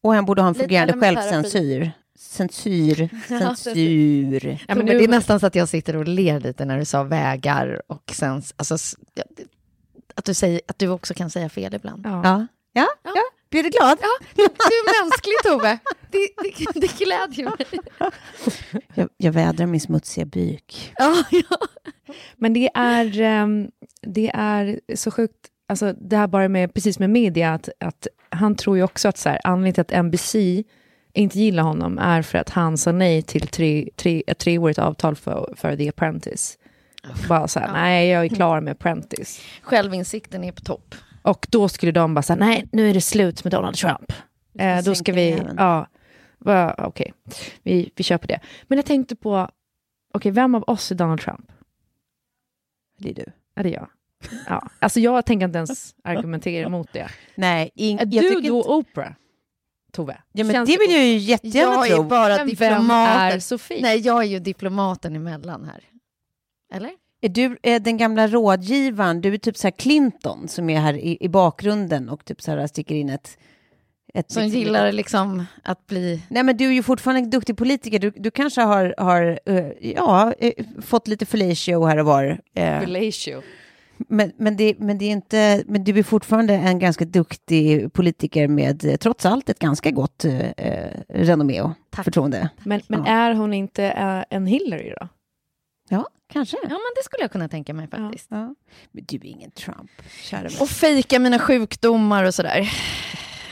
Och 0.03 0.15
han 0.15 0.25
borde 0.25 0.43
ha 0.43 0.49
en 0.49 0.55
fungerande 0.55 0.93
självcensur. 1.01 1.93
Censur, 2.19 3.09
censur. 3.29 4.65
Ja, 4.69 4.75
men 4.75 4.87
Det 4.87 5.05
är 5.05 5.09
nästan 5.09 5.41
så 5.41 5.47
att 5.47 5.55
jag 5.55 5.69
sitter 5.69 5.97
och 5.97 6.09
ler 6.09 6.41
lite 6.41 6.65
när 6.65 6.79
du 6.79 6.85
sa 6.85 7.03
vägar 7.03 7.83
och 7.87 8.11
sen, 8.15 8.43
alltså, 8.57 8.77
ja, 9.15 9.23
att 10.15 10.25
du, 10.25 10.35
säger, 10.35 10.61
att 10.69 10.79
du 10.79 10.89
också 10.89 11.15
kan 11.15 11.31
säga 11.31 11.49
fel 11.49 11.75
ibland. 11.75 12.07
Ja. 12.07 12.21
Ja, 12.25 12.47
ja, 12.73 12.89
ja. 13.03 13.23
blir 13.51 13.63
du 13.63 13.71
glad? 13.71 13.99
Ja, 14.01 14.27
du 14.37 14.43
är 14.43 15.03
mänsklig 15.05 15.35
Tove. 15.45 15.79
Det, 16.11 16.29
det, 16.43 16.81
det 16.81 16.99
glädjer 16.99 17.45
mig. 17.45 17.67
Jag, 18.95 19.09
jag 19.17 19.33
vädrar 19.33 19.67
min 19.67 19.81
smutsiga 19.81 20.25
byk. 20.25 20.93
Ja, 20.97 21.25
ja. 21.31 21.59
Men 22.37 22.53
det 22.53 22.71
är, 22.75 23.21
ehm, 23.21 23.71
det 24.03 24.31
är 24.35 24.81
så 24.95 25.11
sjukt, 25.11 25.49
alltså 25.67 25.93
det 25.93 26.17
här 26.17 26.27
bara 26.27 26.49
med, 26.49 26.75
precis 26.75 26.99
med 26.99 27.11
media, 27.11 27.55
att, 27.55 27.69
att 27.81 28.07
han 28.31 28.55
tror 28.55 28.77
ju 28.77 28.83
också 28.83 29.09
att 29.09 29.19
så 29.19 29.29
här, 29.29 29.41
anledningen 29.45 29.75
till 29.75 29.97
att 29.97 30.05
NBC 30.05 30.35
inte 31.13 31.39
gillar 31.39 31.63
honom 31.63 31.99
är 31.99 32.23
för 32.23 32.39
att 32.39 32.51
han 32.51 32.79
sa 32.79 32.93
nej 32.93 33.23
till 33.23 33.47
tre, 33.47 33.89
tre, 33.97 34.23
ett 34.27 34.39
treårigt 34.39 34.79
avtal 34.79 35.17
för, 35.17 35.55
för 35.57 35.77
The 35.77 35.89
Apprentice. 35.89 36.59
Bara 37.29 37.49
så 37.49 37.61
här, 37.61 37.73
nej 37.73 38.09
jag 38.09 38.25
är 38.25 38.29
klar 38.29 38.61
med 38.61 38.73
Apprentice. 38.73 39.41
Självinsikten 39.63 40.45
är 40.45 40.53
på 40.53 40.61
topp. 40.61 40.95
Och 41.23 41.47
då 41.51 41.69
skulle 41.69 41.93
de 41.93 42.15
bara 42.15 42.23
säga, 42.23 42.37
nej 42.37 42.69
nu 42.73 42.91
är 42.91 42.95
det 42.95 43.01
slut 43.01 43.45
med 43.45 43.51
Donald 43.51 43.77
Trump. 43.77 44.13
Eh, 44.59 44.83
då 44.85 44.95
ska 44.95 45.13
vi, 45.13 45.43
ja, 45.57 45.89
okej, 46.79 47.13
vi, 47.63 47.91
vi 47.97 48.05
köper 48.05 48.29
det. 48.29 48.41
Men 48.63 48.79
jag 48.79 48.87
tänkte 48.87 49.17
på, 49.17 49.49
okej 50.15 50.33
vem 50.33 50.55
av 50.55 50.65
oss 50.67 50.91
är 50.91 50.95
Donald 50.95 51.21
Trump? 51.21 51.53
Det 52.99 53.11
är 53.11 53.15
du. 53.15 53.25
Är 53.55 53.63
det 53.63 53.71
jag? 53.71 53.89
Ja. 54.49 54.69
Alltså 54.79 55.01
jag 55.01 55.27
tänker 55.27 55.47
inte 55.47 55.57
ens 55.59 55.95
argumentera 56.05 56.67
emot 56.67 56.89
det. 56.93 57.09
Nej, 57.35 57.71
ing, 57.75 57.99
Är 57.99 58.01
jag 58.01 58.11
du 58.11 58.21
tycker 58.31 58.49
då 58.51 58.57
inte- 58.57 58.69
Oprah? 58.69 59.13
Tove? 59.93 60.17
Ja, 60.33 60.45
men 60.45 60.53
Känns 60.55 60.71
det 60.71 60.79
vill 60.79 60.91
jag 60.91 61.05
ju 61.05 61.17
jättegärna 61.17 61.73
Jag 61.75 61.89
är 61.89 61.95
tro. 61.95 62.03
bara 62.05 62.29
Men 62.29 62.37
vem 62.37 62.47
diplomaten. 62.49 63.23
är 63.23 63.39
Sofie? 63.39 63.83
Nej, 63.83 63.99
jag 63.99 64.19
är 64.23 64.27
ju 64.27 64.39
diplomaten 64.39 65.17
emellan 65.17 65.65
här. 65.65 65.81
Eller? 66.75 66.91
Är 67.23 67.29
du 67.29 67.57
är 67.63 67.81
den 67.81 67.97
gamla 67.97 68.29
rådgivaren, 68.29 69.21
du 69.21 69.35
är 69.35 69.39
typ 69.39 69.57
så 69.57 69.67
här 69.67 69.73
Clinton 69.73 70.49
som 70.49 70.71
är 70.71 70.81
här 70.81 70.95
i, 70.95 71.17
i 71.21 71.29
bakgrunden 71.29 72.09
och 72.09 72.25
typ 72.25 72.43
så 72.43 72.51
här 72.51 72.67
sticker 72.67 72.95
in 72.95 73.09
ett... 73.11 73.39
ett 74.15 74.31
Som 74.33 74.43
liksom- 74.43 74.61
gillar 74.61 74.93
liksom 74.93 75.45
att 75.63 75.87
bli... 75.87 76.23
Nej, 76.29 76.43
men 76.43 76.57
du 76.57 76.65
är 76.67 76.73
ju 76.73 76.83
fortfarande 76.83 77.21
en 77.21 77.31
duktig 77.31 77.57
politiker. 77.57 77.99
Du, 77.99 78.11
du 78.17 78.31
kanske 78.31 78.61
har, 78.63 78.95
har 78.99 79.41
eh, 79.47 79.67
ja, 79.81 80.33
eh, 80.39 80.53
fått 80.83 81.09
lite 81.09 81.27
fellatio 81.27 81.85
här 81.87 81.97
och 81.99 82.07
var. 82.07 82.41
Fellatio. 82.55 83.43
Men, 83.97 84.33
men, 84.37 84.57
det, 84.57 84.75
men, 84.79 84.99
det 84.99 85.05
är 85.05 85.11
inte, 85.11 85.65
men 85.67 85.85
du 85.85 85.99
är 85.99 86.03
fortfarande 86.03 86.55
en 86.55 86.79
ganska 86.79 87.05
duktig 87.05 87.93
politiker 87.93 88.49
med 88.49 88.85
eh, 88.85 88.97
trots 88.97 89.27
allt 89.27 89.49
ett 89.49 89.59
ganska 89.59 89.91
gott 89.91 90.25
eh, 90.25 90.41
eh, 90.51 91.01
renommé 91.09 91.61
och 91.61 91.71
förtroende. 92.05 92.49
Men, 92.65 92.81
men 92.89 93.05
Ja. 93.05 93.13
är 93.13 93.35
hon 93.35 93.55
inte 93.55 93.85
eh, 93.85 94.25
en 94.31 94.47
Hillary 94.47 94.95
då? 95.01 95.09
Ja, 95.89 96.09
kanske. 96.33 96.57
Ja, 96.63 96.69
men 96.69 96.93
det 96.97 97.05
skulle 97.05 97.23
jag 97.23 97.33
kunna 97.33 97.49
tänka 97.49 97.75
mig 97.75 97.89
faktiskt. 97.89 98.27
Ja. 98.31 98.55
Men 98.93 99.05
du 99.05 99.17
är 99.17 99.25
ingen 99.25 99.51
Trump, 99.51 99.91
kära. 100.23 100.49
Och 100.61 100.69
fejka 100.69 101.19
mina 101.19 101.39
sjukdomar 101.39 102.25
och 102.25 102.35
sådär. 102.35 102.71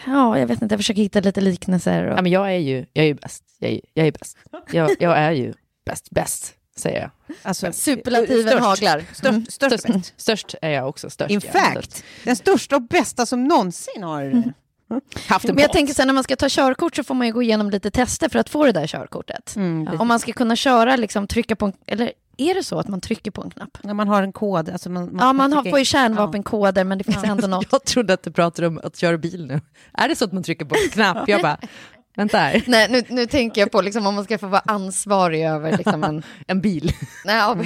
Ja, 0.06 0.38
jag 0.38 0.46
vet 0.46 0.62
inte, 0.62 0.72
jag 0.72 0.78
försöker 0.80 1.02
hitta 1.02 1.20
lite 1.20 1.40
liknelser. 1.40 2.06
Och... 2.06 2.18
Ja, 2.18 2.22
men 2.22 2.32
jag 2.32 2.46
är 2.54 2.58
ju, 2.58 2.86
jag 2.92 3.02
är 3.04 3.08
ju 3.08 3.14
bäst. 3.14 3.44
Jag 3.58 3.70
är, 3.70 3.80
jag 3.94 4.06
är 4.06 4.12
bäst. 4.12 4.38
Jag, 4.72 4.90
jag 5.00 5.18
är 5.18 5.32
ju 5.32 5.52
bäst, 5.86 6.10
bäst, 6.10 6.54
säger 6.76 7.00
jag. 7.00 7.10
Alltså, 7.42 7.72
Superlativen 7.72 8.48
störst. 8.48 8.64
haglar. 8.64 9.04
Störst, 9.12 9.52
störst, 9.52 9.80
Störst, 9.80 9.86
bäst. 9.94 10.14
störst 10.20 10.54
är 10.62 10.70
jag 10.70 10.88
också. 10.88 11.10
Störst, 11.10 11.30
In 11.30 11.40
ja. 11.44 11.52
fact, 11.52 12.04
den 12.24 12.36
största 12.36 12.76
och 12.76 12.82
bästa 12.82 13.26
som 13.26 13.44
någonsin 13.48 14.02
har 14.02 14.22
eh, 14.24 14.96
haft 15.28 15.44
en 15.44 15.54
Men 15.54 15.62
jag 15.62 15.68
podd. 15.68 15.72
tänker 15.72 15.94
så 15.94 16.02
här, 16.02 16.06
när 16.06 16.14
man 16.14 16.24
ska 16.24 16.36
ta 16.36 16.46
körkort 16.48 16.96
så 16.96 17.04
får 17.04 17.14
man 17.14 17.26
ju 17.26 17.32
gå 17.32 17.42
igenom 17.42 17.70
lite 17.70 17.90
tester 17.90 18.28
för 18.28 18.38
att 18.38 18.48
få 18.48 18.64
det 18.64 18.72
där 18.72 18.86
körkortet. 18.86 19.56
Mm. 19.56 20.00
Om 20.00 20.08
man 20.08 20.18
ska 20.20 20.32
kunna 20.32 20.56
köra, 20.56 20.96
liksom 20.96 21.26
trycka 21.26 21.56
på 21.56 21.64
en... 21.66 21.72
Eller 21.86 22.12
är 22.36 22.54
det 22.54 22.64
så 22.64 22.78
att 22.78 22.88
man 22.88 23.00
trycker 23.00 23.30
på 23.30 23.42
en 23.42 23.50
knapp? 23.50 23.78
När 23.82 23.94
man 23.94 24.08
har 24.08 24.22
en 24.22 24.32
kod. 24.32 24.68
Alltså 24.70 24.90
man, 24.90 25.16
Ja, 25.20 25.32
man 25.32 25.52
har, 25.52 25.70
får 25.70 25.78
ju 25.78 25.84
kärnvapenkoder, 25.84 26.84
men 26.84 26.98
det 26.98 27.04
finns 27.04 27.24
ändå 27.24 27.46
något. 27.46 27.66
Jag 27.72 27.84
trodde 27.84 28.12
att 28.14 28.22
du 28.22 28.30
pratade 28.32 28.68
om 28.68 28.80
att 28.84 28.96
köra 28.96 29.18
bil 29.18 29.46
nu. 29.46 29.60
Är 29.92 30.08
det 30.08 30.14
så 30.16 30.24
att 30.24 30.32
man 30.32 30.42
trycker 30.42 30.64
på 30.64 30.74
en 30.84 30.90
knapp? 30.90 31.28
Jag 31.28 31.42
bara, 31.42 31.58
vänta 32.16 32.38
här. 32.38 32.62
Nej, 32.68 32.88
nu, 32.90 33.02
nu 33.08 33.26
tänker 33.26 33.60
jag 33.60 33.70
på 33.70 33.80
liksom, 33.80 34.06
om 34.06 34.14
man 34.14 34.24
ska 34.24 34.38
få 34.38 34.46
vara 34.46 34.62
ansvarig 34.64 35.44
över 35.46 35.76
liksom 35.78 36.04
en... 36.04 36.22
En 36.46 36.60
bil. 36.60 36.92
Nej, 37.24 37.36
ja, 37.36 37.56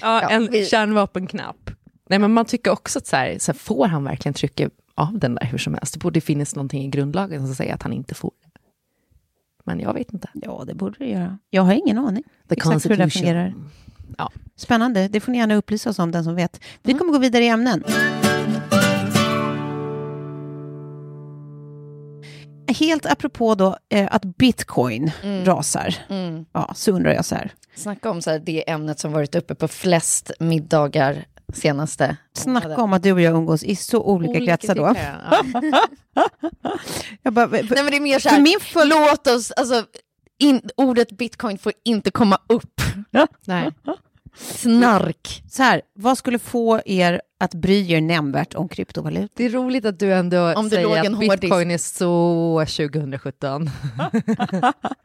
Ja, 0.00 0.22
Ja, 0.22 0.30
en 0.30 0.48
vi- 0.50 0.66
kärnvapenknapp. 0.66 1.70
Nej, 2.08 2.18
men 2.18 2.32
man 2.32 2.44
tycker 2.44 2.70
också 2.70 2.98
att 2.98 3.06
så 3.06 3.16
här, 3.16 3.38
så 3.38 3.52
här, 3.52 3.58
får 3.58 3.86
han 3.86 4.04
verkligen 4.04 4.34
trycka 4.34 4.70
av 4.94 5.18
den 5.18 5.34
där 5.34 5.44
hur 5.46 5.58
som 5.58 5.74
helst? 5.74 5.92
Det 5.94 5.98
borde 5.98 6.20
finnas 6.20 6.54
någonting 6.56 6.84
i 6.84 6.88
grundlagen 6.88 7.46
som 7.46 7.54
säger 7.54 7.74
att 7.74 7.82
han 7.82 7.92
inte 7.92 8.14
får. 8.14 8.32
Men 9.64 9.80
jag 9.80 9.94
vet 9.94 10.12
inte. 10.12 10.28
Ja, 10.34 10.64
det 10.66 10.74
borde 10.74 10.98
det 10.98 11.06
göra. 11.10 11.38
Jag 11.50 11.62
har 11.62 11.72
ingen 11.72 11.98
aning. 11.98 12.22
The 12.48 12.54
Exakt 12.54 12.90
hur 12.90 12.96
det 12.96 13.10
fungerar. 13.10 13.54
Ja. 14.18 14.30
Spännande, 14.56 15.08
det 15.08 15.20
får 15.20 15.32
ni 15.32 15.38
gärna 15.38 15.54
upplysa 15.54 15.90
oss 15.90 15.98
om, 15.98 16.10
den 16.12 16.24
som 16.24 16.34
vet. 16.34 16.60
Vi 16.82 16.94
kommer 16.94 17.12
gå 17.12 17.18
vidare 17.18 17.44
i 17.44 17.48
ämnen. 17.48 17.84
Helt 22.68 23.06
apropå 23.06 23.54
då 23.54 23.76
eh, 23.88 24.08
att 24.10 24.24
bitcoin 24.24 25.10
rasar, 25.44 25.94
mm. 26.08 26.44
ja, 26.52 26.72
så 26.74 26.92
undrar 26.92 27.12
jag 27.12 27.24
så 27.24 27.34
här. 27.34 27.52
Snacka 27.76 28.10
om 28.10 28.22
så 28.22 28.30
här, 28.30 28.38
det 28.38 28.70
ämnet 28.70 28.98
som 28.98 29.12
varit 29.12 29.34
uppe 29.34 29.54
på 29.54 29.68
flest 29.68 30.30
middagar 30.40 31.24
senaste... 31.54 32.16
Snacka 32.32 32.76
om 32.76 32.92
att 32.92 33.02
du 33.02 33.12
och 33.12 33.20
jag 33.20 33.34
umgås 33.34 33.62
i 33.64 33.76
så 33.76 34.02
olika, 34.02 34.46
kretsar 34.46 34.74
då. 34.74 34.94
Ja. 34.96 35.42
Jag 37.22 37.32
bara, 37.32 37.46
Nej 37.46 37.64
men 37.70 37.86
det 37.86 37.96
är 37.96 38.00
mer 38.00 38.18
så 38.18 38.28
För 38.28 38.36
här, 38.36 38.42
min 38.42 38.60
full- 38.60 38.88
låt 38.88 39.26
oss, 39.26 39.50
alltså 39.50 39.84
in, 40.38 40.60
ordet 40.76 41.12
bitcoin 41.12 41.58
får 41.58 41.72
inte 41.84 42.10
komma 42.10 42.38
upp. 42.46 42.80
Nej. 43.44 43.72
Snark. 44.36 45.42
så 45.50 45.62
här, 45.62 45.82
vad 45.94 46.18
skulle 46.18 46.38
få 46.38 46.80
er 46.86 47.20
att 47.40 47.54
bry 47.54 47.92
er 47.92 48.00
nämnvärt 48.00 48.54
om 48.54 48.68
kryptovaluta? 48.68 49.32
Det 49.36 49.44
är 49.44 49.50
roligt 49.50 49.84
att 49.84 49.98
du 49.98 50.12
ändå 50.14 50.52
Om 50.52 50.70
säger 50.70 50.96
en 50.96 51.14
att 51.14 51.20
hårddisk. 51.24 51.40
bitcoin 51.40 51.70
är 51.70 51.78
så 51.78 52.64
2017. 52.76 53.64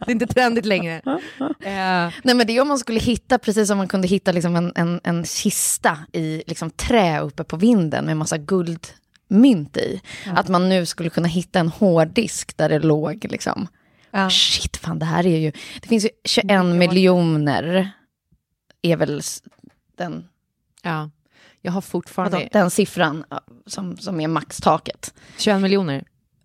det 0.06 0.08
är 0.08 0.12
inte 0.12 0.28
trendigt 0.28 0.65
längre. 0.65 1.02
Eh, 1.60 2.13
Nej 2.24 2.36
men 2.36 2.48
det 2.48 2.58
är 2.58 2.62
om 2.62 2.67
man 2.67 2.80
skulle 2.80 3.00
hitta, 3.00 3.38
precis 3.38 3.67
som 3.67 3.78
man 3.78 3.88
kunde 3.88 4.08
hitta 4.08 4.32
liksom 4.32 4.56
en, 4.56 4.72
en, 4.76 5.00
en 5.04 5.26
kista 5.26 5.98
i 6.13 6.44
liksom 6.48 6.70
trä 6.70 7.20
uppe 7.22 7.44
på 7.44 7.58
vinden 7.58 8.06
med 8.06 8.17
massa 8.17 8.38
guldmynt 8.38 8.94
mynt 9.28 9.78
i. 9.78 10.02
Att 10.36 10.48
man 10.48 10.70
nu 10.70 10.86
skulle 10.86 11.10
kunna 11.10 11.28
hitta 11.28 11.60
en 11.60 11.67
hårddisk 11.70 12.58
där 12.58 12.70
det 12.70 12.80
låg 12.80 13.26
liksom, 13.30 13.67
Ja. 14.12 14.30
shit 14.30 14.78
fan 14.78 15.00
det 15.00 15.06
här 15.06 15.26
är 15.28 15.38
ju, 15.38 15.52
det 15.82 15.88
finns 15.88 16.06
ju 16.06 16.10
21 16.26 16.65
miljoner, 16.65 17.91
är 18.82 18.96
väl 18.98 19.22
den, 19.98 20.28
Ja. 20.82 21.10
Jag 21.62 21.72
har 21.72 21.82
fortfarande 21.82 22.38
vadå, 22.38 22.50
den 22.52 22.72
siffran 22.72 23.24
som, 23.65 23.98
som 23.98 24.20
är 24.20 24.28
maxtaket. 24.28 25.13
21 25.38 25.62
miljoner. 25.62 26.04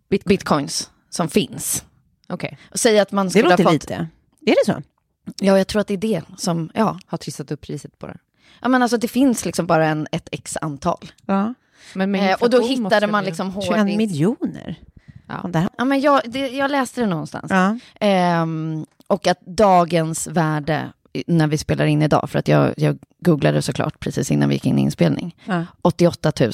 Bitcoins 0.09 0.91
som 1.11 1.29
finns. 1.29 1.85
Okej, 2.29 2.59
Och 2.71 2.81
säg 2.81 2.99
att 2.99 3.13
man 3.13 3.27
Det 3.27 3.31
skulle 3.31 3.45
ha 3.45 3.51
låter 3.51 3.65
fått, 3.65 3.73
lite. 3.73 3.95
Är 4.47 4.55
det 4.67 4.73
så? 4.73 4.83
ja 5.41 5.59
jag 5.59 5.67
tror 5.67 5.81
att 5.81 5.87
det 5.87 5.95
är 5.95 5.99
det 5.99 6.23
som, 6.37 6.71
ja. 6.75 6.99
har 7.07 7.19
trissat 7.19 7.51
upp 7.51 7.61
priset 7.61 7.99
på 7.99 8.07
det. 8.07 8.19
Ja 8.63 8.69
men 8.69 8.83
alltså 8.83 8.97
det 8.97 9.09
finns 9.09 9.45
liksom 9.45 9.67
bara 9.67 9.87
en, 9.87 10.07
ett 10.13 10.29
x 10.33 10.57
antal. 10.61 11.13
Ja. 11.27 11.55
Men 11.95 12.15
Eh, 12.15 12.37
och 12.41 12.51
då 12.51 12.61
hittade 12.67 13.07
man 13.07 13.25
liksom 13.25 13.53
21 13.63 13.79
hårddisk. 13.79 13.97
miljoner. 13.97 14.77
Ja. 15.29 15.69
Ja 15.79 15.85
men 15.85 16.01
jag, 16.01 16.21
det, 16.25 16.49
jag 16.49 16.71
läste 16.71 17.01
det 17.01 17.07
någonstans. 17.07 17.51
Ja. 17.51 17.79
Ehm, 18.01 18.87
och 19.07 19.27
att 19.27 19.41
dagens 19.41 20.27
värde 20.27 20.93
när 21.27 21.47
vi 21.47 21.59
spelar 21.59 21.87
in 21.87 22.03
idag, 22.03 22.31
för 22.31 22.39
att 22.39 22.49
jag, 22.49 22.75
jag 22.77 22.99
googlade 23.21 23.63
såklart 23.63 24.01
precis 24.01 24.31
innan 24.31 24.49
vi 24.49 24.55
gick 24.55 24.67
in 24.67 24.79
i 24.79 24.83
inspelning, 24.83 25.37
Ja. 25.45 25.65
88 25.83 26.33
000 26.41 26.53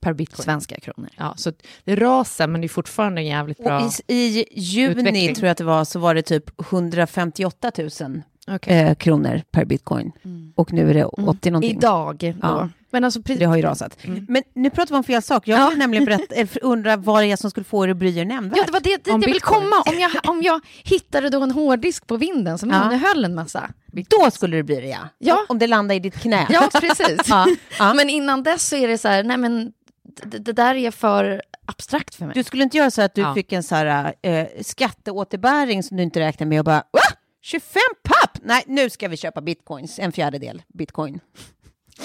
per 0.00 0.12
bitcoin. 0.12 0.44
svenska 0.44 0.80
kronor. 0.80 1.08
Ja, 1.16 1.34
så 1.36 1.52
det 1.84 1.96
rasar, 1.96 2.46
men 2.46 2.60
det 2.60 2.66
är 2.66 2.68
fortfarande 2.68 3.20
en 3.20 3.26
jävligt 3.26 3.58
bra... 3.58 3.84
Och 3.84 3.92
i, 4.06 4.14
I 4.14 4.46
juni 4.60 4.90
Utveckling. 5.00 5.34
tror 5.34 5.46
jag 5.46 5.52
att 5.52 5.58
det 5.58 5.64
var 5.64 5.84
så 5.84 5.98
var 5.98 6.14
det 6.14 6.22
typ 6.22 6.60
158 6.60 7.72
000 8.00 8.22
Okej. 8.50 8.78
eh, 8.78 8.94
kronor 8.94 9.42
per 9.50 9.64
bitcoin. 9.64 10.12
Och 10.54 10.72
nu 10.72 10.90
är 10.90 10.94
det 10.94 11.04
80 11.04 11.22
någonting. 11.22 11.50
Mm. 11.54 11.62
Idag 11.64 12.16
då. 12.18 12.34
Ja. 12.42 12.68
Men 12.90 13.04
alltså, 13.04 13.20
det 13.20 13.44
har 13.44 13.56
ju 13.56 13.62
rasat. 13.62 13.96
Men 14.28 14.42
nu 14.54 14.70
pratar 14.70 14.90
vi 14.94 14.96
om 14.98 15.04
fel 15.04 15.22
sak. 15.22 15.48
Jag 15.48 15.62
skulle 15.66 15.78
nämligen 15.78 16.04
berätta, 16.04 16.58
undra 16.62 16.96
vad 16.96 17.22
det 17.22 17.32
är 17.32 17.36
som 17.36 17.50
skulle 17.50 17.64
få 17.64 17.84
er 17.84 17.88
att 17.88 17.96
bry 17.96 18.18
er 18.18 18.24
nämnvärt. 18.24 18.58
Ja, 18.58 18.64
det 18.66 18.72
var 18.72 18.80
det 18.80 18.96
dit 18.96 19.08
Om 19.08 19.22
jag 19.22 19.28
vill 19.28 19.40
komma. 19.40 19.82
Om 19.86 19.98
jag, 19.98 20.10
om 20.30 20.42
jag 20.42 20.60
hittade 20.84 21.28
då 21.30 21.42
en 21.42 21.50
hårddisk 21.50 22.06
på 22.06 22.16
vinden 22.16 22.58
som 22.58 22.70
Ja. 22.70 22.84
innehöll 22.86 23.24
en 23.24 23.34
massa. 23.34 23.70
Då 24.08 24.30
skulle 24.30 24.56
du 24.56 24.62
bry 24.62 24.74
dig, 24.76 24.90
ja. 24.90 25.08
Ja. 25.18 25.38
Om 25.48 25.58
det 25.58 25.66
landar 25.66 25.94
i 25.94 25.98
ditt 25.98 26.16
knä. 26.20 26.46
Ja, 26.50 26.68
precis. 26.80 27.18
Ja, 27.28 27.46
ja. 27.78 27.94
Men 27.94 28.10
innan 28.10 28.42
dess 28.42 28.68
så 28.68 28.76
är 28.76 28.88
det 28.88 28.98
så 28.98 29.08
här, 29.08 29.24
nej 29.24 29.36
men 29.36 29.72
det, 30.24 30.38
det 30.38 30.52
där 30.52 30.74
är 30.74 30.90
för 30.90 31.42
abstrakt 31.66 32.14
för 32.14 32.24
mig. 32.26 32.34
Du 32.34 32.44
skulle 32.44 32.62
inte 32.62 32.76
göra 32.76 32.90
så 32.90 33.02
att 33.02 33.14
du 33.14 33.20
Ja. 33.20 33.34
fick 33.34 33.52
en 33.52 33.62
så 33.62 33.74
här, 33.74 34.14
eh, 34.22 34.46
skatteåterbäring 34.62 35.82
som 35.82 35.96
du 35.96 36.02
inte 36.02 36.20
räknar 36.20 36.46
med 36.46 36.58
och 36.58 36.64
bara 36.64 36.82
Va? 36.90 37.00
25 37.42 37.80
papp? 38.02 38.15
Nej, 38.42 38.62
nu 38.66 38.90
ska 38.90 39.08
vi 39.08 39.16
köpa 39.16 39.40
bitcoins, 39.40 39.98
en 39.98 40.12
fjärdedel 40.12 40.62
bitcoin. 40.68 41.20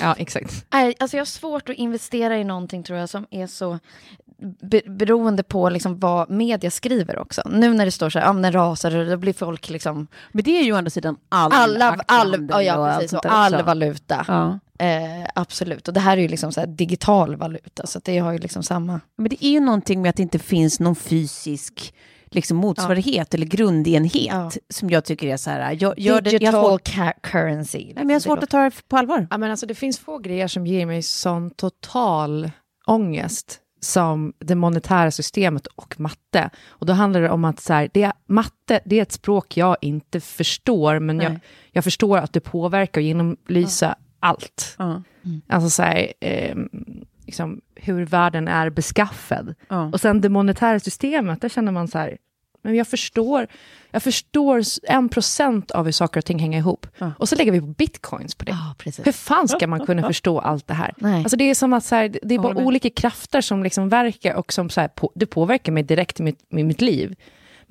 ja, 0.01 0.15
exakt. 0.17 0.65
Nej, 0.73 0.95
alltså 0.99 1.17
jag 1.17 1.21
har 1.21 1.25
svårt 1.25 1.69
att 1.69 1.75
investera 1.75 2.37
i 2.37 2.43
någonting 2.43 2.83
tror 2.83 2.99
jag 2.99 3.09
som 3.09 3.27
är 3.31 3.47
så 3.47 3.79
be 4.61 4.81
beroende 4.85 5.43
på 5.43 5.69
liksom 5.69 5.99
vad 5.99 6.29
media 6.29 6.71
skriver 6.71 7.19
också. 7.19 7.41
Nu 7.49 7.73
när 7.73 7.85
det 7.85 7.91
står 7.91 8.09
så 8.09 8.19
här, 8.19 8.25
ja 8.25 8.33
men 8.33 8.41
den 8.41 8.51
rasar, 8.51 8.95
och 8.95 9.05
då 9.05 9.17
blir 9.17 9.33
folk 9.33 9.69
liksom, 9.69 10.07
Men 10.31 10.43
det 10.43 10.59
är 10.59 10.63
ju 10.63 10.73
å 10.73 10.75
andra 10.75 10.89
sidan 10.89 11.17
all 11.29 11.51
alla, 11.51 11.97
all, 12.05 12.47
ja, 12.49 12.61
ja, 12.61 12.73
allt 12.73 12.99
precis, 12.99 13.13
och 13.13 13.21
där 13.23 13.29
all 13.29 13.53
också. 13.53 13.65
valuta. 13.65 14.25
Ja. 14.27 14.59
Eh, 14.85 15.27
absolut, 15.35 15.87
och 15.87 15.93
det 15.93 15.99
här 15.99 16.17
är 16.17 16.21
ju 16.21 16.27
liksom 16.27 16.51
så 16.51 16.59
här 16.59 16.67
digital 16.67 17.35
valuta, 17.35 17.87
så 17.87 17.99
det 18.03 18.17
har 18.17 18.31
ju 18.31 18.37
liksom 18.37 18.63
samma. 18.63 18.99
Men 19.17 19.29
det 19.29 19.45
är 19.45 19.49
ju 19.51 19.59
någonting 19.59 20.01
med 20.01 20.09
att 20.09 20.15
det 20.15 20.23
inte 20.23 20.39
finns 20.39 20.79
någon 20.79 20.95
fysisk 20.95 21.93
liksom, 22.31 22.57
motsvarighet 22.57 23.33
eller 23.33 23.45
grundenhet 23.45 24.25
Ja. 24.33 24.51
som 24.69 24.89
jag 24.89 25.05
tycker 25.05 25.27
är 25.27 25.37
så 25.37 25.49
här, 25.49 25.77
jag, 25.79 25.99
gör 25.99 26.21
det, 26.21 26.31
jag 26.31 26.39
Digital 26.41 26.63
svårt, 26.69 26.87
ca- 26.89 27.13
currency. 27.23 27.83
nej, 27.85 27.93
men 27.95 28.09
jag 28.09 28.15
har 28.15 28.19
svårt 28.19 28.43
att 28.43 28.49
ta 28.49 28.63
det 28.63 28.71
på 28.87 28.97
allvar. 28.97 29.27
Ja, 29.29 29.37
men 29.37 29.51
alltså, 29.51 29.65
det 29.65 29.75
finns 29.75 29.99
få 29.99 30.17
grejer 30.17 30.47
som 30.47 30.67
ger 30.67 30.85
mig 30.85 31.01
sån 31.01 31.49
total 31.51 32.51
ångest 32.87 33.57
som 33.83 34.33
det 34.39 34.55
monetära 34.55 35.11
systemet 35.11 35.67
och 35.67 35.99
matte. 35.99 36.49
Och 36.67 36.85
då 36.85 36.93
handlar 36.93 37.21
det 37.21 37.29
om 37.29 37.45
att 37.45 37.59
så 37.59 37.73
här, 37.73 37.89
det 37.93 38.03
är, 38.03 38.13
matte 38.27 38.79
det 38.85 38.97
är 38.97 39.01
ett 39.01 39.11
språk 39.11 39.57
jag 39.57 39.77
inte 39.81 40.19
förstår, 40.19 40.99
men 40.99 41.19
jag, 41.19 41.31
Nej. 41.31 41.41
jag 41.71 41.83
förstår 41.83 42.17
att 42.17 42.33
det 42.33 42.39
påverkar 42.39 43.01
och 43.01 43.05
genomlysa 43.05 43.95
allt. 44.19 44.75
Ja. 44.79 45.03
Alltså 45.49 45.69
så 45.69 45.83
här, 45.83 46.13
eh, 46.21 46.55
liksom, 47.31 47.61
hur 47.75 48.05
världen 48.05 48.47
är 48.47 48.69
beskaffad. 48.69 49.55
Ja. 49.67 49.89
Och 49.93 50.01
sen 50.01 50.21
det 50.21 50.29
monetära 50.29 50.79
systemet, 50.79 51.41
där 51.41 51.49
känner 51.49 51.71
man 51.71 51.87
så 51.87 51.97
här, 51.97 52.17
men 52.63 52.75
jag 52.75 52.87
förstår, 52.87 53.47
jag 53.91 54.03
förstår 54.03 54.61
en 54.83 55.09
procent 55.09 55.71
av 55.71 55.85
hur 55.85 55.91
saker 55.91 56.19
och 56.19 56.25
ting 56.25 56.39
hänger 56.39 56.59
ihop. 56.59 56.87
Och 57.17 57.29
så 57.29 57.35
lägger 57.35 57.51
vi 57.51 57.59
på 57.59 57.67
bitcoins 57.67 58.35
på 58.35 58.45
det. 58.45 58.51
Ja. 58.51 58.91
Hur 59.03 59.11
fan 59.11 59.47
ska 59.47 59.67
man 59.67 59.85
kunna 59.85 60.07
förstå 60.07 60.39
allt 60.39 60.67
det 60.67 60.73
här? 60.73 60.93
Nej. 60.97 61.23
Alltså 61.23 61.37
det 61.37 61.49
är 61.49 61.55
som 61.55 61.73
att 61.73 61.83
så 61.85 61.95
här, 61.95 62.17
det 62.23 62.35
är 62.35 62.39
bara 62.39 62.57
olika 62.57 62.89
krafter 62.89 63.41
som 63.41 63.63
liksom 63.63 63.89
verkar 63.89 64.35
och 64.35 64.53
som 64.53 64.69
så 64.69 64.81
här, 64.81 64.87
på, 64.87 65.11
det 65.15 65.25
påverkar 65.25 65.71
mig 65.71 65.83
direkt 65.83 66.19
i 66.19 66.23
mitt, 66.23 66.39
i 66.49 66.63
mitt 66.63 66.81
liv. 66.81 67.15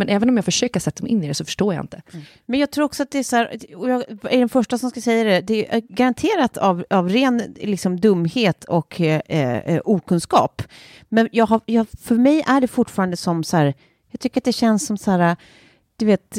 Men 0.01 0.09
även 0.09 0.29
om 0.29 0.37
jag 0.37 0.45
försöker 0.45 0.81
sätta 0.81 1.03
mig 1.03 1.13
in 1.13 1.25
i 1.25 1.29
det 1.29 1.35
så 1.35 1.45
förstår 1.45 1.75
jag 1.75 1.83
inte. 1.85 2.03
Mm. 2.13 2.25
Men 2.47 2.61
jag 2.61 2.71
tror 2.71 2.85
också 2.85 3.03
att 3.03 3.11
det 3.11 3.19
är 3.19 3.23
så 3.23 3.37
här, 3.37 3.77
och 3.77 3.91
jag 3.91 4.05
är 4.23 4.39
den 4.39 4.49
första 4.49 4.79
som 4.79 4.91
ska 4.91 5.01
säga 5.01 5.25
det, 5.25 5.41
det 5.41 5.75
är 5.75 5.81
garanterat 5.81 6.57
av, 6.57 6.85
av 6.91 7.09
ren 7.09 7.55
liksom, 7.57 8.01
dumhet 8.01 8.65
och 8.65 9.01
eh, 9.01 9.21
eh 9.29 9.81
okunskap. 9.85 10.63
Men 11.09 11.29
jag 11.33 11.47
har, 11.47 11.61
jag, 11.67 11.87
för 12.03 12.15
mig 12.15 12.45
är 12.47 12.61
det 12.61 12.69
fortfarande 12.69 13.17
som 13.17 13.45
så 13.45 13.57
här, 13.57 13.75
jag 14.11 14.21
tycker 14.21 14.41
att 14.41 14.45
det 14.45 14.53
känns 14.53 14.87
som 14.87 14.99
så 14.99 15.11
här, 15.11 15.37
du 16.01 16.07
vet, 16.07 16.39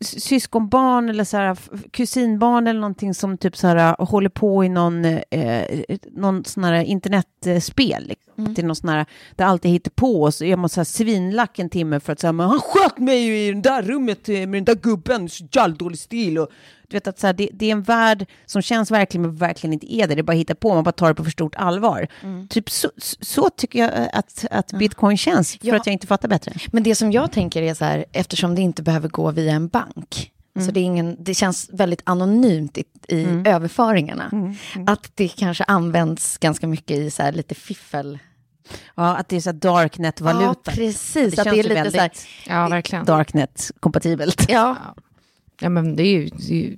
syskonbarn 0.00 1.08
eller 1.08 1.24
så 1.24 1.36
här, 1.36 1.58
kusinbarn 1.90 2.66
eller 2.66 2.80
någonting 2.80 3.14
som 3.14 3.38
typ 3.38 3.56
så 3.56 3.66
här 3.66 3.96
håller 3.98 4.28
på 4.28 4.64
i 4.64 4.68
någon, 4.68 5.04
eh, 5.04 5.84
någon 6.10 6.44
sån 6.44 6.64
här 6.64 6.74
internetspel. 6.74 8.06
Liksom. 8.08 8.54
Till 8.54 8.66
någon 8.66 8.76
sån 8.76 8.88
här, 8.88 9.06
där 9.36 9.44
alltid 9.44 9.70
hittar 9.70 9.90
på 9.90 10.22
och 10.22 10.34
så 10.34 10.44
är 10.44 10.56
man 10.56 10.68
så 10.68 10.80
här 10.80 10.84
svinlack 10.84 11.58
en 11.58 11.70
timme 11.70 12.00
för 12.00 12.12
att 12.12 12.20
säga 12.20 12.32
men 12.32 12.48
han 12.48 12.60
sköt 12.60 12.98
mig 12.98 13.48
i 13.48 13.52
det 13.52 13.60
där 13.60 13.82
rummet 13.82 14.28
eh, 14.28 14.34
med 14.34 14.52
den 14.52 14.64
där 14.64 14.74
gubben, 14.74 15.28
så 15.28 15.44
jävla 15.52 15.74
dålig 15.74 15.98
stil. 15.98 16.38
Och, 16.38 16.48
du 16.94 16.96
vet 16.96 17.06
att 17.06 17.18
så 17.18 17.26
här, 17.26 17.34
det, 17.34 17.48
det 17.52 17.66
är 17.66 17.72
en 17.72 17.82
värld 17.82 18.26
som 18.46 18.62
känns 18.62 18.90
verkligen 18.90 19.22
men 19.22 19.36
verkligen 19.36 19.72
inte 19.72 19.94
är 19.94 20.06
det. 20.08 20.14
Det 20.14 20.20
är 20.20 20.22
bara 20.22 20.32
hitta 20.36 20.54
på, 20.54 20.74
man 20.74 20.84
bara 20.84 20.92
tar 20.92 21.08
det 21.08 21.14
på 21.14 21.24
för 21.24 21.30
stort 21.30 21.54
allvar. 21.54 22.08
Typ 22.50 22.70
så, 22.70 22.90
så, 23.20 23.50
tycker 23.50 23.78
jag 23.78 23.94
eh, 24.00 24.06
att, 24.12 24.44
att 24.50 24.72
bitcoin 24.72 25.16
känns, 25.16 25.56
för 25.56 25.66
Ja. 25.68 25.76
att 25.76 25.86
jag 25.86 25.92
inte 25.92 26.06
fattar 26.06 26.28
bättre. 26.28 26.52
Men 26.72 26.82
det 26.82 26.94
som 26.94 27.12
jag 27.12 27.32
tänker 27.32 27.62
är 27.62 27.74
så 27.74 27.84
här, 27.84 28.04
eftersom 28.12 28.54
det 28.54 28.60
inte 28.62 28.82
behöver 28.82 29.08
gå 29.08 29.30
via 29.30 29.52
en 29.54 29.68
bank, 29.68 30.30
så 30.66 30.70
det, 30.70 30.80
är 30.80 30.84
ingen, 30.84 31.16
det 31.24 31.34
känns 31.34 31.70
väldigt 31.72 32.00
anonymt 32.04 32.78
i, 32.78 32.84
i 33.08 33.26
överföringarna. 33.46 34.54
Att 34.86 35.10
det 35.14 35.28
kanske 35.28 35.64
används 35.64 36.38
ganska 36.38 36.66
mycket 36.66 36.96
i 36.98 37.10
så 37.10 37.22
här 37.22 37.32
lite 37.32 37.54
fiffel. 37.54 38.18
Ja, 38.94 39.16
att 39.16 39.28
det 39.28 39.36
är 39.36 39.40
så 39.40 39.52
darknet-valuta. 39.52 40.60
Ja, 40.66 40.72
precis. 40.72 41.34
Det 41.34 41.42
att 41.42 41.44
det 41.50 41.58
är 41.58 41.62
lite 41.62 41.68
så 41.68 41.76
här, 41.76 41.90
väldigt 41.90 42.26
Ja, 42.48 42.68
verkligen. 42.68 43.04
darknet-kompatibelt. 43.04 44.44
ja, 44.48 44.76
Ja, 45.60 45.68
men 45.68 45.96
det, 45.96 46.02
är 46.02 46.12
ju, 46.12 46.28
det 46.28 46.50
är 46.50 46.56
ju- 46.56 46.76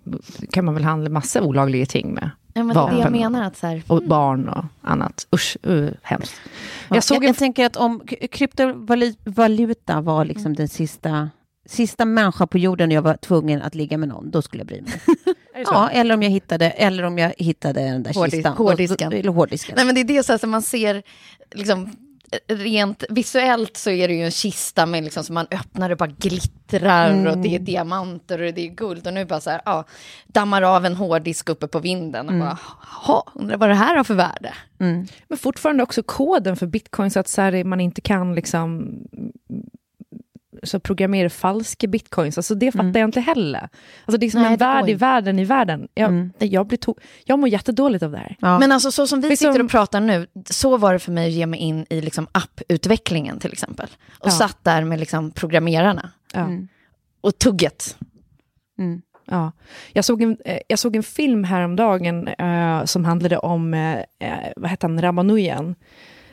kan 0.51 0.65
man 0.65 0.75
väl 0.75 0.85
handla 0.85 1.11
massa 1.11 1.43
olagliga 1.43 1.87
ting 1.87 2.15
med. 2.15 2.31
ja, 2.55 2.65
men 2.65 2.77
är 2.77 2.81
det 2.87 2.91
jag 2.91 2.97
Vapen. 2.99 3.13
menar. 3.13 3.43
Att 3.43 3.57
så 3.57 3.67
här, 3.67 3.83
Och 3.87 4.03
barn 4.03 4.49
och 4.49 4.65
annat. 4.83 5.27
Usch, 5.35 5.57
uh, 5.67 5.91
hemskt. 6.03 6.41
Jag, 6.89 6.97
Jag 6.97 7.05
såg 7.05 7.17
en... 7.17 7.23
jag 7.27 7.37
tänker 7.37 7.67
att 7.67 7.77
om 7.77 8.01
kryptovaluta 8.31 10.01
var 10.01 10.25
liksom 10.25 10.55
den 10.55 10.69
sista, 10.69 11.31
sista 11.67 12.05
människa 12.05 12.47
på 12.47 12.59
jorden 12.59 12.91
jag 12.91 13.03
var 13.03 13.15
tvungen 13.17 13.63
att 13.63 13.75
ligga 13.75 13.99
med 13.99 14.09
någon, 14.09 14.31
då 14.31 14.43
skulle 14.43 14.61
jag 14.61 14.67
bry 14.67 14.81
mig. 14.83 14.93
ja, 15.65 15.89
eller 15.89 16.15
om 16.15 16.23
jag 16.23 16.31
hittade, 16.31 16.71
eller 16.71 17.03
om 17.03 17.19
jag 17.19 17.33
hittade 17.39 17.81
den 17.81 18.03
där 18.03 18.13
Hårdis- 18.13 18.31
kistan. 18.31 18.57
hårddisken. 18.57 19.13
Eller 19.13 19.33
hårddisken. 19.33 19.75
Nej 19.77 19.85
men 19.87 19.95
det 19.95 20.01
är 20.01 20.05
det 20.05 20.23
så 20.23 20.33
här 20.33 20.39
som 20.39 20.51
man 20.51 20.63
ser, 20.63 21.03
liksom, 21.55 21.91
rent 22.49 23.05
visuellt 23.09 23.77
så 23.77 23.91
är 23.91 24.09
det 24.09 24.15
ju 24.15 24.25
en 24.25 24.31
kista 24.31 24.87
med 24.87 25.05
liksom 25.05 25.25
som 25.25 25.35
man 25.35 25.47
öppnar 25.51 25.91
och 25.91 25.97
bara 25.99 26.11
glittrar 26.19 27.27
och 27.27 27.39
det 27.39 27.55
är 27.55 27.59
diamanter 27.59 28.43
och 28.43 28.55
det 28.55 28.67
är 28.67 28.71
guld. 28.71 29.07
Och 29.07 29.15
nu 29.15 29.25
bara 29.25 29.41
så 29.41 29.51
här, 29.51 29.61
ja, 29.65 29.85
dammar 30.27 30.63
av 30.63 30.87
en 30.87 30.95
hårddisk 30.95 31.49
uppe 31.49 31.67
på 31.69 31.79
vinden 31.79 32.29
och 32.29 32.35
bara, 32.35 32.59
jaha, 33.07 33.23
undrar 33.35 33.57
vad 33.57 33.69
det 33.69 33.75
här 33.75 33.97
har 33.97 34.05
för 34.05 34.15
värde. 34.15 34.55
Men 35.29 35.39
fortfarande 35.39 35.83
också 35.83 36.03
koden 36.03 36.57
för 36.57 36.67
bitcoin 36.67 37.11
så 37.11 37.21
att 37.21 37.29
så 37.29 37.41
här, 37.41 37.65
man 37.65 37.81
inte 37.81 38.01
kan 38.01 38.35
liksom 38.35 38.95
så 40.63 40.81
programmera 40.81 41.31
falska 41.31 41.87
bitcoins. 41.87 42.39
Alltså 42.39 42.55
det 42.55 42.73
fattar 42.73 43.01
jag 43.01 43.09
inte 43.09 43.21
heller. 43.21 43.69
Alltså 44.05 44.19
det 44.19 44.27
är 44.27 44.31
som 44.31 44.43
Nej, 44.43 44.53
en 44.53 44.59
värld 44.59 44.89
i 44.89 44.95
världen 44.95 45.39
i 45.39 45.45
världen. 45.45 45.89
Jag, 45.95 46.31
jag, 46.39 46.67
blir 46.67 46.79
to- 46.79 46.99
jag 47.25 47.39
mår 47.39 47.49
jättedåligt 47.49 48.03
av 48.03 48.11
det 48.11 48.19
här. 48.19 48.37
Ja. 48.41 48.59
Men 48.59 48.73
alltså 48.73 48.91
så 48.93 49.07
som 49.07 49.21
vi 49.21 49.37
sitter 49.37 49.63
och 49.65 49.71
pratar 49.71 50.01
nu, 50.01 50.27
så 50.51 50.77
var 50.77 50.93
det 50.93 50.99
för 50.99 51.13
mig 51.13 51.27
att 51.27 51.33
ge 51.33 51.47
mig 51.47 51.61
in 51.61 51.87
i 51.91 52.01
liksom 52.01 52.27
apputvecklingen 52.33 53.39
till 53.39 53.53
exempel. 53.53 53.87
Och 54.19 54.27
Ja. 54.29 54.31
satt 54.31 54.59
där 54.65 54.85
med 54.85 55.01
liksom 55.01 55.31
programmerarna 55.31 56.11
Ja. 56.33 56.49
och 57.21 57.39
tugget. 57.39 57.97
Ja. 59.31 59.53
Jag, 59.93 60.05
såg 60.05 60.23
en, 60.23 60.37
eh, 60.45 60.59
jag 60.69 60.79
såg 60.79 60.97
en 60.97 61.03
film 61.03 61.45
häromdagen 61.45 62.29
eh, 62.29 62.85
som 62.85 63.05
handlade 63.05 63.39
om, 63.39 63.75
eh, 63.75 63.97
eh, 63.99 64.53
vad 64.57 64.71
hette 64.71 64.87
han, 64.87 65.03
Ramanujan. 65.03 65.75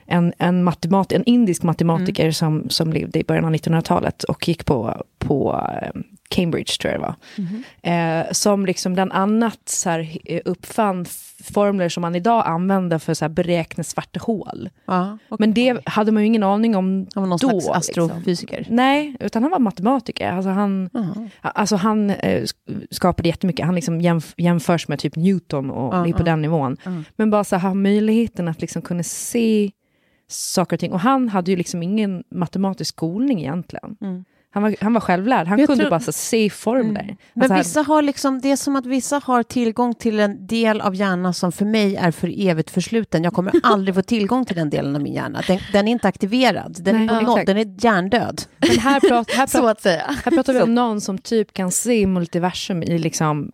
En, 0.06 0.34
en, 0.38 0.64
matemat, 0.64 1.12
en 1.12 1.24
indisk 1.24 1.64
matematiker 1.64 2.32
som, 2.32 2.70
som 2.70 2.94
levde 2.94 3.20
i 3.20 3.24
början 3.24 3.46
av 3.46 3.52
1900-talet 3.54 4.24
och 4.24 4.48
gick 4.48 4.66
på, 4.66 5.04
på 5.20 5.62
eh, 5.82 6.02
Cambridge 6.30 6.74
tror 6.82 6.94
jag 6.94 7.02
det 7.02 7.06
var. 7.06 7.16
Eh, 8.22 8.26
som 8.32 8.66
liksom 8.66 8.94
bland 8.94 9.12
annat 9.12 9.60
så 9.66 9.90
här, 9.90 10.18
eh, 10.26 10.42
uppfann 10.46 11.06
formler 11.54 11.90
som 11.90 12.02
man 12.02 12.16
idag 12.16 12.44
använder 12.48 13.00
för 13.00 13.24
att 13.26 13.32
beräkna 13.32 13.84
svarta 13.84 14.20
hål. 14.24 14.70
Ja, 14.86 15.18
Men 15.40 15.54
det 15.54 15.80
hade 15.86 16.12
man 16.12 16.24
ju 16.24 16.28
ingen 16.28 16.44
aning 16.44 16.76
om 16.76 17.08
Han 17.16 17.24
var 17.24 17.28
någon 17.30 17.38
då. 17.42 17.62
slags 17.62 17.88
liksom. 17.88 18.04
astrofysiker. 18.12 18.68
Nej, 18.70 19.16
utan 19.20 19.44
han 19.44 19.52
var 19.52 19.60
matematiker. 19.60 20.32
Alltså 20.32 20.50
han, 20.50 20.90
alltså 21.42 21.76
han 21.76 22.10
eh, 22.10 22.42
sk- 22.42 22.88
skapade 22.92 23.30
jättemycket. 23.30 23.66
Han 23.66 23.76
liksom 23.76 24.02
jämf 24.02 24.34
jämförs 24.38 24.88
med 24.88 25.00
typ 25.00 25.16
Newton 25.16 25.72
och 25.72 25.94
Ja, 25.94 26.08
är 26.08 26.14
på 26.14 26.24
den 26.24 26.42
nivån. 26.42 26.78
Men 27.16 27.30
bara 27.30 27.44
så 27.44 27.56
här, 27.56 27.68
ha 27.70 27.74
möjligheten 27.76 28.48
att 28.48 28.62
liksom 28.62 28.82
kunna 28.82 29.04
se 29.04 29.72
saker 30.28 30.76
och 30.76 30.80
ting. 30.80 30.92
Och 30.92 31.00
han 31.00 31.30
hade 31.30 31.52
ju 31.52 31.58
liksom 31.58 31.84
ingen 31.84 32.24
matematisk 32.32 32.96
skolning 32.96 33.40
egentligen. 33.40 33.96
Han, 34.56 34.64
var, 34.64 34.76
han 34.82 34.94
var 34.94 35.02
självlärd. 35.02 35.48
Han 35.48 35.60
Jag 35.60 35.68
kunde 35.68 35.84
tror- 35.84 35.90
bara 35.90 36.00
så, 36.00 36.12
se 36.12 36.50
formler. 36.50 37.18
Men 37.34 37.52
Alltså, 37.52 37.58
vissa 37.70 37.82
har 37.82 38.02
liksom, 38.02 38.42
det 38.42 38.52
är 38.52 38.56
som 38.56 38.76
att 38.76 38.86
vissa 38.86 39.22
har 39.24 39.44
tillgång 39.44 39.94
till 39.96 40.20
en 40.20 40.48
del 40.48 40.82
av 40.82 40.96
hjärnan 40.96 41.34
som 41.34 41.52
för 41.52 41.66
mig 41.66 41.96
är 41.96 42.12
för 42.12 42.48
evigt 42.50 42.70
försluten. 42.70 43.24
Jag 43.24 43.34
kommer 43.34 43.54
aldrig 43.64 43.96
få 43.96 44.02
tillgång 44.02 44.46
till 44.46 44.56
den 44.56 44.70
delen 44.70 44.96
av 44.96 45.02
min 45.02 45.14
hjärna. 45.14 45.42
Den, 45.48 45.60
den 45.72 45.88
är 45.88 45.92
inte 45.92 46.08
aktiverad, 46.08 46.78
den, 46.82 46.96
Nej, 46.96 47.04
är, 47.16 47.22
exakt. 47.22 47.28
noll, 47.28 47.46
den 47.46 47.58
är 47.58 47.86
hjärndöd. 47.86 48.42
men 48.58 48.80
här, 48.80 49.00
prat, 49.00 49.32
här, 49.32 49.48
prat, 49.62 49.84
här 49.86 50.32
pratar 50.32 50.54
vi 50.54 50.62
om 50.62 50.76
någon 50.76 51.02
som 51.02 51.18
typ 51.18 51.54
kan 51.54 51.72
se 51.72 52.08
multiversum 52.08 52.84
i 52.84 52.98
liksom 52.98 53.52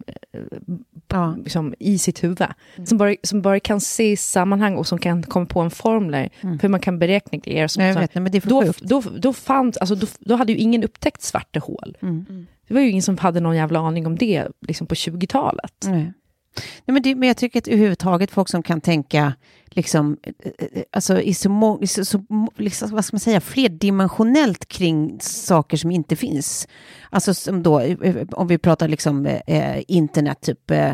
Ja. 1.11 1.35
liksom, 1.43 1.73
i 1.79 1.97
sitt 1.97 2.23
huvud. 2.23 2.41
Som, 2.85 2.97
bara, 2.97 3.15
som 3.23 3.41
bara 3.41 3.59
kan 3.59 3.81
se 3.81 4.17
sammanhang 4.17 4.75
och 4.75 4.87
som 4.87 4.99
kan 4.99 5.23
komma 5.23 5.45
på 5.45 5.59
en 5.61 5.69
formler 5.71 6.29
för 6.41 6.61
hur 6.61 6.69
man 6.69 6.79
kan 6.79 6.99
beräkna 6.99 7.37
grejer. 7.37 7.67
Som, 7.67 7.81
Nej, 7.81 7.87
jag 7.87 7.95
som- 7.95 8.01
vet, 8.01 8.15
nej, 8.15 8.21
men 8.21 8.31
det 8.31 8.37
är 8.37 8.41
för 8.41 8.49
då, 8.49 8.63
sjukt. 8.63 8.81
då, 8.81 9.03
då, 9.19 9.33
fanns, 9.33 9.77
alltså, 9.77 9.95
då, 9.95 10.07
då 10.19 10.35
hade 10.35 10.51
ju 10.51 10.57
ingen 10.57 10.83
upptäckt 10.83 11.21
svarta 11.21 11.59
hål. 11.59 11.97
Det 12.67 12.73
var 12.73 12.81
ju 12.81 12.89
ingen 12.89 13.01
som 13.03 13.17
hade 13.17 13.39
någon 13.39 13.55
jävla 13.55 13.79
aning 13.79 14.05
om 14.07 14.15
det 14.15 14.47
liksom 14.67 14.87
på 14.87 14.95
20-talet. 14.95 15.85
Nej. 16.85 16.93
Men, 16.93 17.01
det, 17.01 17.15
men 17.15 17.27
jag 17.27 17.37
tycker 17.37 17.59
att 17.59 17.67
överhuvudtaget 17.67 18.31
folk 18.31 18.49
som 18.49 18.63
kan 18.63 18.81
tänka 18.81 19.33
liksom, 19.69 20.17
eh, 20.23 20.33
eh, 20.57 20.83
alltså, 20.91 21.21
i 21.21 21.33
så, 21.33 21.49
må, 21.49 21.79
så, 21.87 22.05
så 22.05 22.25
liksom, 22.57 22.89
vad 22.91 23.05
ska 23.05 23.15
man 23.15 23.19
säga, 23.19 23.41
flerdimensionellt 23.41 24.65
kring 24.67 25.17
saker 25.21 25.77
som 25.77 25.91
inte 25.91 26.15
finns. 26.15 26.67
Alltså 27.09 27.33
som 27.33 27.63
då, 27.63 27.79
eh, 27.79 28.15
om 28.31 28.47
vi 28.47 28.57
pratar 28.57 28.87
liksom 28.87 29.25
eh, 29.25 29.83
internet, 29.87 30.41
typ 30.41 30.71
eh, 30.71 30.93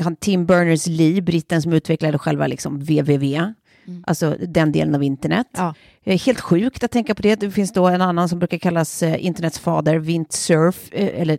han 0.00 0.16
Tim 0.20 0.46
Berners-Lee, 0.46 1.20
britten 1.20 1.62
som 1.62 1.72
utvecklade 1.72 2.18
själva 2.18 2.46
liksom 2.46 2.78
www. 2.78 3.54
Alltså 4.06 4.36
den 4.40 4.72
delen 4.72 4.94
av 4.94 5.02
internet. 5.02 5.46
Ja. 5.56 5.74
Helt 6.04 6.40
sjukt 6.40 6.84
att 6.84 6.90
tänka 6.90 7.14
på 7.14 7.22
det. 7.22 7.40
Det 7.40 7.50
finns 7.50 7.72
då 7.72 7.86
en 7.86 8.02
annan 8.02 8.28
som 8.28 8.38
brukar 8.38 8.58
kallas 8.58 9.02
eh, 9.02 9.26
internets 9.26 9.58
fader, 9.58 9.98
Vint 9.98 10.32
Cerf, 10.32 10.92
eh, 10.92 11.20
eller 11.20 11.38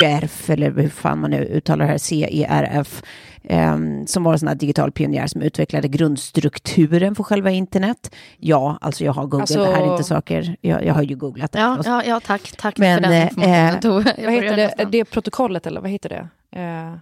CERF, 0.00 0.50
eller 0.50 0.70
hur 0.70 0.88
fan 0.88 1.18
man 1.20 1.30
nu 1.30 1.44
uttalar 1.44 1.84
det 1.84 1.90
här, 1.90 1.98
CERF, 1.98 3.02
ehm, 3.44 4.06
som 4.06 4.24
var 4.24 4.32
en 4.32 4.38
sån 4.38 4.48
här 4.48 4.54
digital 4.54 4.92
pionjär 4.92 5.26
som 5.26 5.42
utvecklade 5.42 5.88
grundstrukturen 5.88 7.14
för 7.14 7.22
själva 7.24 7.50
internet. 7.50 8.14
Ja, 8.38 8.78
alltså 8.80 9.04
jag 9.04 9.12
har 9.12 9.22
googlat, 9.22 9.40
Alltså- 9.40 9.64
det 9.64 9.70
här 9.76 9.82
är 9.86 9.90
inte 9.92 10.04
saker, 10.04 10.56
jag, 10.60 10.84
jag 10.84 10.94
har 10.94 11.02
ju 11.02 11.16
googlat 11.16 11.52
det. 11.52 11.58
Ja, 11.60 11.82
ja, 11.84 12.02
ja 12.04 12.20
tack, 12.20 12.52
tack 12.56 12.78
Men, 12.78 12.96
för 12.96 13.02
den 13.02 13.12
eh, 13.12 13.22
informationen. 13.22 14.06
eh, 14.18 14.24
Vad 14.24 14.32
heter 14.34 14.56
det? 14.56 14.84
Det 14.90 14.98
är 15.00 15.04
protokollet 15.04 15.66
eller 15.66 15.80
vad 15.80 15.90
heter 15.90 16.08
det? 16.08 16.28
Eh, 16.60 16.94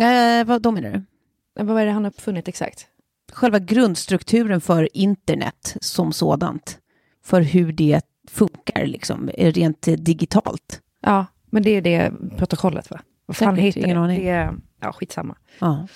Eh, 0.00 0.44
vad 0.46 0.62
då 0.62 0.70
menar 0.70 0.90
du? 0.90 1.64
vad 1.64 1.82
är 1.82 1.86
det 1.86 1.92
han 1.92 2.04
har 2.04 2.10
uppfunnit 2.10 2.48
exakt? 2.48 2.86
Själva 3.32 3.58
grundstrukturen 3.58 4.60
för 4.60 4.88
internet 4.96 5.76
som 5.80 6.12
sådant. 6.12 6.78
För 7.24 7.40
hur 7.40 7.72
det 7.72 8.00
funkar, 8.30 8.86
liksom, 8.86 9.30
rent 9.38 9.88
eh, 9.88 9.94
digitalt. 9.94 10.80
Ja, 11.06 11.26
men 11.50 11.62
det 11.62 11.70
är 11.70 11.80
det 11.82 12.12
protokollet 12.36 12.90
va? 12.90 13.00
Vad 13.26 13.36
fan 13.36 13.56
Säkert, 13.56 13.64
heter 13.76 13.80
ingen 13.80 13.96
det? 13.96 14.02
aning. 14.04 14.22
det 14.24 14.28
är, 14.30 14.54
ja, 14.80 14.92
skitsamma. 14.92 15.36
Ja. 15.58 15.86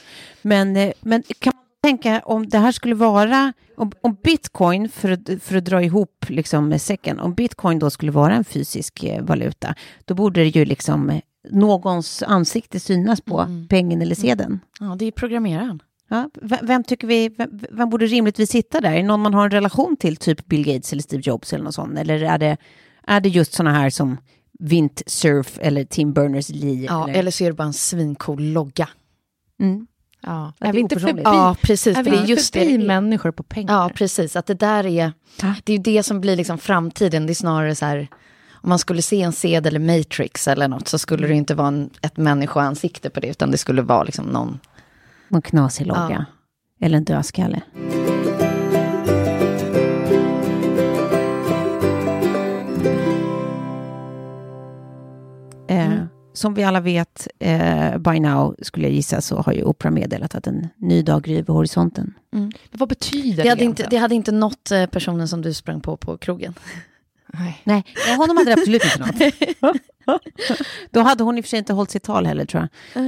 Men, 0.43 0.77
eh, 0.77 0.93
men 1.01 1.23
kan 1.39 1.53
man 1.57 1.65
tänka 1.83 2.21
om 2.25 2.49
det 2.49 2.59
här 2.59 2.73
skulle 2.73 2.95
vara, 2.95 3.53
om, 3.77 3.93
om 4.01 4.17
bitcoin, 4.25 4.89
för 4.89 5.11
att, 5.11 5.21
för 5.43 5.57
att 5.57 5.65
dra 5.65 5.83
ihop 5.83 6.25
liksom 6.29 6.69
med 6.69 6.81
säcken, 6.81 7.21
om 7.21 7.35
bitcoin 7.35 7.79
då 7.79 7.91
skulle 7.91 8.13
vara 8.13 8.35
en 8.35 8.45
fysisk 8.45 9.05
eh, 9.05 9.23
valuta, 9.23 9.75
då 10.05 10.15
borde 10.15 10.41
det 10.41 10.49
ju 10.49 10.65
liksom 10.65 11.11
eh, 11.11 11.21
någons 11.51 12.23
ansikte 12.23 12.81
synas 12.81 13.21
på 13.21 13.41
Mm. 13.41 13.69
pengen 13.69 14.03
eller 14.03 14.15
sedeln. 14.15 14.61
Ja, 14.81 14.97
det 14.99 15.05
är 15.05 15.11
programmeraren. 15.13 15.83
Ja, 16.09 16.31
vem 16.63 16.85
tycker 16.85 17.07
vi, 17.07 17.29
vem, 17.29 17.61
vem 17.71 17.91
borde 17.91 18.07
rimligtvis 18.07 18.51
sitta 18.51 18.81
där? 18.81 18.93
Är 18.93 18.97
det 18.97 19.03
någon 19.03 19.21
man 19.21 19.35
har 19.35 19.45
en 19.45 19.51
relation 19.51 19.97
till, 19.97 20.17
typ 20.17 20.47
Bill 20.47 20.65
Gates 20.67 20.93
eller 20.93 21.03
Steve 21.03 21.23
Jobs 21.27 21.53
eller 21.53 21.65
något 21.65 21.75
sånt? 21.75 21.99
Eller 21.99 22.23
är 22.23 22.39
det, 22.39 22.57
är 23.07 23.21
det 23.21 23.29
just 23.29 23.53
sådana 23.53 23.79
här 23.79 23.91
som 23.91 24.17
Vint 24.59 25.03
Cerf 25.07 25.59
eller 25.63 25.85
Tim 25.85 26.13
Berners-Lee? 26.15 26.87
Ja, 26.89 27.09
eller 27.09 27.31
så 27.31 27.45
är 27.45 27.49
det 27.49 27.55
bara 27.55 27.65
en 27.67 27.73
svincool 27.73 28.43
logga. 28.43 28.89
Mm. 29.61 29.87
Ja. 30.21 30.53
är 30.61 30.69
Är 30.69 30.73
vi 30.73 30.81
inte 30.81 31.01
förbi, 31.01 31.23
Ja, 31.25 31.57
precis. 31.63 31.97
är 31.97 32.05
För 32.05 32.11
vi 32.11 32.17
det 32.17 32.23
är 32.23 32.27
just 32.27 32.53
förbi 32.53 32.77
det 32.77 32.87
människor 32.87 33.31
på 33.31 33.43
pengar? 33.43 33.75
Ja, 33.75 33.91
precis. 33.95 34.37
Att 34.37 34.47
det 34.47 34.55
där 34.55 34.87
är, 34.87 35.13
det 35.65 35.73
är 35.73 35.77
ju 35.77 35.83
det 35.83 36.03
som 36.03 36.21
blir 36.21 36.37
liksom 36.37 36.59
framtiden. 36.59 37.27
Det 37.27 37.33
är 37.33 37.35
snarare 37.35 37.75
så 37.75 37.85
här, 37.87 38.09
om 38.53 38.69
man 38.69 38.79
skulle 38.79 39.03
se 39.03 39.23
en 39.23 39.33
sedel 39.33 39.77
eller 39.77 39.99
Matrix 39.99 40.49
eller 40.49 40.69
något 40.69 40.89
så 40.89 40.99
skulle 40.99 41.27
det 41.27 41.35
inte 41.35 41.55
vara 41.55 41.69
en, 41.69 41.91
ett 42.03 42.17
människoansikte 42.17 43.11
på 43.11 43.21
det, 43.21 43.29
utan 43.29 43.51
det 43.51 43.59
skulle 43.59 43.83
vara 43.83 44.03
liksom 44.03 44.25
någon... 44.25 44.61
Någon 45.29 45.43
knasig 45.43 45.87
logga. 45.87 46.27
Eller 46.81 46.97
en 46.97 47.05
dödskalle. 47.05 47.63
Som 56.33 56.55
vi 56.55 56.65
alla 56.65 56.81
vet, 56.81 57.29
eh, 57.39 57.99
by 57.99 58.21
now, 58.21 58.57
skulle 58.63 58.87
jag 58.87 58.95
gissa, 58.95 59.21
så 59.21 59.37
har 59.37 59.53
ju 59.53 59.63
Oprah 59.63 59.93
meddelat 59.93 60.35
att 60.35 60.47
en 60.47 60.69
ny 60.77 61.03
dag 61.03 61.23
gryr 61.23 61.37
vid 61.37 61.49
horisonten. 61.49 62.15
Mm. 62.35 62.51
Vad 62.71 62.89
betyder 62.89 63.43
Det 63.43 63.49
hade, 63.49 63.65
inte, 63.65 63.87
det 63.91 63.97
hade 63.97 64.15
inte 64.15 64.33
nått 64.33 64.71
eh, 64.71 64.87
personen 64.87 65.29
som 65.29 65.43
du 65.43 65.55
sprang 65.55 65.81
på 65.81 65.97
på 65.97 66.19
krogen. 66.19 66.55
Nej. 67.33 67.61
Nej, 67.65 67.85
honom 68.19 68.37
hade 68.37 68.51
det 68.51 68.61
absolut 68.61 68.85
inte 68.85 68.99
något. 68.99 69.81
Då 70.91 71.01
hade 71.01 71.25
hon 71.25 71.39
i 71.39 71.41
och 71.41 71.45
för 71.45 71.49
sig 71.49 71.59
inte 71.59 71.73
hållit 71.73 71.91
sitt 71.91 72.03
tal 72.03 72.27
heller, 72.27 72.45
tror 72.45 72.69
jag. 72.93 73.07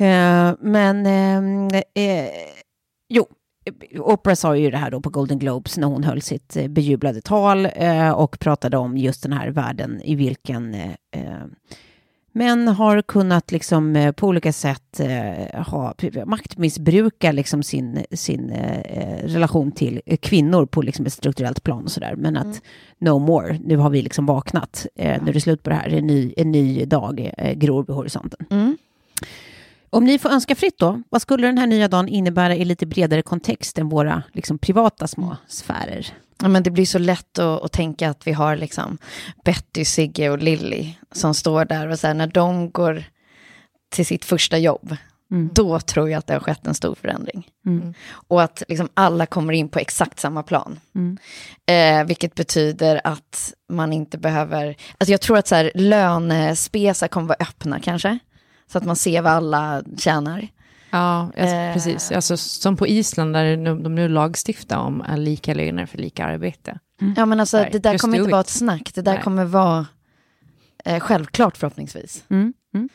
Eh, 0.00 0.54
men, 0.60 1.06
eh, 1.06 1.82
eh, 1.94 2.30
jo, 3.08 3.26
Oprah 3.98 4.34
sa 4.34 4.56
ju 4.56 4.70
det 4.70 4.76
här 4.76 4.90
då 4.90 5.00
på 5.00 5.10
Golden 5.10 5.38
Globes 5.38 5.78
när 5.78 5.86
hon 5.86 6.04
höll 6.04 6.22
sitt 6.22 6.56
eh, 6.56 6.68
bejublade 6.68 7.20
tal 7.20 7.68
eh, 7.74 8.10
och 8.10 8.38
pratade 8.38 8.76
om 8.76 8.96
just 8.96 9.22
den 9.22 9.32
här 9.32 9.48
världen 9.48 10.02
i 10.02 10.14
vilken 10.14 10.74
eh, 10.74 10.92
män 12.32 12.68
har 12.68 13.02
kunnat 13.02 13.52
liksom 13.52 13.96
eh, 13.96 14.12
på 14.12 14.26
olika 14.26 14.52
sätt 14.52 15.00
eh, 15.00 15.62
ha, 15.62 15.94
maktmissbruka 16.26 17.32
liksom 17.32 17.62
sin, 17.62 18.04
sin 18.12 18.50
eh, 18.50 19.24
relation 19.24 19.72
till 19.72 20.00
kvinnor 20.20 20.66
på 20.66 20.82
liksom 20.82 21.06
ett 21.06 21.12
strukturellt 21.12 21.62
plan 21.62 21.84
och 21.84 21.90
sådär. 21.90 22.14
Men 22.16 22.36
att 22.36 22.62
no 22.98 23.18
more, 23.18 23.58
nu 23.64 23.76
har 23.76 23.90
vi 23.90 24.02
liksom 24.02 24.26
vaknat, 24.26 24.86
nu 24.94 25.02
är 25.02 25.32
det 25.32 25.40
slut 25.40 25.62
på 25.62 25.70
det 25.70 25.76
här, 25.76 25.88
en 25.88 26.06
ny, 26.06 26.34
en 26.36 26.50
ny 26.50 26.84
dag 26.84 27.32
gror 27.56 27.84
vid 27.86 27.96
horisonten. 27.96 28.46
Mm. 28.50 28.76
Om 29.90 30.04
ni 30.04 30.18
får 30.18 30.30
önska 30.30 30.54
fritt 30.54 30.78
då, 30.78 31.02
vad 31.08 31.22
skulle 31.22 31.46
den 31.46 31.58
här 31.58 31.66
nya 31.66 31.88
dagen 31.88 32.08
innebära 32.08 32.54
i 32.56 32.64
lite 32.64 32.86
bredare 32.86 33.22
kontext 33.22 33.78
än 33.78 33.88
våra 33.88 34.22
liksom, 34.32 34.58
privata 34.58 35.06
små 35.06 35.36
sfärer? 35.48 36.06
Ja, 36.42 36.48
men 36.48 36.62
det 36.62 36.70
blir 36.70 36.86
så 36.86 36.98
lätt 36.98 37.38
att, 37.38 37.62
att 37.62 37.72
tänka 37.72 38.10
att 38.10 38.26
vi 38.26 38.32
har 38.32 38.56
liksom 38.56 38.98
Betty, 39.44 39.84
Sigge 39.84 40.30
och 40.30 40.38
Lilly 40.38 40.94
som 41.12 41.34
står 41.34 41.64
där 41.64 41.88
och 41.88 41.98
så 41.98 42.06
här, 42.06 42.14
när 42.14 42.26
de 42.26 42.70
går 42.70 43.04
till 43.90 44.06
sitt 44.06 44.24
första 44.24 44.58
jobb, 44.58 44.96
då 45.52 45.80
tror 45.80 46.10
jag 46.10 46.18
att 46.18 46.26
det 46.26 46.32
har 46.32 46.40
skett 46.40 46.66
en 46.66 46.74
stor 46.74 46.94
förändring. 46.94 47.46
Mm. 47.66 47.94
Och 48.10 48.42
att 48.42 48.62
liksom 48.68 48.88
alla 48.94 49.26
kommer 49.26 49.52
in 49.52 49.68
på 49.68 49.78
exakt 49.78 50.20
samma 50.20 50.42
plan. 50.42 50.80
Mm. 50.94 51.18
Eh, 51.66 52.06
vilket 52.06 52.34
betyder 52.34 53.00
att 53.04 53.54
man 53.68 53.92
inte 53.92 54.18
behöver... 54.18 54.76
Alltså 54.98 55.12
jag 55.12 55.20
tror 55.20 55.38
att 55.38 55.48
så 55.48 55.54
här, 55.54 55.72
lönespesa 55.74 57.08
kommer 57.08 57.28
vara 57.28 57.38
öppna 57.40 57.80
kanske. 57.80 58.18
Så 58.68 58.78
att 58.78 58.84
man 58.84 58.96
ser 58.96 59.22
vad 59.22 59.32
alla 59.32 59.82
tjänar. 59.98 60.48
Ja, 60.90 61.20
alltså, 61.20 61.40
Eh. 61.56 61.72
precis. 61.72 62.12
Alltså, 62.12 62.36
som 62.36 62.76
på 62.76 62.86
Island 62.86 63.34
där 63.34 63.56
de, 63.56 63.82
de 63.82 63.94
nu 63.94 64.08
lagstiftar 64.08 64.76
om 64.78 65.00
är 65.00 65.16
lika 65.16 65.54
löner 65.54 65.86
för 65.86 65.98
lika 65.98 66.24
arbete. 66.24 66.78
Ja 67.16 67.26
men 67.26 67.40
alltså 67.40 67.66
det 67.72 67.78
där 67.78 67.92
just 67.92 68.02
kommer 68.02 68.16
inte 68.16 68.28
it. 68.28 68.32
vara 68.32 68.40
ett 68.40 68.48
snack. 68.48 68.90
Det 68.94 69.02
där 69.02 69.14
Nej. 69.14 69.22
kommer 69.22 69.44
vara 69.44 69.86
eh, 70.84 71.00
självklart 71.00 71.56
förhoppningsvis. 71.56 72.24
Mm. 72.30 72.52
Mm. 72.74 72.88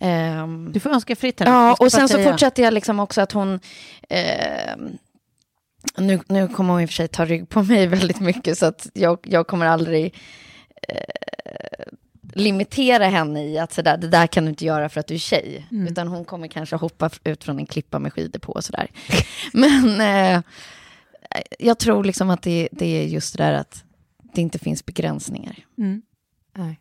Ehm, 0.00 0.72
Du 0.72 0.80
får 0.80 0.90
önska 0.90 1.16
fritt 1.16 1.40
här. 1.40 1.46
Ja, 1.46 1.76
och 1.80 1.92
sen 1.92 2.08
så 2.08 2.14
säga- 2.14 2.30
fortsätter 2.30 2.62
jag 2.62 2.74
liksom 2.74 3.00
också 3.00 3.20
att 3.20 3.32
hon... 3.32 3.60
Eh, 4.08 4.76
nu, 5.98 6.20
nu 6.28 6.48
kommer 6.48 6.72
hon 6.72 6.82
i 6.82 6.84
och 6.84 6.88
för 6.88 6.94
sig 6.94 7.08
ta 7.08 7.24
rygg 7.24 7.48
på 7.48 7.62
mig 7.62 7.86
väldigt 7.96 8.20
mycket 8.20 8.58
så 8.58 8.66
att 8.66 8.86
jag, 8.94 9.18
jag 9.22 9.46
kommer 9.46 9.66
aldrig 9.66 10.14
eh, 10.88 10.96
limitera 12.32 13.04
henne 13.04 13.44
i 13.44 13.58
att 13.58 13.72
sådär, 13.72 13.96
det 13.96 14.08
där 14.08 14.26
kan 14.26 14.44
du 14.44 14.50
inte 14.50 14.64
göra 14.64 14.88
för 14.88 15.00
att 15.00 15.06
du 15.06 15.14
är 15.14 15.18
tjej. 15.18 15.66
Utan 15.70 16.08
hon 16.08 16.24
kommer 16.24 16.48
kanske 16.48 16.76
hoppa 16.76 17.10
ut 17.24 17.44
från 17.44 17.58
en 17.58 17.66
klippa 17.66 17.98
med 17.98 18.12
skidor 18.12 18.38
på 18.38 18.52
och 18.52 18.64
sådär. 18.64 18.90
Men 19.52 20.00
eh, 20.00 20.42
jag 21.58 21.78
tror 21.78 22.04
liksom 22.04 22.30
att 22.30 22.42
det, 22.42 22.68
det 22.72 22.86
är 22.86 23.06
just 23.06 23.36
det 23.36 23.42
där 23.42 23.52
att 23.52 23.84
det 24.34 24.40
inte 24.40 24.58
finns 24.58 24.86
begränsningar. 24.86 25.56
Mm. 25.78 26.02
Nej. 26.56 26.80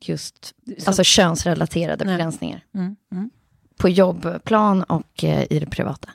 Just, 0.00 0.54
alltså 0.86 1.04
könsrelaterade 1.04 2.04
Nej. 2.04 2.16
begränsningar. 2.16 2.64
Mm. 2.74 2.96
Mm. 3.12 3.30
På 3.76 3.88
jobbplan 3.88 4.82
och 4.82 5.24
eh, 5.24 5.46
i 5.50 5.58
det 5.58 5.66
privata. 5.66 6.08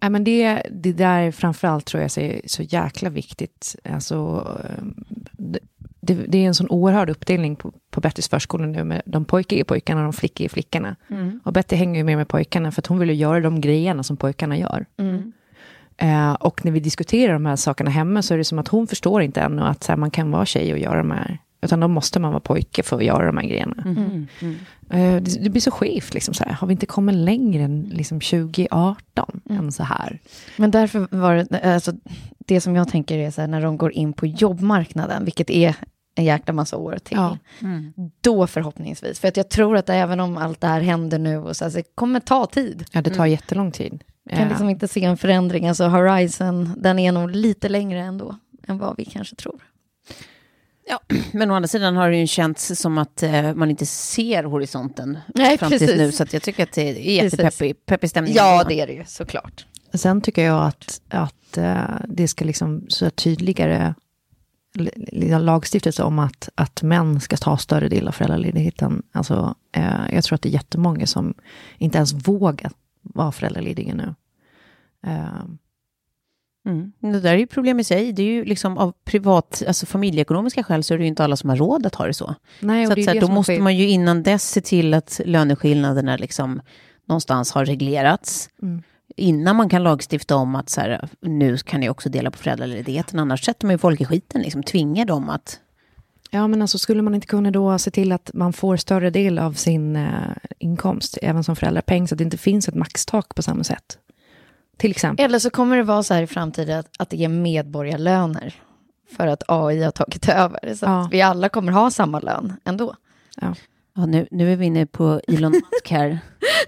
Ja, 0.00 0.08
men 0.08 0.24
det, 0.24 0.66
det 0.70 0.92
där 0.92 1.30
framförallt 1.30 1.86
tror 1.86 2.02
jag 2.02 2.18
är 2.18 2.48
så 2.48 2.62
jäkla 2.62 3.10
viktigt. 3.10 3.76
Alltså, 3.84 4.46
eh, 4.64 4.84
det, 6.06 6.14
det, 6.14 6.38
är 6.38 6.46
en 6.46 6.54
sån 6.54 6.70
oerhörd 6.70 7.10
uppdelning 7.10 7.56
på, 7.56 7.72
på 7.90 8.00
Bettys 8.00 8.28
förskola 8.28 8.66
nu 8.66 8.84
med 8.84 9.02
de 9.04 9.24
pojkar 9.24 9.56
är 9.56 9.64
pojkarna 9.64 10.00
och 10.00 10.04
de 10.04 10.12
flickor 10.12 10.44
är 10.44 10.48
flickorna. 10.48 10.96
Och 11.44 11.52
Betty 11.52 11.76
hänger 11.76 11.98
ju 12.00 12.04
mer 12.04 12.16
med 12.16 12.28
pojkarna 12.28 12.72
för 12.72 12.80
att 12.80 12.86
hon 12.86 12.98
vill 12.98 13.08
ju 13.08 13.14
göra 13.14 13.40
de 13.40 13.60
grejerna 13.60 14.02
som 14.02 14.16
pojkarna 14.16 14.58
gör. 14.58 14.86
Eh, 15.96 16.32
och 16.32 16.64
när 16.64 16.72
vi 16.72 16.80
diskuterar 16.80 17.32
de 17.32 17.46
här 17.46 17.56
sakerna 17.56 17.90
hemma 17.90 18.22
så 18.22 18.34
är 18.34 18.38
det 18.38 18.44
som 18.44 18.58
att 18.58 18.68
hon 18.68 18.86
förstår 18.86 19.22
inte 19.22 19.40
ännu 19.40 19.62
att 19.62 19.86
här, 19.86 19.96
man 19.96 20.10
kan 20.10 20.30
vara 20.30 20.46
tjej 20.46 20.72
och 20.72 20.78
göra 20.78 20.98
de 20.98 21.10
här. 21.10 21.38
Utan 21.62 21.80
då 21.80 21.88
måste 21.88 22.20
man 22.20 22.30
vara 22.30 22.40
pojke 22.40 22.82
för 22.82 22.96
att 22.96 23.04
göra 23.04 23.26
de 23.26 23.36
här 23.36 23.44
grejerna. 23.46 23.82
Mm. 23.84 24.26
Eh, 24.90 25.22
det, 25.22 25.42
det 25.44 25.50
blir 25.50 25.60
så 25.60 25.70
skevt. 25.70 26.14
Liksom, 26.14 26.34
så 26.34 26.44
här. 26.44 26.52
Har 26.52 26.66
vi 26.66 26.72
inte 26.72 26.86
kommit 26.86 27.14
längre 27.14 27.62
än 27.62 27.82
liksom, 27.92 28.20
2018 28.20 29.40
än 29.50 29.72
så 29.72 29.82
här? 29.82 30.18
Men 30.56 30.70
därför 30.70 31.06
var 31.10 31.34
det, 31.34 31.74
alltså, 31.74 31.92
det 32.38 32.60
som 32.60 32.76
jag 32.76 32.88
tänker 32.88 33.18
är 33.18 33.30
så 33.30 33.40
här, 33.40 33.48
när 33.48 33.62
de 33.62 33.76
går 33.76 33.92
in 33.92 34.12
på 34.12 34.26
jobbmarknaden, 34.26 35.24
vilket 35.24 35.50
är 35.50 35.76
en 36.14 36.24
jäkla 36.24 36.54
massa 36.54 36.76
år 36.76 36.98
till, 37.04 37.16
Ja. 37.16 37.38
då 38.20 38.46
förhoppningsvis. 38.46 39.20
För 39.20 39.28
att 39.28 39.36
jag 39.36 39.48
tror 39.48 39.76
att 39.76 39.88
även 39.88 40.20
om 40.20 40.36
allt 40.36 40.60
det 40.60 40.66
här 40.66 40.80
händer 40.80 41.18
nu, 41.18 41.36
och 41.38 41.56
så, 41.56 41.64
alltså, 41.64 41.78
det 41.78 41.94
kommer 41.94 42.20
ta 42.20 42.46
tid. 42.46 42.84
Ja, 42.92 43.02
det 43.02 43.10
tar 43.10 43.26
jättelång 43.26 43.72
tid. 43.72 44.04
Jag 44.24 44.38
kan 44.38 44.48
liksom 44.48 44.68
inte 44.68 44.88
se 44.88 45.04
en 45.04 45.16
förändring, 45.16 45.68
alltså 45.68 45.84
Horizon, 45.88 46.74
den 46.76 46.98
är 46.98 47.12
nog 47.12 47.30
lite 47.30 47.68
längre 47.68 48.00
ändå, 48.00 48.36
än 48.68 48.78
vad 48.78 48.96
vi 48.96 49.04
kanske 49.04 49.36
tror. 49.36 49.60
Men 51.32 51.50
å 51.50 51.54
andra 51.54 51.68
sidan 51.68 51.96
har 51.96 52.10
det 52.10 52.16
ju 52.16 52.26
känts 52.26 52.80
som 52.80 52.98
att 52.98 53.22
eh, 53.22 53.54
man 53.54 53.70
inte 53.70 53.86
ser 53.86 54.44
horisonten 54.44 55.18
Nej, 55.34 55.58
fram 55.58 55.70
till 55.70 55.78
precis. 55.78 55.96
nu. 55.96 56.12
Så 56.12 56.22
att 56.22 56.32
jag 56.32 56.42
tycker 56.42 56.62
att 56.62 56.72
det 56.72 56.82
är 56.82 57.22
jättepeppig 57.24 57.86
peppig 57.86 58.10
stämning. 58.10 58.34
Ja, 58.36 58.64
det 58.68 58.74
är 58.74 58.86
det 58.86 58.92
ju, 58.92 59.04
såklart. 59.04 59.66
Sen 59.94 60.20
tycker 60.20 60.44
jag 60.44 60.66
att, 60.66 61.00
att 61.08 61.56
eh, 61.58 61.82
det 62.08 62.28
ska 62.28 62.44
liksom 62.44 62.84
så 62.88 63.10
tydligare 63.10 63.94
l- 64.78 64.90
l- 65.12 65.44
lagstiftas 65.44 65.98
om 65.98 66.18
att, 66.18 66.48
att 66.54 66.82
män 66.82 67.20
ska 67.20 67.36
ta 67.36 67.56
större 67.56 67.88
del 67.88 68.08
av 68.08 68.12
föräldraledigheten. 68.12 69.02
Alltså, 69.12 69.54
eh, 69.76 70.14
jag 70.14 70.24
tror 70.24 70.34
att 70.34 70.42
det 70.42 70.48
är 70.48 70.52
jättemånga 70.52 71.06
som 71.06 71.34
inte 71.78 71.98
ens 71.98 72.12
vågar 72.28 72.70
vara 73.02 73.32
föräldralediga 73.32 73.94
nu. 73.94 74.14
Eh, 75.06 75.44
Mm. 76.66 76.92
Det 77.00 77.20
där 77.20 77.34
är 77.34 77.38
ju 77.38 77.46
problem 77.46 77.80
i 77.80 77.84
sig. 77.84 78.12
Det 78.12 78.22
är 78.22 78.26
ju 78.26 78.44
liksom 78.44 78.78
av 78.78 78.92
privat, 79.04 79.62
alltså 79.66 79.86
familjeekonomiska 79.86 80.62
skäl 80.62 80.82
så 80.82 80.94
är 80.94 80.98
det 80.98 81.04
ju 81.04 81.08
inte 81.08 81.24
alla 81.24 81.36
som 81.36 81.50
har 81.50 81.56
råd 81.56 81.86
att 81.86 81.94
ha 81.94 82.06
det 82.06 82.14
så. 82.14 82.34
nej, 82.60 82.86
Så, 82.86 82.92
att, 82.92 83.04
så 83.04 83.10
här, 83.10 83.20
då 83.20 83.28
måste 83.28 83.58
man 83.58 83.76
ju 83.76 83.88
innan 83.88 84.22
dess 84.22 84.50
se 84.50 84.60
till 84.60 84.94
att 84.94 85.20
löneskillnaderna 85.24 86.16
liksom 86.16 86.60
någonstans 87.06 87.52
har 87.52 87.64
reglerats. 87.64 88.50
Mm. 88.62 88.82
Innan 89.16 89.56
man 89.56 89.68
kan 89.68 89.82
lagstifta 89.82 90.36
om 90.36 90.54
att 90.54 90.70
så 90.70 90.80
här, 90.80 91.08
nu 91.20 91.56
kan 91.56 91.80
ni 91.80 91.88
också 91.88 92.08
dela 92.08 92.30
på 92.30 92.38
föräldraledigheten. 92.38 93.18
Annars 93.18 93.44
sätter 93.44 93.66
man 93.66 93.74
ju 93.74 93.78
folk 93.78 94.00
i 94.00 94.04
skiten, 94.04 94.42
liksom 94.42 94.62
tvingar 94.62 95.04
dem 95.04 95.30
att... 95.30 95.60
Ja, 96.30 96.48
men 96.48 96.62
alltså 96.62 96.78
skulle 96.78 97.02
man 97.02 97.14
inte 97.14 97.26
kunna 97.26 97.50
då 97.50 97.78
se 97.78 97.90
till 97.90 98.12
att 98.12 98.30
man 98.34 98.52
får 98.52 98.76
större 98.76 99.10
del 99.10 99.38
av 99.38 99.52
sin 99.52 99.96
eh, 99.96 100.10
inkomst, 100.58 101.18
även 101.22 101.44
som 101.44 101.56
föräldrapeng, 101.56 102.08
så 102.08 102.14
att 102.14 102.18
det 102.18 102.24
inte 102.24 102.38
finns 102.38 102.68
ett 102.68 102.74
maxtak 102.74 103.34
på 103.34 103.42
samma 103.42 103.64
sätt? 103.64 103.98
Till 104.82 104.90
exempel. 104.90 105.24
Eller 105.24 105.38
så 105.38 105.50
kommer 105.50 105.76
det 105.76 105.82
vara 105.82 106.02
så 106.02 106.14
här 106.14 106.22
i 106.22 106.26
framtiden 106.26 106.78
att, 106.78 106.88
att 106.98 107.10
det 107.10 107.24
är 107.24 107.28
medborgarlöner. 107.28 108.54
För 109.16 109.26
att 109.26 109.42
AI 109.48 109.82
har 109.82 109.90
tagit 109.90 110.28
över. 110.28 110.74
Så 110.74 110.84
Ja. 110.86 111.04
att 111.04 111.12
vi 111.12 111.22
alla 111.22 111.48
kommer 111.48 111.72
ha 111.72 111.90
samma 111.90 112.20
lön 112.20 112.52
ändå. 112.64 112.94
Ja. 113.40 113.54
Ja, 113.96 114.06
nu, 114.06 114.26
nu 114.30 114.52
är 114.52 114.56
vi 114.56 114.66
inne 114.66 114.86
på 114.86 115.20
Elon 115.28 115.52
Musk 115.52 115.90
här. 115.90 116.18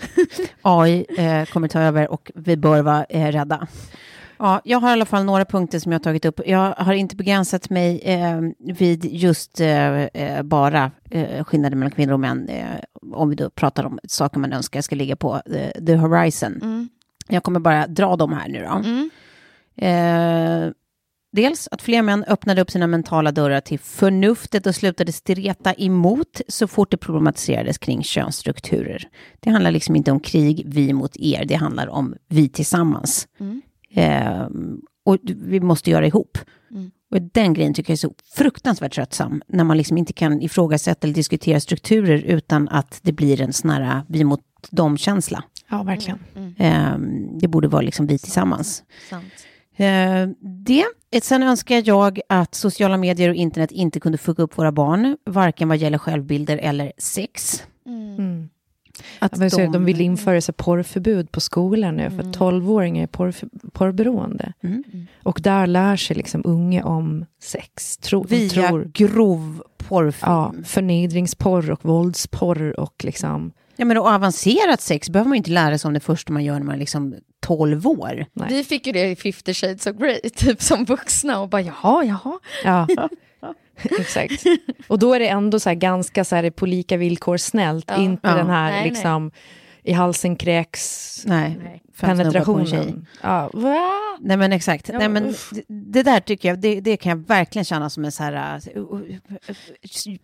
AI 0.63 1.07
eh, 1.19 1.45
kommer 1.45 1.69
ta 1.69 1.81
över 1.81 2.09
och 2.11 2.31
vi 2.35 2.57
bör 2.57 2.83
vara 2.83 3.05
eh, 3.05 3.33
rädda. 3.33 3.67
Ja, 4.39 4.61
jag 4.65 4.79
har 4.81 4.89
i 4.89 4.93
alla 4.93 5.05
fall 5.05 5.25
några 5.25 5.45
punkter 5.45 5.79
som 5.79 5.93
jag 5.93 5.99
har 5.99 6.05
tagit 6.05 6.25
upp. 6.25 6.41
Jag 6.47 6.73
har 6.79 6.93
inte 6.93 7.17
begränsat 7.17 7.71
mig 7.71 8.01
eh, 8.05 8.41
vid 8.59 9.05
just 9.05 9.61
eh, 9.61 10.03
eh, 10.05 10.43
bara 10.43 10.91
eh, 11.11 11.45
skillnaden 11.45 11.79
mellan 11.79 11.91
kvinnor 11.91 12.13
och 12.13 12.21
män. 12.21 12.49
Eh, 12.49 12.67
om 13.13 13.29
vi 13.29 13.35
då 13.37 13.51
pratar 13.51 13.85
om 13.87 13.99
saker 14.09 14.39
man 14.39 14.53
önskar 14.53 14.81
ska 14.81 14.97
ligga 14.97 15.17
på 15.17 15.43
eh, 15.47 15.85
the 15.87 15.95
horizon. 15.97 16.89
Jag 17.29 17.43
kommer 17.43 17.61
bara 17.61 17.87
dra 17.87 18.17
dem 18.17 18.33
här 18.33 18.49
nu 18.49 18.63
då. 18.63 18.83
Eh, 19.87 20.71
dels 21.33 21.69
att 21.71 21.83
fler 21.83 22.03
män 22.03 22.25
öppnade 22.25 22.61
upp 22.61 22.71
sina 22.71 22.87
mentala 22.87 23.33
dörrar 23.33 23.61
till 23.61 23.79
förnuftet 23.79 24.67
och 24.67 24.75
slutade 24.75 25.13
streta 25.13 25.75
emot 25.75 26.41
så 26.49 26.67
fort 26.69 26.91
det 26.91 26.97
problematiserades 26.97 27.79
kring 27.79 28.03
könsstrukturer. 28.03 29.09
Det 29.41 29.51
handlar 29.51 29.71
liksom 29.71 29.97
inte 29.97 30.11
om 30.11 30.21
krig, 30.21 30.63
vi 30.67 30.93
mot 30.93 31.17
er, 31.17 31.45
det 31.45 31.55
handlar 31.55 31.89
om 31.89 32.15
vi 32.29 32.49
tillsammans. 32.49 33.29
Eh, 33.91 34.49
och 35.05 35.19
vi 35.25 35.61
måste 35.61 35.91
göra 35.91 36.07
ihop. 36.07 36.39
Och 37.15 37.23
den 37.23 37.55
grejen 37.55 37.75
tycker 37.75 37.91
jag 37.91 37.95
är 37.95 37.99
så 37.99 38.15
fruktansvärt 38.35 38.93
tröttsam, 38.93 39.43
när 39.47 39.65
man 39.65 39.77
liksom 39.77 39.99
inte 39.99 40.13
kan 40.13 40.43
ifrågasätta 40.43 41.07
eller 41.07 41.15
diskutera 41.15 41.61
strukturer 41.61 42.19
utan 42.19 42.69
att 42.69 43.01
det 43.03 43.13
blir 43.13 43.41
en 43.41 43.53
sån 43.53 43.71
här 43.71 44.03
vi 44.09 44.25
mot 44.25 44.41
dem-känsla. 44.71 45.45
Ja, 45.77 45.83
verkligen. 45.83 46.19
Eh, 46.59 46.99
det 47.41 47.49
borde 47.49 47.69
vara 47.69 47.83
liksom 47.83 48.07
vi 48.07 48.19
tillsammans. 48.19 48.83
Sant. 49.11 49.25
Eh, 49.77 50.29
det. 50.41 50.85
Sen 51.23 51.43
önskar 51.43 51.83
jag 51.87 52.21
att 52.29 52.55
sociala 52.55 52.97
medier 52.97 53.29
och 53.29 53.35
internet 53.35 53.71
inte 53.71 54.01
kunde 54.01 54.19
fucka 54.19 54.43
upp 54.43 54.59
våra 54.59 54.73
barn, 54.73 55.17
varken 55.27 55.69
vad 55.69 55.77
gäller 55.77 55.99
självbilder 55.99 56.59
eller 56.59 56.93
sex. 56.99 57.63
Mm. 57.87 58.49
Att 59.19 59.33
Ja, 59.33 59.39
men 59.39 59.51
så 59.51 59.57
de- 59.59 59.67
de 59.73 59.85
vill 59.85 60.01
införa 60.01 60.41
så 60.41 60.53
porrförbud 60.53 61.33
på 61.33 61.41
skolan 61.41 61.97
nu, 61.97 62.11
för 62.11 62.15
Mm. 62.19 62.31
att 62.31 62.37
12-åringar 62.37 63.03
är 63.03 63.07
porr, 63.07 63.35
porrberoende. 63.73 64.53
Och 65.23 65.39
där 65.43 65.67
lär 65.67 65.97
sig 65.97 66.17
liksom 66.17 66.43
unga 66.45 66.85
om 66.85 67.25
sex. 67.43 67.97
Tro, 67.97 68.23
de 68.25 68.37
Via 68.37 68.49
tror, 68.51 68.91
grov 68.95 69.63
porrfilm. 69.77 70.33
ja, 70.33 70.55
förnedringsporr 70.65 71.71
och 71.71 71.85
våldsporr 71.85 72.81
och 72.81 73.05
liksom... 73.05 73.53
Ja, 73.77 73.85
men 73.85 73.97
och 73.99 74.07
avancerat 74.09 74.81
sex 74.81 75.11
behöver 75.11 75.29
man 75.29 75.37
ju 75.37 75.39
inte 75.39 75.51
lära 75.51 75.79
sig 75.79 75.89
om 75.89 75.95
det 75.95 76.01
första 76.01 76.33
man 76.33 76.45
gör 76.45 76.55
när 76.59 76.67
man 76.67 76.75
är 76.75 76.79
liksom 76.79 77.15
12 77.41 77.87
år. 77.87 78.27
Nej. 78.33 78.49
Vi 78.49 78.65
fick 78.65 78.87
ju 78.87 78.93
det 78.93 79.11
i 79.11 79.17
50 79.17 79.55
shades 79.55 79.87
of 79.87 79.97
Grey, 79.97 80.21
typ 80.37 80.63
som 80.63 80.85
vuxna 80.85 81.41
och 81.41 81.49
bara 81.49 81.63
jaha, 81.63 82.05
jaha. 82.05 82.39
Ja, 82.65 83.09
exakt. 83.99 84.45
Och 84.89 84.99
då 84.99 85.15
är 85.15 85.19
det 85.21 85.29
ändå 85.29 85.61
så 85.61 85.69
här 85.69 85.77
ganska 85.77 86.25
så 86.25 86.37
här 86.37 86.51
på 86.51 86.67
lika 86.67 86.97
villkor 86.97 87.37
snällt, 87.37 87.85
Ja. 87.89 87.97
inte 87.97 88.29
Ja. 88.29 88.35
den 88.35 88.51
här 88.51 88.71
Nej, 88.71 88.81
nej. 88.81 88.91
liksom 88.91 89.31
i 89.87 89.93
halsen 89.93 90.37
kräks 90.37 91.23
Nej, 91.27 91.83
penetrationen. 92.01 93.07
Ja, 93.23 93.51
va? 93.53 93.91
Nej 94.21 94.37
men 94.37 94.53
exakt. 94.53 94.89
Ja, 94.89 94.99
Nej, 94.99 95.09
men 95.09 95.27
uff. 95.27 95.51
det, 95.51 95.63
det 95.69 96.03
där 96.03 96.21
tycker 96.21 96.49
jag, 96.49 96.59
det, 96.59 96.81
det 96.81 96.97
kan 96.97 97.11
jag 97.11 97.27
verkligen 97.29 97.65
känna 97.65 97.91
som 97.91 98.05
en 98.05 98.13
så 98.13 98.23
här, 98.23 98.61
uh, 98.77 98.83
uh, 98.93 99.17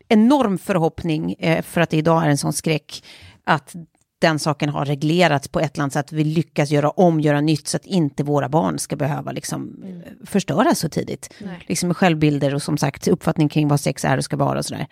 enorm 0.08 0.58
förhoppning 0.58 1.34
eh, 1.38 1.62
för 1.62 1.80
att 1.80 1.90
det 1.90 1.96
idag 1.96 2.24
är 2.24 2.28
en 2.28 2.38
sån 2.38 2.52
skräck 2.52 3.04
att 3.44 3.74
den 4.20 4.38
saken 4.38 4.68
har 4.68 4.84
reglerats 4.84 5.48
på 5.48 5.60
ett 5.60 5.74
eller 5.74 5.82
annat 5.82 5.92
sätt. 5.92 6.06
att 6.06 6.12
Vi 6.12 6.24
lyckas 6.24 6.70
göra 6.70 6.90
om, 6.90 7.20
göra 7.20 7.40
nytt 7.40 7.68
så 7.68 7.76
att 7.76 7.86
inte 7.86 8.22
våra 8.22 8.48
barn 8.48 8.78
ska 8.78 8.96
behöva 8.96 9.32
liksom, 9.32 9.82
eh, 9.84 10.26
förstöras 10.26 10.78
så 10.78 10.88
tidigt. 10.88 11.34
Liksom 11.66 11.86
med 11.86 11.96
självbilder 11.96 12.54
och 12.54 12.62
som 12.62 12.78
sagt 12.78 13.08
uppfattning 13.08 13.48
kring 13.48 13.68
vad 13.68 13.80
sex 13.80 14.04
är 14.04 14.16
och 14.16 14.24
ska 14.24 14.36
vara 14.36 14.58
och 14.58 14.64
sådär. 14.64 14.86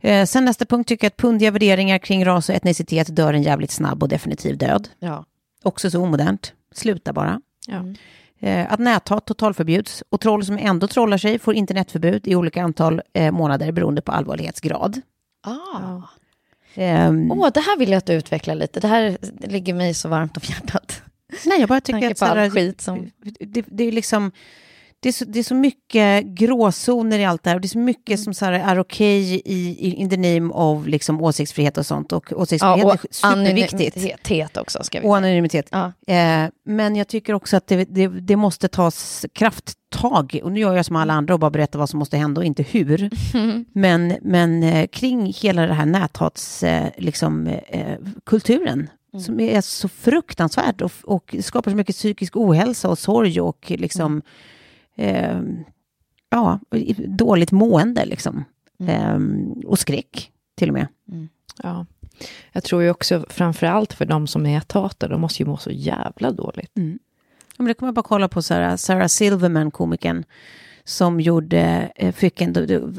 Eh, 0.00 0.26
sen 0.26 0.44
nästa 0.44 0.64
punkt 0.64 0.88
tycker 0.88 1.04
jag 1.04 1.10
att 1.10 1.16
pundiga 1.16 1.50
värderingar 1.50 1.98
kring 1.98 2.24
ras 2.24 2.48
och 2.48 2.54
etnicitet 2.54 3.16
dör 3.16 3.34
en 3.34 3.42
jävligt 3.42 3.70
snabb 3.70 4.02
och 4.02 4.08
definitiv 4.08 4.58
död. 4.58 4.88
Ja. 4.98 5.24
Också 5.62 5.90
så 5.90 6.02
omodernt. 6.02 6.52
Sluta 6.74 7.12
bara. 7.12 7.40
Ja. 7.66 7.84
Eh, 8.48 8.72
att 8.72 8.80
näthat 8.80 9.26
totalförbjuds 9.26 10.02
och 10.08 10.20
troll 10.20 10.44
som 10.44 10.58
ändå 10.58 10.88
trollar 10.88 11.18
sig 11.18 11.38
får 11.38 11.54
internetförbud 11.54 12.28
i 12.28 12.36
olika 12.36 12.62
antal 12.62 13.02
eh, 13.12 13.32
månader 13.32 13.72
beroende 13.72 14.02
på 14.02 14.12
allvarlighetsgrad. 14.12 15.00
Ah. 15.46 16.02
Ehm, 16.74 17.32
Åh, 17.32 17.50
det 17.54 17.60
här 17.60 17.78
vill 17.78 17.90
jag 17.90 17.98
att 17.98 18.06
du 18.06 18.12
utvecklar 18.12 18.54
lite. 18.54 18.80
Det 18.80 18.88
här 18.88 19.16
ligger 19.40 19.74
mig 19.74 19.94
så 19.94 20.08
varmt 20.08 20.36
om 20.36 20.42
hjärtat. 20.46 21.02
nej, 21.46 21.60
jag 21.60 21.68
bara 21.68 21.80
tycker 21.80 22.06
att 22.06 22.12
på 22.12 22.16
så 22.16 22.24
här, 22.24 22.36
all 22.36 22.50
skit 22.50 22.80
som... 22.80 23.10
det, 23.40 23.64
det 23.66 23.84
är 23.84 23.92
liksom... 23.92 24.32
Det 25.00 25.08
är, 25.08 25.12
så, 25.12 25.24
det 25.24 25.38
är 25.38 25.42
så 25.42 25.54
mycket 25.54 26.24
gråzoner 26.24 27.18
i 27.18 27.24
allt 27.24 27.42
det 27.42 27.50
här 27.50 27.56
och 27.56 27.60
det 27.60 27.66
är 27.66 27.68
så 27.68 27.78
mycket 27.78 28.20
som 28.20 28.34
så 28.34 28.44
här 28.44 28.52
är 28.52 28.78
okej 28.78 29.34
i, 29.34 29.40
i 29.88 29.94
in 29.94 30.10
the 30.10 30.16
name 30.16 30.54
of 30.54 30.86
liksom 30.86 31.22
åsiktsfrihet 31.22 31.78
och 31.78 31.86
sånt 31.86 32.12
och 32.12 32.32
åsiktsfrihet 32.32 32.78
Ja, 32.78 32.84
och 32.86 32.92
är 32.92 32.98
superviktigt. 33.10 33.96
anonymitet 33.96 34.56
också 34.56 34.82
ska 34.82 35.00
vi 35.00 35.06
Och 35.06 35.16
anonymitet. 35.16 35.68
Ja. 35.70 35.92
Eh, 36.14 36.48
men 36.66 36.96
jag 36.96 37.08
tycker 37.08 37.34
också 37.34 37.56
att 37.56 37.66
det, 37.66 37.84
det, 37.84 38.08
det 38.08 38.36
måste 38.36 38.68
tas 38.68 39.26
krafttag. 39.94 40.40
Och 40.42 40.52
nu 40.52 40.60
gör 40.60 40.76
jag 40.76 40.86
som 40.86 40.96
alla 40.96 41.12
andra 41.12 41.34
och 41.34 41.40
bara 41.40 41.50
berättar 41.50 41.78
vad 41.78 41.88
som 41.88 41.98
måste 41.98 42.16
hända 42.16 42.40
och 42.40 42.44
inte 42.44 42.62
hur. 42.62 43.10
Men, 43.72 44.16
men 44.22 44.62
eh, 44.62 44.86
kring 44.86 45.32
hela 45.32 45.66
det 45.66 45.74
här 45.74 45.86
näthats, 45.86 46.62
eh, 46.62 46.90
liksom, 46.98 47.46
eh, 47.46 47.98
kulturen. 48.24 48.90
Som 49.24 49.40
är 49.40 49.60
så 49.60 49.88
fruktansvärt 49.88 50.80
och, 50.80 50.92
och 51.04 51.34
skapar 51.40 51.70
så 51.70 51.76
mycket 51.76 51.96
psykisk 51.96 52.36
ohälsa 52.36 52.88
och 52.88 52.98
sorg 52.98 53.40
och 53.40 53.72
liksom, 53.76 54.22
eh, 54.96 55.40
ja, 56.30 56.60
dåligt 57.06 57.52
mående 57.52 58.04
liksom. 58.04 58.44
Eh, 58.86 59.18
och 59.66 59.78
skräck 59.78 60.30
till 60.56 60.68
och 60.68 60.74
med. 60.74 60.86
Ja. 61.62 61.86
Jag 62.52 62.64
tror 62.64 62.82
ju 62.82 62.90
också, 62.90 63.24
framför 63.28 63.66
allt 63.66 63.92
för 63.92 64.04
de 64.04 64.26
som 64.26 64.42
näthatar, 64.42 65.08
de 65.08 65.20
måste 65.20 65.42
ju 65.42 65.48
må 65.48 65.56
så 65.56 65.70
jävla 65.70 66.32
dåligt. 66.32 66.70
Ja, 66.74 66.82
men 67.58 67.66
det 67.66 67.74
kommer 67.74 67.88
jag 67.88 67.94
bara 67.94 68.02
kolla 68.02 68.28
på 68.28 68.42
Sarah, 68.42 68.76
Sarah 68.76 69.06
Silverman, 69.06 69.70
komikern, 69.70 70.24
som 70.84 71.20
gjorde, 71.20 71.92
eh, 71.96 72.12
fick 72.12 72.40
en, 72.40 72.54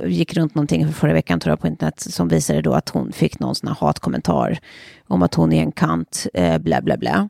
gick 0.05 0.33
runt 0.33 0.55
någonting 0.55 0.93
förra 0.93 1.13
veckan 1.13 1.39
tror 1.39 1.51
jag 1.51 1.59
på 1.59 1.67
internet, 1.67 1.99
som 1.99 2.27
visade 2.27 2.61
då 2.61 2.73
att 2.73 2.89
hon 2.89 3.11
fick 3.11 3.39
någon 3.39 3.55
sån 3.55 3.67
här 3.67 3.75
hatkommentar 3.79 4.59
om 5.07 5.23
att 5.23 5.33
hon 5.33 5.53
är 5.53 5.61
en 5.61 5.71
kant, 5.71 6.27
eh, 6.33 6.57
bla 6.57 6.81
bla 6.81 6.97
bla. 6.97 7.29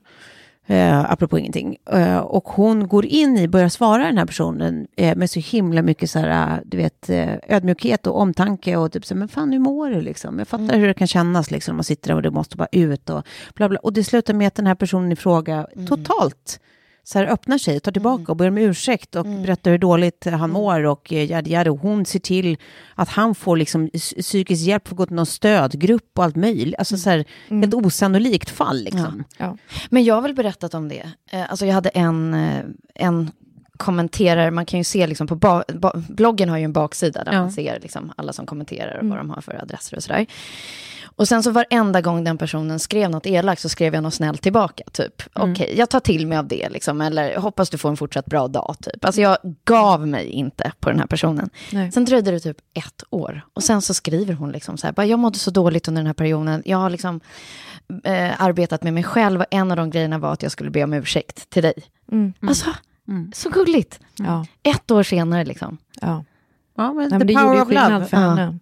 Eh, 0.67 1.11
apropå 1.11 1.39
ingenting. 1.39 1.77
Eh, 1.91 2.17
och 2.17 2.49
hon 2.49 2.87
går 2.87 3.05
in 3.05 3.37
i, 3.37 3.47
börjar 3.47 3.69
svara 3.69 4.05
den 4.05 4.17
här 4.17 4.25
personen 4.25 4.87
eh, 4.95 5.15
med 5.15 5.29
så 5.29 5.39
himla 5.39 5.81
mycket 5.81 6.09
så 6.09 6.19
här, 6.19 6.61
du 6.65 6.77
vet, 6.77 7.09
eh, 7.09 7.33
ödmjukhet 7.47 8.07
och 8.07 8.19
omtanke 8.19 8.77
och 8.77 8.91
typ 8.91 9.05
så 9.05 9.13
här, 9.13 9.19
men 9.19 9.27
fan 9.27 9.51
hur 9.51 9.59
mår 9.59 9.89
du 9.89 10.01
liksom? 10.01 10.39
Jag 10.39 10.47
fattar 10.47 10.77
hur 10.77 10.87
det 10.87 10.93
kan 10.93 11.07
kännas 11.07 11.51
liksom, 11.51 11.75
man 11.75 11.83
sitter 11.83 12.07
där 12.07 12.15
och 12.15 12.21
det 12.21 12.31
måste 12.31 12.57
bara 12.57 12.67
ut 12.71 13.09
och 13.09 13.23
bla 13.55 13.69
bla. 13.69 13.79
Och 13.79 13.93
det 13.93 14.03
slutar 14.03 14.33
med 14.33 14.47
att 14.47 14.55
den 14.55 14.67
här 14.67 14.75
personen 14.75 15.11
i 15.11 15.15
fråga 15.15 15.67
totalt 15.87 16.59
så 17.07 17.19
här 17.19 17.25
öppnar 17.25 17.57
sig, 17.57 17.79
tar 17.79 17.91
tillbaka 17.91 18.31
och 18.31 18.35
ber 18.35 18.47
om 18.47 18.57
ursäkt 18.57 19.15
och 19.15 19.25
berättar 19.25 19.71
hur 19.71 19.77
dåligt 19.77 20.25
han 20.25 20.51
mår 20.51 20.83
och 20.83 21.13
eh. 21.13 21.67
Och 21.67 21.79
hon 21.79 22.05
ser 22.05 22.19
till 22.19 22.57
att 22.95 23.09
han 23.09 23.35
får 23.35 23.57
liksom 23.57 23.87
psy- 23.89 24.21
psykisk 24.21 24.67
hjälp, 24.67 24.87
får 24.87 24.95
gå 24.95 25.05
till 25.05 25.15
någon 25.15 25.25
stödgrupp 25.25 26.11
och 26.17 26.23
allt 26.23 26.35
möjligt. 26.35 26.75
Alltså 26.77 26.97
så 26.97 27.09
här, 27.09 27.25
ett 27.63 27.73
osannolikt 27.73 28.49
fall 28.49 28.83
liksom. 28.83 29.23
Ja. 29.37 29.57
Men 29.89 30.03
jag 30.03 30.15
har 30.15 30.21
väl 30.21 30.33
berättat 30.33 30.73
om 30.73 30.89
det. 30.89 31.11
Eh, 31.31 31.49
Alltså 31.49 31.65
jag 31.65 31.73
hade 31.73 31.89
en, 31.89 32.33
eh, 32.33 32.63
en 32.95 33.31
kommenterare, 33.77 34.51
man 34.51 34.65
kan 34.65 34.79
ju 34.79 34.83
se 34.83 35.07
liksom 35.07 35.27
på 35.27 35.35
ba, 35.35 35.63
ba, 35.73 35.91
bloggen 36.09 36.49
har 36.49 36.57
ju 36.57 36.63
en 36.63 36.73
baksida 36.73 37.23
där 37.23 37.33
Ja. 37.33 37.39
man 37.39 37.51
ser 37.51 37.79
liksom 37.79 38.13
alla 38.15 38.33
som 38.33 38.45
kommenterar 38.45 38.97
och 38.99 39.07
vad 39.09 39.17
de 39.17 39.29
har 39.29 39.41
för 39.41 39.61
adresser 39.61 39.97
och 39.97 40.03
sådär. 40.03 40.25
Och 41.17 41.27
sen 41.27 41.43
så 41.43 41.51
varenda 41.51 42.01
gång 42.01 42.23
den 42.23 42.37
personen 42.37 42.79
skrev 42.79 43.09
något 43.09 43.25
elakt 43.25 43.61
så 43.61 43.69
skrev 43.69 43.93
jag 43.93 44.03
något 44.03 44.13
snällt 44.13 44.41
tillbaka, 44.41 44.83
typ. 44.91 45.23
Okej, 45.33 45.73
jag 45.77 45.89
tar 45.89 45.99
till 45.99 46.27
mig 46.27 46.37
av 46.37 46.47
det, 46.47 46.69
liksom, 46.69 47.01
eller 47.01 47.37
hoppas 47.37 47.69
du 47.69 47.77
får 47.77 47.89
en 47.89 47.97
fortsatt 47.97 48.25
bra 48.25 48.47
dag, 48.47 48.75
typ. 48.81 49.05
Alltså 49.05 49.21
jag 49.21 49.37
gav 49.65 50.07
mig 50.07 50.27
inte 50.29 50.71
på 50.79 50.89
den 50.89 50.99
här 50.99 51.07
personen. 51.07 51.49
Nej. 51.71 51.91
Sen 51.91 52.05
dröjde 52.05 52.31
det 52.31 52.39
typ 52.39 52.57
ett 52.73 53.03
år. 53.09 53.41
Och 53.53 53.63
sen 53.63 53.81
så 53.81 53.93
skriver 53.93 54.33
hon 54.33 54.51
liksom 54.51 54.77
så 54.77 54.87
här, 54.87 54.93
bara, 54.93 55.05
jag 55.05 55.19
mådde 55.19 55.37
så 55.39 55.51
dåligt 55.51 55.87
under 55.87 55.99
den 55.99 56.07
här 56.07 56.13
perioden. 56.13 56.61
Jag 56.65 56.77
har 56.77 56.89
liksom 56.89 57.19
eh, 58.03 58.41
arbetat 58.41 58.83
med 58.83 58.93
mig 58.93 59.03
själv 59.03 59.39
och 59.39 59.45
en 59.51 59.71
av 59.71 59.77
de 59.77 59.89
grejerna 59.89 60.17
var 60.17 60.33
att 60.33 60.43
jag 60.43 60.51
skulle 60.51 60.69
be 60.69 60.83
om 60.83 60.93
ursäkt 60.93 61.49
till 61.49 61.63
dig. 61.63 61.73
Mm. 62.11 62.33
Alltså, 62.41 62.69
så 63.33 63.49
gulligt. 63.49 63.99
Ja. 64.17 64.45
Ett 64.63 64.91
år 64.91 65.03
senare 65.03 65.45
liksom. 65.45 65.77
Ja. 66.01 66.23
Ja, 66.77 66.93
men 66.93 67.09
Nej, 67.09 67.17
men 67.17 67.27
det 67.27 67.33
gjorde 67.33 67.45
power 67.45 67.55
ju 67.55 67.61
of 67.61 67.69
love. 67.69 67.81
skillnad 67.81 68.09
för 68.09 68.17
Ja. 68.17 68.29
henne. 68.29 68.59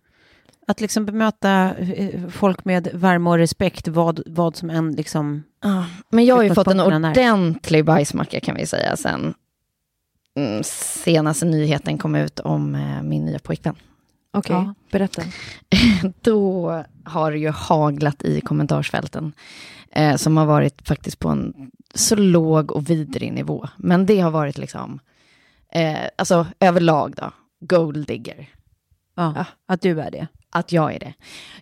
Att 0.67 0.81
liksom 0.81 1.05
bemöta 1.05 1.75
eh, 1.75 2.27
folk 2.29 2.65
med 2.65 2.87
värme 2.93 3.29
och 3.29 3.37
respekt, 3.37 3.87
vad, 3.87 4.21
vad 4.25 4.55
som 4.55 4.69
än 4.69 4.91
liksom... 4.91 5.43
Ja, 5.63 5.85
Men 6.09 6.25
jag 6.25 6.35
har 6.35 6.43
ju 6.43 6.53
fått 6.55 6.67
en 6.67 6.73
Utgångspunkterna 6.79 7.07
är. 7.07 7.11
ordentlig 7.11 7.85
bajsmacka 7.85 8.39
kan 8.39 8.55
vi 8.55 8.65
säga 8.65 8.95
sen 8.97 9.33
mm, 10.37 10.63
senaste 10.63 11.45
nyheten 11.45 11.97
kom 11.97 12.15
ut 12.15 12.39
om 12.39 12.75
eh, 12.75 13.01
min 13.03 13.25
nya 13.25 13.39
pojkvän. 13.39 13.75
Okej, 14.33 14.55
Ja. 14.55 14.73
berätta. 14.91 15.21
Då 16.21 16.83
har 17.03 17.31
det 17.31 17.37
ju 17.37 17.49
haglat 17.49 18.23
i 18.23 18.41
kommentarsfälten. 18.41 19.33
Eh, 19.91 20.15
som 20.15 20.37
har 20.37 20.45
varit 20.45 20.87
faktiskt 20.87 21.19
på 21.19 21.29
en 21.29 21.71
så 21.95 22.15
låg 22.15 22.71
och 22.71 22.89
vidrig 22.89 23.33
nivå. 23.33 23.67
Men 23.77 24.05
det 24.05 24.19
har 24.19 24.31
varit 24.31 24.57
liksom, 24.57 24.99
eh, 25.71 25.97
alltså 26.15 26.47
överlag 26.59 27.13
då, 27.17 27.31
gold 27.59 28.07
digger. 28.07 28.49
Ja, 29.15 29.45
att 29.65 29.81
du 29.81 30.01
är 30.01 30.11
det. 30.11 30.27
Att 30.53 30.71
jag 30.71 30.93
är 30.95 30.99
det. 30.99 31.13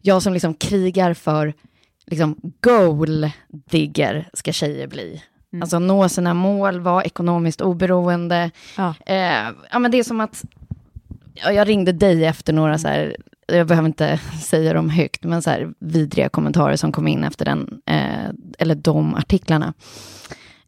Jag 0.01 0.21
som 0.21 0.33
liksom 0.33 0.53
krigar 0.53 1.13
för, 1.13 1.53
liksom 2.05 2.35
goal 2.61 3.29
digger 3.49 4.29
ska 4.33 4.51
tjejer 4.51 4.87
bli. 4.87 5.23
Alltså 5.61 5.79
nå 5.79 6.09
sina 6.09 6.33
mål, 6.33 6.79
vara 6.79 7.03
ekonomiskt 7.03 7.61
oberoende. 7.61 8.51
Ja. 8.77 8.95
Eh, 9.05 9.47
ja, 9.71 9.79
men 9.79 9.91
det 9.91 9.99
är 9.99 10.03
som 10.03 10.21
att, 10.21 10.43
ja, 11.33 11.51
jag 11.51 11.67
ringde 11.67 11.91
dig 11.91 12.25
efter 12.25 12.53
några 12.53 12.77
så 12.77 12.87
här, 12.87 13.15
jag 13.47 13.67
behöver 13.67 13.87
inte 13.87 14.17
säga 14.41 14.73
dem 14.73 14.89
högt, 14.89 15.23
men 15.23 15.41
så 15.41 15.49
här 15.49 15.73
vidriga 15.79 16.29
kommentarer 16.29 16.75
som 16.75 16.91
kom 16.91 17.07
in 17.07 17.23
efter 17.23 17.45
den, 17.45 17.81
eh, 17.85 18.29
eller 18.59 18.75
de 18.75 19.15
artiklarna. 19.15 19.73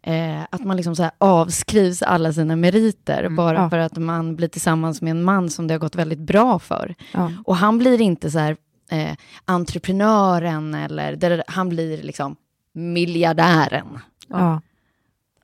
Eh, 0.06 0.42
att 0.50 0.64
man 0.66 0.78
liksom 0.78 0.96
så 0.96 1.04
här 1.04 1.12
avskrivs 1.18 2.02
alla 2.02 2.34
sina 2.34 2.56
meriter 2.56 3.30
bara 3.30 3.58
Ja. 3.58 3.70
för 3.70 3.78
att 3.78 3.98
man 3.98 4.36
blir 4.36 4.48
tillsammans 4.48 5.02
med 5.02 5.12
en 5.12 5.24
man 5.24 5.50
som 5.50 5.68
det 5.68 5.74
har 5.74 5.80
gått 5.80 5.96
väldigt 5.96 6.20
bra 6.20 6.60
för. 6.60 6.96
Ja. 7.12 7.32
Och 7.46 7.56
han 7.56 7.78
blir 7.78 8.02
inte 8.02 8.32
så 8.32 8.40
här 8.40 8.58
eh, 8.92 9.16
entreprenören 9.46 10.74
eller, 10.74 11.16
det, 11.16 11.44
han 11.48 11.70
blir 11.70 12.04
liksom 12.04 12.36
miljardären. 12.74 14.00
Ja. 14.28 14.62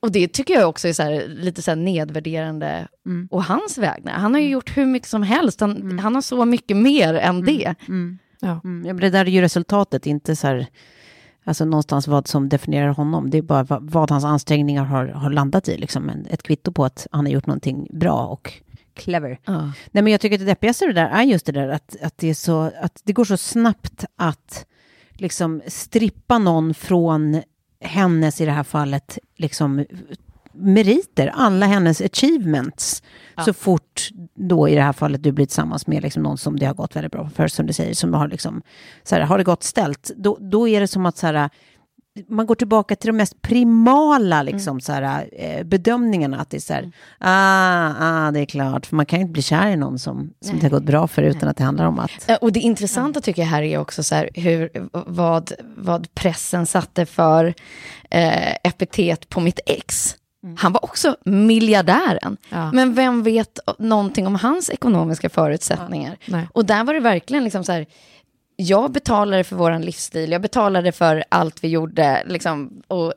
Och 0.00 0.12
det 0.12 0.28
tycker 0.28 0.54
jag 0.54 0.68
också 0.68 0.88
är 0.88 0.92
så 0.92 1.02
här, 1.02 1.24
lite 1.28 1.62
så 1.62 1.70
här 1.70 1.76
nedvärderande 1.76 2.88
och 3.30 3.44
hans 3.44 3.78
vägnar. 3.78 4.12
Han 4.12 4.34
har 4.34 4.40
ju 4.40 4.48
gjort 4.48 4.76
hur 4.76 4.86
mycket 4.86 5.08
som 5.08 5.22
helst, 5.22 5.60
han, 5.60 5.98
han 5.98 6.14
har 6.14 6.22
så 6.22 6.44
mycket 6.44 6.76
mer 6.76 7.14
än 7.14 7.44
det. 7.44 7.74
Ja. 7.86 7.88
Mm, 7.88 8.18
ja, 8.40 8.92
men 8.92 8.96
det 8.96 9.10
där 9.10 9.24
är 9.24 9.30
ju 9.30 9.40
resultatet, 9.40 10.06
inte 10.06 10.36
så 10.36 10.46
här... 10.46 10.66
Alltså 11.50 11.64
någonstans 11.64 12.08
vad 12.08 12.28
som 12.28 12.48
definierar 12.48 12.88
honom. 12.88 13.30
Det 13.30 13.38
är 13.38 13.42
bara 13.42 13.62
vad, 13.62 13.90
vad 13.90 14.10
hans 14.10 14.24
ansträngningar 14.24 14.84
har, 14.84 15.06
har 15.06 15.30
landat 15.30 15.68
i. 15.68 15.76
Liksom. 15.76 16.08
En, 16.08 16.26
ett 16.30 16.42
kvitto 16.42 16.72
på 16.72 16.84
att 16.84 17.06
han 17.10 17.26
har 17.26 17.32
gjort 17.32 17.46
någonting 17.46 17.86
bra 17.90 18.26
och 18.26 18.52
clever. 18.94 19.38
Ja. 19.44 19.60
Nej, 19.90 20.02
men 20.02 20.06
jag 20.06 20.20
tycker 20.20 20.36
att 20.36 20.40
det 20.40 20.46
deppigaste 20.46 20.86
det 20.86 20.92
där 20.92 21.08
är 21.08 21.22
just 21.22 21.46
det 21.46 21.52
där 21.52 21.68
att, 21.68 21.96
att, 22.02 22.18
det, 22.18 22.28
är 22.28 22.34
så, 22.34 22.60
att 22.82 23.00
det 23.04 23.12
går 23.12 23.24
så 23.24 23.36
snabbt 23.36 24.04
att 24.16 24.66
liksom 25.12 25.62
strippa 25.66 26.38
någon 26.38 26.74
från 26.74 27.42
hennes, 27.80 28.40
i 28.40 28.44
det 28.44 28.52
här 28.52 28.64
fallet, 28.64 29.18
liksom 29.36 29.84
meriter, 30.54 31.32
alla 31.34 31.66
hennes 31.66 32.00
achievements. 32.00 33.02
Så 33.44 33.52
fort 33.52 34.08
då 34.34 34.68
i 34.68 34.74
det 34.74 34.82
här 34.82 34.92
fallet 34.92 35.22
du 35.22 35.32
blir 35.32 35.46
tillsammans 35.46 35.86
med 35.86 36.02
liksom 36.02 36.22
någon 36.22 36.38
som 36.38 36.58
det 36.58 36.66
har 36.66 36.74
gått 36.74 36.96
väldigt 36.96 37.12
bra 37.12 37.30
för, 37.34 37.48
som 37.48 37.66
du 37.66 37.72
säger, 37.72 37.94
som 37.94 38.14
har 38.14 38.28
liksom, 38.28 38.62
så 39.02 39.14
här, 39.14 39.22
har 39.22 39.38
det 39.38 39.44
gått 39.44 39.62
ställt, 39.62 40.10
då, 40.16 40.38
då 40.40 40.68
är 40.68 40.80
det 40.80 40.88
som 40.88 41.06
att 41.06 41.16
så 41.16 41.26
här, 41.26 41.50
man 42.28 42.46
går 42.46 42.54
tillbaka 42.54 42.96
till 42.96 43.06
de 43.06 43.16
mest 43.16 43.42
primala 43.42 44.42
liksom, 44.42 44.80
så 44.80 44.92
här, 44.92 45.28
eh, 45.32 45.64
bedömningarna. 45.64 46.40
Att 46.40 46.50
det 46.50 46.56
är 46.56 46.60
så 46.60 46.72
här, 46.72 46.92
ah, 47.18 47.94
ah, 47.98 48.30
det 48.30 48.40
är 48.40 48.44
klart, 48.44 48.86
för 48.86 48.96
man 48.96 49.06
kan 49.06 49.18
ju 49.18 49.22
inte 49.22 49.32
bli 49.32 49.42
kär 49.42 49.68
i 49.70 49.76
någon 49.76 49.98
som, 49.98 50.30
som 50.40 50.58
det 50.58 50.62
har 50.62 50.70
gått 50.70 50.82
bra 50.82 51.06
för 51.06 51.22
utan 51.22 51.48
att 51.48 51.56
det 51.56 51.64
handlar 51.64 51.86
om 51.86 51.98
att... 51.98 52.30
Och 52.40 52.52
det 52.52 52.60
intressanta 52.60 53.20
tycker 53.20 53.42
jag 53.42 53.48
här 53.48 53.62
är 53.62 53.78
också 53.78 54.02
så 54.02 54.14
här, 54.14 54.30
hur, 54.34 54.88
vad, 54.92 55.52
vad 55.76 56.14
pressen 56.14 56.66
satte 56.66 57.06
för 57.06 57.54
eh, 58.10 58.52
epitet 58.64 59.28
på 59.28 59.40
mitt 59.40 59.60
ex. 59.66 60.16
Han 60.56 60.72
var 60.72 60.84
också 60.84 61.16
miljardären. 61.24 62.36
Ja. 62.48 62.72
Men 62.72 62.94
vem 62.94 63.22
vet 63.22 63.58
någonting 63.78 64.26
om 64.26 64.34
hans 64.34 64.70
ekonomiska 64.70 65.28
förutsättningar? 65.28 66.16
Nej. 66.26 66.48
Och 66.52 66.66
där 66.66 66.84
var 66.84 66.94
det 66.94 67.00
verkligen 67.00 67.44
liksom 67.44 67.64
så 67.64 67.72
här, 67.72 67.86
jag 68.56 68.92
betalade 68.92 69.44
för 69.44 69.56
vår 69.56 69.78
livsstil, 69.78 70.32
jag 70.32 70.42
betalade 70.42 70.92
för 70.92 71.24
allt 71.28 71.64
vi 71.64 71.68
gjorde. 71.68 72.22
Liksom, 72.26 72.82
och 72.88 73.14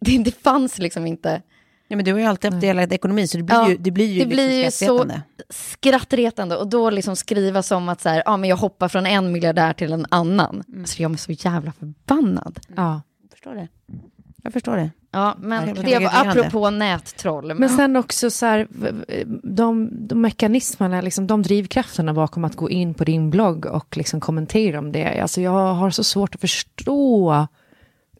det, 0.00 0.18
det 0.18 0.42
fanns 0.42 0.78
liksom 0.78 1.06
inte... 1.06 1.42
Ja, 1.88 1.96
men 1.96 2.04
du 2.04 2.12
har 2.12 2.18
ju 2.18 2.24
alltid 2.26 2.52
haft 2.52 2.60
delad 2.60 2.92
ekonomi, 2.92 3.26
så 3.28 3.36
det 3.36 3.42
blir 3.42 3.56
Ja, 3.56 3.68
ju, 3.68 3.76
det 3.76 3.90
blir 3.90 4.06
ju, 4.06 4.20
det 4.20 4.26
blir 4.26 4.50
ju 4.50 4.62
liksom 4.62 4.86
så 4.86 4.98
skrattretande. 4.98 5.22
skrattretande. 5.50 6.56
Och 6.56 6.68
då 6.68 6.90
liksom 6.90 7.16
skriva 7.16 7.62
som 7.62 7.88
att 7.88 8.00
så 8.00 8.08
här, 8.08 8.22
ja, 8.26 8.36
men 8.36 8.50
jag 8.50 8.56
hoppar 8.56 8.88
från 8.88 9.06
en 9.06 9.32
miljardär 9.32 9.72
till 9.72 9.92
en 9.92 10.06
annan. 10.08 10.62
Mm. 10.68 10.86
Så 10.86 11.02
jag 11.02 11.12
är 11.12 11.16
så 11.16 11.32
jävla 11.32 11.72
förbannad. 11.72 12.60
Ja. 12.76 13.02
Jag 13.22 13.30
förstår 13.30 13.54
det. 13.54 13.68
Jag 14.42 14.52
förstår 14.52 14.76
det. 14.76 14.90
Ja, 15.14 15.36
men 15.38 15.74
det 15.74 15.98
var 15.98 16.10
apropå 16.12 16.70
nättroll. 16.70 17.46
Men, 17.46 17.56
Men 17.56 17.68
sen 17.68 17.96
också 17.96 18.30
så 18.30 18.46
här, 18.46 18.66
de, 19.42 19.90
de 20.08 20.20
mekanismerna, 20.20 21.00
liksom, 21.00 21.26
de 21.26 21.42
drivkrafterna 21.42 22.14
bakom 22.14 22.44
att 22.44 22.56
gå 22.56 22.70
in 22.70 22.94
på 22.94 23.04
din 23.04 23.30
blogg 23.30 23.66
och 23.66 23.96
liksom 23.96 24.20
kommentera 24.20 24.78
om 24.78 24.92
det. 24.92 25.20
Alltså 25.20 25.40
jag 25.40 25.74
har 25.74 25.90
så 25.90 26.04
svårt 26.04 26.34
att 26.34 26.40
förstå, 26.40 27.46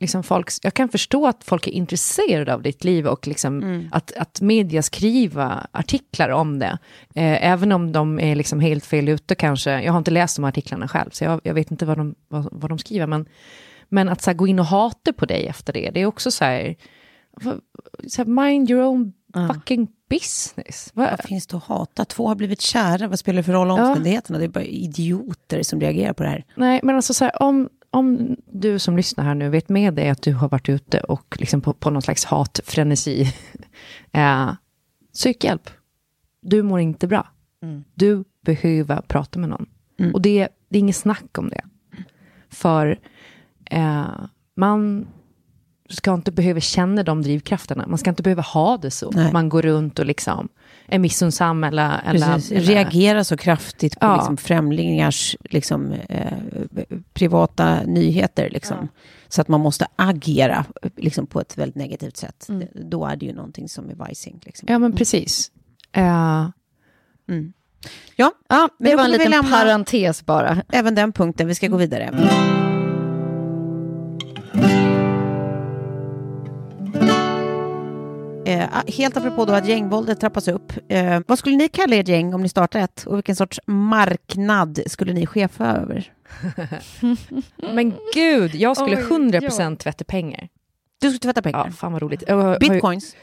liksom 0.00 0.22
folks, 0.22 0.60
jag 0.62 0.74
kan 0.74 0.88
förstå 0.88 1.26
att 1.26 1.44
folk 1.44 1.66
är 1.66 1.72
intresserade 1.72 2.54
av 2.54 2.62
ditt 2.62 2.84
liv 2.84 3.06
och 3.06 3.26
liksom 3.26 3.88
att, 3.92 4.12
att 4.16 4.40
media 4.40 4.82
skriva 4.82 5.66
artiklar 5.72 6.28
om 6.28 6.58
det. 6.58 6.78
Eh, 7.14 7.50
även 7.50 7.72
om 7.72 7.92
de 7.92 8.20
är 8.20 8.34
liksom 8.34 8.60
helt 8.60 8.86
fel 8.86 9.08
ute 9.08 9.34
kanske. 9.34 9.82
Jag 9.82 9.92
har 9.92 9.98
inte 9.98 10.10
läst 10.10 10.36
de 10.36 10.44
artiklarna 10.44 10.88
själv, 10.88 11.10
så 11.10 11.24
jag, 11.24 11.40
jag 11.44 11.54
vet 11.54 11.70
inte 11.70 11.86
vad 11.86 11.96
de, 11.96 12.14
vad, 12.28 12.48
vad 12.52 12.70
de 12.70 12.78
skriver. 12.78 13.06
Men, 13.06 13.26
men 13.94 14.08
att 14.08 14.22
så 14.22 14.30
här, 14.30 14.34
gå 14.34 14.46
in 14.46 14.58
och 14.58 14.64
hata 14.66 15.12
på 15.12 15.26
dig 15.26 15.46
efter 15.46 15.72
det, 15.72 15.90
det 15.90 16.00
är 16.00 16.06
också 16.06 16.30
så 16.30 16.44
här, 16.44 16.76
så 18.08 18.22
här 18.22 18.24
mind 18.24 18.70
your 18.70 18.82
own 18.82 19.12
fucking 19.54 19.88
business. 20.10 20.90
Vad- 20.94 21.10
Vad 21.10 21.20
finns 21.24 21.46
det 21.46 21.56
att 21.56 21.64
hata? 21.64 22.04
Två 22.04 22.28
har 22.28 22.34
blivit 22.34 22.60
kära, 22.60 23.08
vad 23.08 23.18
spelar 23.18 23.36
det 23.36 23.42
för 23.42 23.52
roll 23.52 23.68
Ja. 23.68 23.88
omständigheterna? 23.88 24.38
Det 24.38 24.44
är 24.44 24.48
bara 24.48 24.64
idioter 24.64 25.62
som 25.62 25.80
reagerar 25.80 26.12
på 26.12 26.22
det 26.22 26.28
här. 26.28 26.44
Nej, 26.56 26.80
men 26.82 26.96
alltså 26.96 27.14
så 27.14 27.24
här, 27.24 27.42
om, 27.42 27.68
om 27.90 28.36
du 28.52 28.78
som 28.78 28.96
lyssnar 28.96 29.24
här 29.24 29.34
nu 29.34 29.48
vet 29.48 29.68
med 29.68 29.94
dig 29.94 30.08
att 30.08 30.22
du 30.22 30.32
har 30.32 30.48
varit 30.48 30.68
ute 30.68 31.00
och 31.00 31.36
liksom 31.40 31.60
på, 31.60 31.72
på 31.72 31.90
någon 31.90 32.02
slags 32.02 32.24
hatfrenesi, 32.24 33.32
eh, 34.12 34.52
sök 35.12 35.44
hjälp. 35.44 35.70
Du 36.40 36.62
mår 36.62 36.80
inte 36.80 37.06
bra. 37.06 37.26
Du 37.94 38.24
behöver 38.44 39.00
prata 39.00 39.38
med 39.38 39.48
någon. 39.48 39.66
Och 40.14 40.22
det, 40.22 40.48
det 40.68 40.78
är 40.78 40.80
inget 40.80 40.96
snack 40.96 41.38
om 41.38 41.48
det. 41.48 41.60
För 42.50 42.98
eh, 43.74 44.06
man 44.56 45.06
ska 45.88 46.14
inte 46.14 46.32
behöva 46.32 46.60
känna 46.60 47.02
de 47.02 47.22
drivkrafterna. 47.22 47.86
Man 47.86 47.98
ska 47.98 48.10
inte 48.10 48.22
behöva 48.22 48.42
ha 48.42 48.76
det 48.76 48.90
så. 48.90 49.10
Nej. 49.10 49.32
Man 49.32 49.48
går 49.48 49.62
runt 49.62 49.98
och 49.98 50.06
liksom 50.06 50.48
är 50.88 50.98
missunnsam 50.98 51.64
eller... 51.64 52.00
eller, 52.06 52.34
eller 52.34 52.60
Reagera 52.60 53.24
så 53.24 53.36
kraftigt 53.36 54.00
på 54.00 54.06
Ja. 54.06 54.16
liksom 54.16 54.36
främlingars 54.36 55.36
liksom, 55.40 55.92
eh, 55.92 56.32
privata 57.12 57.82
nyheter. 57.82 58.50
Liksom. 58.50 58.88
Så 59.28 59.40
att 59.40 59.48
man 59.48 59.60
måste 59.60 59.86
agera 59.96 60.64
liksom, 60.96 61.26
på 61.26 61.40
ett 61.40 61.58
väldigt 61.58 61.76
negativt 61.76 62.16
sätt. 62.16 62.48
Mm. 62.48 62.68
Då 62.74 63.06
är 63.06 63.16
det 63.16 63.26
ju 63.26 63.32
någonting 63.32 63.68
som 63.68 63.90
är 63.90 63.94
vajsing. 63.94 64.40
Liksom. 64.44 64.68
Ja, 64.70 64.78
men 64.78 64.92
precis. 64.92 65.50
Eh, 65.92 66.48
Ja, 68.16 68.32
ja, 68.48 68.68
men 68.78 68.90
det 68.90 68.96
var 68.96 69.04
en 69.04 69.10
liten 69.10 69.44
parentes 69.50 70.26
bara. 70.26 70.62
även 70.68 70.94
den 70.94 71.12
punkten. 71.12 71.46
Vi 71.46 71.54
ska 71.54 71.68
gå 71.68 71.76
vidare. 71.76 72.10
Eh, 78.46 78.68
helt 78.86 79.16
apropå 79.16 79.44
då 79.44 79.52
att 79.52 79.68
gängvåldet 79.68 80.20
trappas 80.20 80.48
upp. 80.48 80.72
Eh, 80.88 81.20
vad 81.26 81.38
skulle 81.38 81.56
ni 81.56 81.68
kalla 81.68 81.96
ert 81.96 82.08
gäng 82.08 82.34
om 82.34 82.42
ni 82.42 82.48
startar 82.48 82.80
ett? 82.80 83.06
Och 83.06 83.16
vilken 83.16 83.36
sorts 83.36 83.60
marknad 83.66 84.80
skulle 84.86 85.12
ni 85.12 85.26
chefa 85.26 85.66
över? 85.66 86.12
Men 87.74 87.92
gud, 88.14 88.54
jag 88.54 88.76
skulle 88.76 88.96
Oj, 88.96 89.02
100% 89.02 89.76
tvätta 89.76 90.04
pengar. 90.04 90.48
Du 91.00 91.10
skulle 91.10 91.18
tvätta 91.18 91.42
pengar? 91.42 91.66
Ja, 91.66 91.72
fan 91.72 91.92
vad 91.92 92.02
roligt. 92.02 92.22
Bitcoins? 92.60 93.16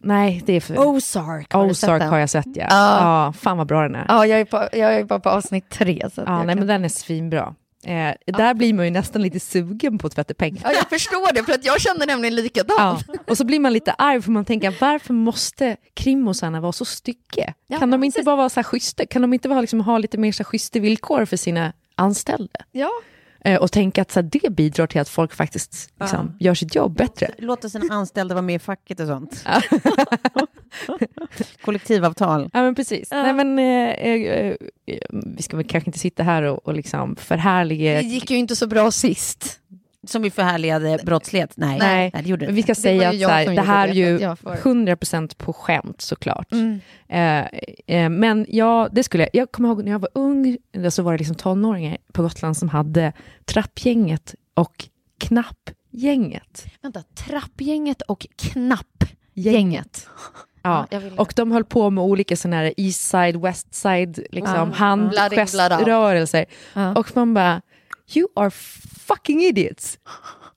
Nej, 0.00 0.42
det 0.46 0.52
är 0.52 0.60
för... 0.60 0.78
Ozark, 0.78 1.52
har 1.52 1.66
Ozark 1.70 2.02
har 2.02 2.18
jag 2.18 2.30
sett, 2.30 2.46
ja. 2.46 2.66
Ja. 2.70 3.24
ja. 3.26 3.32
Fan 3.32 3.58
vad 3.58 3.66
bra 3.66 3.82
den 3.82 3.94
är. 3.94 4.04
Ja, 4.08 4.26
jag 4.26 4.40
är, 4.40 4.44
på, 4.44 4.68
jag 4.72 4.94
är 4.94 5.04
bara 5.04 5.20
på 5.20 5.30
avsnitt 5.30 5.70
tre. 5.70 6.10
Så 6.14 6.20
jag 6.20 6.28
nej, 6.28 6.38
kan- 6.38 6.58
men 6.58 6.66
den 6.66 6.84
är 6.84 6.88
svinbra. 6.88 7.54
Eh, 7.84 8.14
Där 8.26 8.54
blir 8.54 8.74
man 8.74 8.84
ju 8.84 8.90
nästan 8.90 9.22
lite 9.22 9.40
sugen 9.40 9.98
på 9.98 10.06
att 10.06 10.14
tvätta 10.14 10.34
pengar. 10.34 10.60
ja, 10.64 10.72
jag 10.72 10.88
förstår 10.88 11.32
det, 11.34 11.42
för 11.44 11.52
att 11.52 11.64
jag 11.64 11.80
känner 11.80 12.06
nämligen 12.06 12.34
likadant. 12.34 13.04
Ja. 13.08 13.14
Och 13.26 13.36
så 13.36 13.44
blir 13.44 13.60
man 13.60 13.72
lite 13.72 13.92
arg 13.92 14.22
för 14.22 14.30
man 14.30 14.44
tänker 14.44 14.74
varför 14.80 15.14
måste 15.14 15.76
krimosarna 15.94 16.60
vara 16.60 16.72
så 16.72 16.84
stygga? 16.84 17.54
Ja, 17.66 17.78
kan 17.78 17.90
de 17.90 18.04
inte 18.04 18.16
precis. 18.16 18.24
bara 18.26 18.36
vara 18.36 18.48
så 18.48 18.60
här 18.60 18.64
schyssta? 18.64 19.06
Kan 19.06 19.22
de 19.22 19.32
inte 19.32 19.48
bara 19.48 19.60
liksom 19.60 19.80
ha 19.80 19.98
lite 19.98 20.18
mer 20.18 20.32
så 20.32 20.42
här 20.42 20.44
schyssta 20.44 20.78
villkor 20.78 21.24
för 21.24 21.36
sina 21.36 21.72
anställda? 21.94 22.60
Ja. 22.72 22.90
Eh, 23.44 23.60
och 23.60 23.72
tänka 23.72 24.02
att 24.02 24.10
så 24.10 24.20
här, 24.20 24.30
det 24.32 24.52
bidrar 24.52 24.86
till 24.86 25.00
att 25.00 25.08
folk 25.08 25.34
faktiskt 25.34 25.92
liksom, 26.00 26.36
gör 26.40 26.54
sitt 26.54 26.74
jobb 26.74 26.96
bättre. 26.96 27.30
Låta 27.38 27.68
sina 27.68 27.94
anställda 27.94 28.34
vara 28.34 28.42
med 28.42 28.54
i 28.54 28.58
facket 28.58 29.00
och 29.00 29.06
sånt. 29.06 29.44
Kollektivavtal. 31.64 32.50
Ja 32.52 32.62
men 32.62 32.74
precis. 32.74 33.10
Nej, 33.10 33.32
men, 33.32 33.58
eh, 33.58 33.90
eh, 33.90 34.54
eh, 34.86 34.98
vi 35.10 35.42
ska 35.42 35.56
väl 35.56 35.66
kanske 35.66 35.88
inte 35.88 35.98
sitta 35.98 36.22
här 36.22 36.42
och, 36.42 36.66
och 36.66 36.74
liksom 36.74 37.16
förhärliga... 37.16 37.94
Det 37.94 38.08
gick 38.08 38.30
ju 38.30 38.36
inte 38.36 38.56
så 38.56 38.66
bra 38.66 38.90
sist. 38.90 39.60
Som 40.08 40.22
vi 40.22 40.30
förhärligade 40.30 40.98
brottslighet? 41.04 41.52
Nej, 41.56 41.78
Nej, 41.78 42.10
det 42.14 42.28
gjorde 42.28 42.40
det 42.44 42.46
men 42.48 42.54
vi 42.54 42.62
ska 42.62 42.70
inte. 42.72 42.80
säga 42.80 43.08
att 43.08 43.30
här, 43.30 43.54
det 43.54 43.60
här 43.62 43.88
är 43.88 43.92
ju 43.92 44.06
så 44.08 44.14
att 44.14 44.20
jag 44.20 44.38
får- 44.38 44.54
100% 44.70 45.34
på 45.38 45.52
skämt 45.52 46.00
såklart. 46.00 46.52
Mm. 46.52 46.80
Eh, 47.08 47.46
eh, 47.96 48.08
men 48.10 48.46
ja, 48.48 48.88
det 48.92 49.02
skulle 49.02 49.22
jag, 49.22 49.30
jag 49.32 49.52
kommer 49.52 49.68
ihåg 49.68 49.84
när 49.84 49.92
jag 49.92 49.98
var 49.98 50.10
ung, 50.14 50.56
så 50.90 51.02
var 51.02 51.12
det 51.12 51.18
liksom 51.18 51.36
tonåringar 51.36 51.98
på 52.12 52.22
Gotland 52.22 52.56
som 52.56 52.68
hade 52.68 53.12
trappgänget 53.44 54.34
och 54.54 54.84
knappgänget. 55.20 56.66
Vänta, 56.82 57.02
trappgänget 57.02 58.02
och 58.02 58.26
knappgänget. 58.38 60.06
Ja, 60.62 60.86
och 61.16 61.32
de 61.36 61.52
höll 61.52 61.64
på 61.64 61.90
med 61.90 62.04
olika 62.04 62.36
sådana 62.36 62.56
här 62.56 62.74
east 62.76 63.00
side, 63.00 63.36
west 63.36 63.74
side, 63.74 64.26
liksom 64.30 64.54
Ja. 64.54 64.64
Handgeströrelser. 64.74 66.46
Ja. 66.74 66.94
Och 66.94 67.16
man 67.16 67.34
bara, 67.34 67.62
you 68.14 68.28
are 68.36 68.50
fucking 69.00 69.42
idiots. 69.42 69.98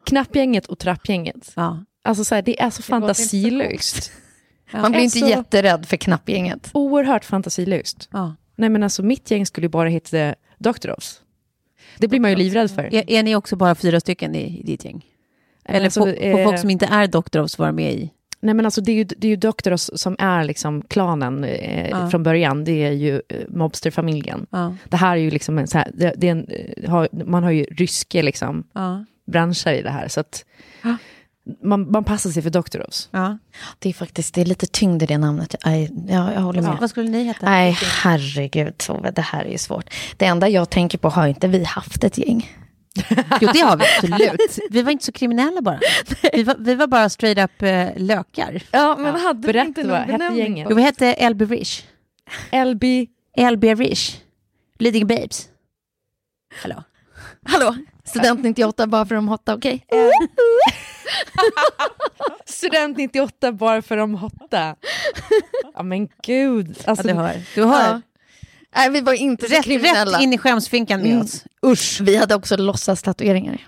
Knappgänget 0.05 0.65
och 0.65 0.79
trappgänget. 0.79 1.53
Ja. 1.55 1.83
Alltså 2.03 2.23
så 2.23 2.35
här, 2.35 2.41
det 2.41 2.61
är 2.61 2.69
så 2.69 2.81
så 2.81 2.83
fantasilöst. 2.83 4.11
Man 4.73 4.91
blir 4.91 5.01
inte 5.01 5.17
Alltså- 5.19 5.29
jätterädd 5.29 5.85
för 5.85 5.97
knappgänget. 5.97 6.69
Oerhört 6.73 7.25
fantasilöst. 7.25 8.09
Ja. 8.11 8.35
Nej 8.55 8.69
men 8.69 8.83
alltså 8.83 9.03
mitt 9.03 9.31
gäng 9.31 9.45
skulle 9.45 9.65
ju 9.65 9.69
bara 9.69 9.89
heta 9.89 10.35
Doctorows. 10.57 11.21
Det 11.97 12.07
blir 12.07 12.19
man 12.19 12.29
ju 12.31 12.35
livrädd 12.35 12.71
för. 12.71 12.83
Är, 12.95 13.09
är 13.11 13.23
ni 13.23 13.35
också 13.35 13.55
bara 13.55 13.75
fyra 13.75 13.99
stycken 13.99 14.35
i, 14.35 14.59
i 14.59 14.63
ditt 14.63 14.85
gäng? 14.85 15.05
Eller 15.65 15.85
alltså, 15.85 15.99
får 15.99 16.23
eh, 16.23 16.43
folk 16.43 16.59
som 16.59 16.69
inte 16.69 16.85
är 16.85 17.07
Doctorows 17.07 17.59
vara 17.59 17.71
med 17.71 17.93
i? 17.93 18.11
Nej 18.43 18.53
men 18.53 18.65
alltså 18.65 18.81
det 18.81 18.91
är 18.91 18.95
ju, 18.95 19.03
det 19.03 19.27
är 19.27 19.29
ju 19.29 19.35
Doctorows 19.35 19.91
som 20.01 20.15
är 20.19 20.43
liksom 20.43 20.81
klanen 20.81 21.43
eh, 21.43 21.89
Ja. 21.89 22.09
från 22.09 22.23
början. 22.23 22.63
Det 22.63 22.83
är 22.83 22.91
ju 22.91 23.15
eh, 23.29 23.37
mobsterfamiljen. 23.49 24.45
Ja. 24.49 24.75
Det 24.89 24.97
här 24.97 25.11
är 25.11 25.21
ju 25.21 25.29
liksom 25.31 25.57
en 25.57 25.67
så 25.67 25.77
här, 25.77 25.91
det, 25.93 26.13
det 26.17 26.27
är 26.27 26.31
en, 26.31 26.47
eh, 26.49 26.89
har, 26.91 27.09
man 27.25 27.43
har 27.43 27.51
ju 27.51 27.63
ryska 27.63 28.21
liksom 28.21 28.63
Ja. 28.73 29.05
branscher 29.31 29.67
i 29.73 29.81
det 29.81 29.89
här. 29.89 30.07
Så 30.07 30.19
att 30.19 30.45
man, 31.63 31.91
man 31.91 32.03
passar 32.03 32.29
sig 32.29 32.43
för 32.43 32.49
Doctorows. 32.49 33.09
Ja. 33.11 33.37
Det 33.79 33.89
är 33.89 33.93
faktiskt 33.93 34.33
det 34.35 34.41
är 34.41 34.45
lite 34.45 34.65
tyngd 34.65 35.03
i 35.03 35.05
det 35.05 35.17
namnet. 35.17 35.55
Jag, 35.63 35.81
jag, 36.07 36.33
jag 36.35 36.41
håller 36.41 36.61
med. 36.61 36.77
Vad 36.81 36.89
skulle 36.89 37.09
ni 37.09 37.23
heta? 37.23 37.45
Nej, 37.45 37.77
herregud 38.03 38.77
Tove, 38.77 39.11
det 39.11 39.21
här 39.21 39.45
är 39.45 39.51
ju 39.51 39.57
svårt. 39.57 39.93
Det 40.17 40.25
enda 40.25 40.49
jag 40.49 40.69
tänker 40.69 40.97
på, 40.97 41.09
har 41.09 41.27
inte 41.27 41.47
vi 41.47 41.63
haft 41.63 42.03
ett 42.03 42.17
gäng? 42.17 42.49
Jo, 43.41 43.49
det 43.53 43.59
har 43.59 43.77
vi 43.77 43.83
absolut. 43.97 44.59
Vi 44.69 44.81
var 44.81 44.91
inte 44.91 45.05
så 45.05 45.11
kriminella 45.11 45.61
bara. 45.61 45.79
Vi 46.33 46.43
var, 46.43 46.55
vi 46.59 46.75
var 46.75 46.87
bara 46.87 47.09
straight 47.09 47.37
up 47.37 47.61
eh, 47.61 47.89
lökar. 47.95 48.63
Ja, 48.71 48.95
men 48.99 49.15
hade 49.15 49.39
berätta 49.47 49.67
inte 49.67 49.83
någon 49.83 49.97
hette 49.97 50.33
gänget? 50.35 50.67
Jo, 50.69 50.75
vi 50.75 50.81
hette 50.81 51.29
LB 51.29 51.41
Rish. 51.41 51.83
LB... 52.65 52.83
LB 53.51 53.63
Rish. 53.63 54.17
Leading 54.79 55.07
Babes. 55.07 55.49
Hallå. 56.61 56.83
Hallå, 57.45 57.75
student 58.03 58.43
98 58.43 58.87
bara 58.87 59.05
för 59.05 59.15
de 59.15 59.27
hotta, 59.27 59.55
okej? 59.55 59.85
Student 62.45 62.97
98 62.97 63.51
bara 63.51 63.81
för 63.81 63.97
de 63.97 64.15
hotta. 64.15 64.75
Ja 65.73 65.83
men 65.83 66.07
gud. 66.23 66.77
Alltså, 66.85 67.07
Ja, 67.07 67.13
du 67.13 67.19
hör. 67.19 67.41
Du 67.55 67.63
hör. 67.65 67.83
Ja. 67.93 68.01
Nej, 68.75 68.89
vi 68.89 69.01
var 69.01 69.13
inte 69.13 69.45
så 69.47 69.53
Rätt, 69.55 69.63
kriminella. 69.63 70.17
rätt 70.17 70.23
in 70.23 70.33
i 70.33 70.37
skämsfinkan 70.37 71.01
med 71.01 71.11
Mm. 71.11 71.21
oss. 71.21 71.43
Usch. 71.65 71.99
Vi 72.01 72.15
hade 72.15 72.35
också 72.35 72.57
låtsastatueringar. 72.57 73.67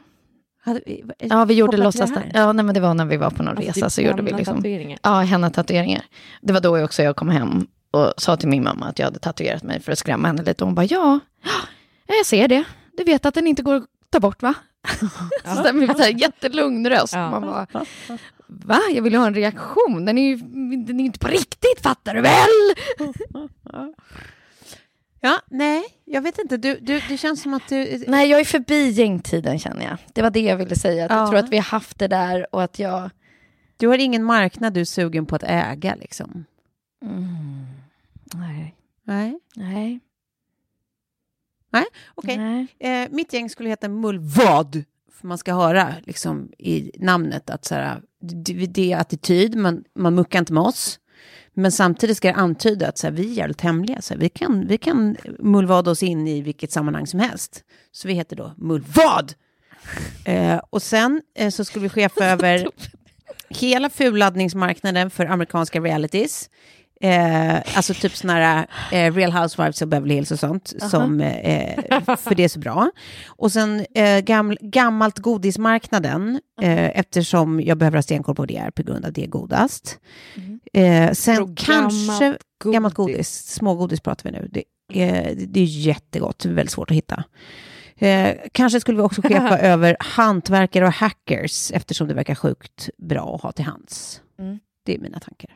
Vi, 0.86 1.04
Ja, 1.20 1.46
vi 1.46 1.54
gjorde 1.54 1.78
låtsas. 1.78 2.10
Ja, 2.34 2.54
nej, 2.54 2.66
men 2.66 2.74
det 2.76 2.80
var 2.82 2.94
när 2.94 3.06
vi 3.06 3.18
var 3.18 3.30
på 3.30 3.44
någon 3.44 3.58
Alltså, 3.58 3.72
resa 3.80 3.90
så 3.90 4.02
gjorde 4.02 4.22
vi 4.22 4.32
liksom. 4.32 4.56
tatueringar. 4.58 5.00
Ja, 5.04 5.20
henna-tatueringar. 5.20 6.06
Det 6.42 6.54
var 6.54 6.60
då 6.62 6.84
också 6.84 7.04
jag 7.04 7.16
kom 7.16 7.30
hem 7.30 7.68
och 7.92 8.14
sa 8.18 8.38
till 8.38 8.50
min 8.50 8.64
mamma 8.64 8.86
att 8.86 9.00
jag 9.00 9.06
hade 9.06 9.20
tatuerat 9.20 9.64
mig 9.64 9.80
för 9.82 9.92
att 9.92 10.00
skrämma 10.00 10.28
henne 10.28 10.44
lite. 10.44 10.64
Och 10.64 10.68
hon 10.68 10.76
bara, 10.76 10.86
ja, 10.86 11.20
ja, 12.08 12.16
jag 12.18 12.26
ser 12.26 12.48
det. 12.48 12.64
Du 12.98 13.04
vet 13.04 13.26
att 13.26 13.34
den 13.34 13.48
inte 13.48 13.62
går 13.62 13.76
att 13.76 13.84
ta 14.10 14.20
bort, 14.20 14.42
va? 14.42 14.54
så 15.56 15.64
där 15.64 15.74
med 15.74 15.98
så 15.98 16.04
här 16.04 16.22
jättelugn 16.22 16.90
röst. 16.90 17.14
Ja. 17.14 17.30
Man 17.30 17.42
bara, 17.42 17.68
va? 18.48 18.80
Jag 18.92 19.02
vill 19.02 19.14
ju 19.14 19.20
ha 19.20 19.28
en 19.28 19.34
reaktion. 19.36 20.06
Den 20.06 20.18
är 20.18 20.28
ju 20.30 20.36
den 20.86 21.00
är 21.00 21.04
inte 21.04 21.20
på 21.20 21.28
riktigt, 21.28 21.80
fattar 21.82 22.14
du 22.16 22.22
väl? 22.22 22.76
Ja, 25.26 25.42
nej, 25.50 25.84
jag 26.06 26.22
vet 26.22 26.40
inte. 26.40 26.58
Du, 26.58 26.80
du, 26.82 27.02
det 27.10 27.18
känns 27.18 27.42
som 27.42 27.54
att 27.54 27.70
du... 27.70 28.04
Nej, 28.08 28.30
jag 28.30 28.40
är 28.40 28.46
förbi 28.46 28.90
gängtiden 28.90 29.60
känner 29.60 29.86
jag. 29.86 29.98
Det 30.14 30.22
var 30.22 30.30
det 30.30 30.40
jag 30.40 30.58
ville 30.58 30.76
säga. 30.76 31.08
Ja. 31.10 31.18
Jag 31.18 31.30
tror 31.30 31.40
att 31.40 31.50
vi 31.50 31.58
har 31.58 31.64
haft 31.64 32.00
det 32.00 32.08
där 32.08 32.56
och 32.56 32.64
att 32.64 32.80
jag... 32.80 33.10
Du 33.78 33.88
har 33.88 33.98
ingen 33.98 34.24
marknad 34.24 34.74
du 34.74 34.82
är 34.82 34.86
sugen 34.86 35.26
på 35.26 35.36
att 35.36 35.44
äga, 35.44 35.96
liksom. 35.96 36.46
Mm. 37.02 37.66
Nej. 38.34 38.76
Nej. 39.04 39.40
Nej. 41.70 41.86
Okej. 42.16 42.38
Nej. 42.38 42.68
Eh, 42.80 43.10
mitt 43.12 43.34
gäng 43.34 43.50
skulle 43.50 43.70
heta 43.70 43.90
Mullvad. 43.90 44.84
För 45.12 45.28
man 45.28 45.38
ska 45.38 45.54
höra 45.54 45.94
liksom, 46.06 46.52
i 46.58 46.92
namnet 47.00 47.50
att 47.50 47.66
så 47.66 47.76
här, 47.76 48.02
det, 48.20 48.54
det 48.54 48.94
är 48.94 48.98
attityd, 48.98 49.56
man, 49.56 49.84
man 49.96 50.16
muckar 50.16 50.40
inte 50.40 50.54
med 50.54 50.64
oss. 50.64 51.00
Men 51.54 51.72
samtidigt 51.72 52.18
ska 52.18 52.28
det 52.28 52.34
antyda 52.34 52.88
att 52.88 52.98
så 52.98 53.08
här, 53.08 53.12
vi 53.12 53.32
är 53.32 53.34
jävligt 53.34 53.62
hemliga. 53.62 54.02
Så 54.02 54.14
här, 54.14 54.22
vi, 54.22 54.30
kan, 54.30 54.68
vi 54.68 54.78
kan 54.78 55.18
mullvada 55.40 55.92
oss 55.92 56.04
in 56.04 56.28
i 56.28 56.42
vilket 56.42 56.72
sammanhang 56.72 57.08
som 57.08 57.20
helst. 57.20 57.64
Så 57.92 58.08
vi 58.08 58.14
heter 58.14 58.36
då 58.36 58.54
Mullvad. 58.58 59.34
Eh, 60.26 60.62
och 60.70 60.82
sen 60.82 61.22
eh, 61.36 61.50
så 61.50 61.66
skulle 61.66 61.84
vi 61.84 61.90
chefa 61.90 62.26
över 62.32 62.68
hela 63.50 63.90
fulladdningsmarknaden 63.90 65.10
för 65.10 65.26
amerikanska 65.26 65.80
realities. 65.80 66.50
Eh, 67.04 67.78
alltså 67.78 67.94
typ 67.94 68.16
sådana 68.16 68.40
här 68.40 68.68
eh, 68.92 69.14
Real 69.14 69.32
Housewives 69.32 69.82
of 69.82 69.90
Beverly 69.90 70.14
Hills 70.16 70.32
och 70.32 70.40
sånt. 70.40 70.74
Som, 70.90 71.22
eh, 71.22 72.02
för 72.18 72.36
det 72.36 72.44
är 72.44 72.48
så 72.48 72.60
bra. 72.60 72.92
Och 73.28 73.52
sen 73.52 73.86
eh, 73.96 74.20
gaml, 74.20 74.58
gammalt 74.62 75.20
godismarknaden. 75.20 76.40
Eh, 76.62 77.00
eftersom 77.00 77.62
jag 77.62 77.78
behöver 77.78 77.98
ha 77.98 78.04
stenkoll 78.04 78.36
på 78.36 78.46
det 78.46 78.58
är 78.58 78.72
på 78.72 78.84
grund 78.84 79.06
av 79.06 79.14
det 79.14 79.24
är 79.24 79.28
godast. 79.28 80.00
Eh, 80.74 81.12
sen 81.12 81.36
Gammalt 81.36 81.60
kanske 81.60 82.28
godis. 82.60 82.74
gammalt 82.74 82.96
godis. 82.96 83.46
Smågodis 83.48 84.00
pratar 84.02 84.32
vi 84.32 84.38
nu. 84.38 84.50
Det 84.52 84.64
är, 84.94 85.36
det 85.36 85.60
är 85.60 85.66
jättegott. 85.66 86.46
Väldigt 86.46 86.72
svårt 86.72 86.92
att 86.92 86.98
hitta. 86.98 87.24
Eh, 87.98 88.36
kanske 88.52 88.80
skulle 88.80 88.98
vi 88.98 89.04
också 89.04 89.22
chefa 89.28 89.60
över 89.60 89.98
hantverkare 90.00 90.88
och 90.88 90.94
hackers 90.94 91.72
eftersom 91.72 92.08
det 92.08 92.14
verkar 92.14 92.36
sjukt 92.36 92.90
bra 92.98 93.36
att 93.36 93.42
ha 93.42 93.52
till 93.52 93.66
hands. 93.66 94.22
Mm. 94.40 94.60
Det 94.86 94.96
är 94.96 95.00
mina 95.00 95.20
tankar. 95.20 95.52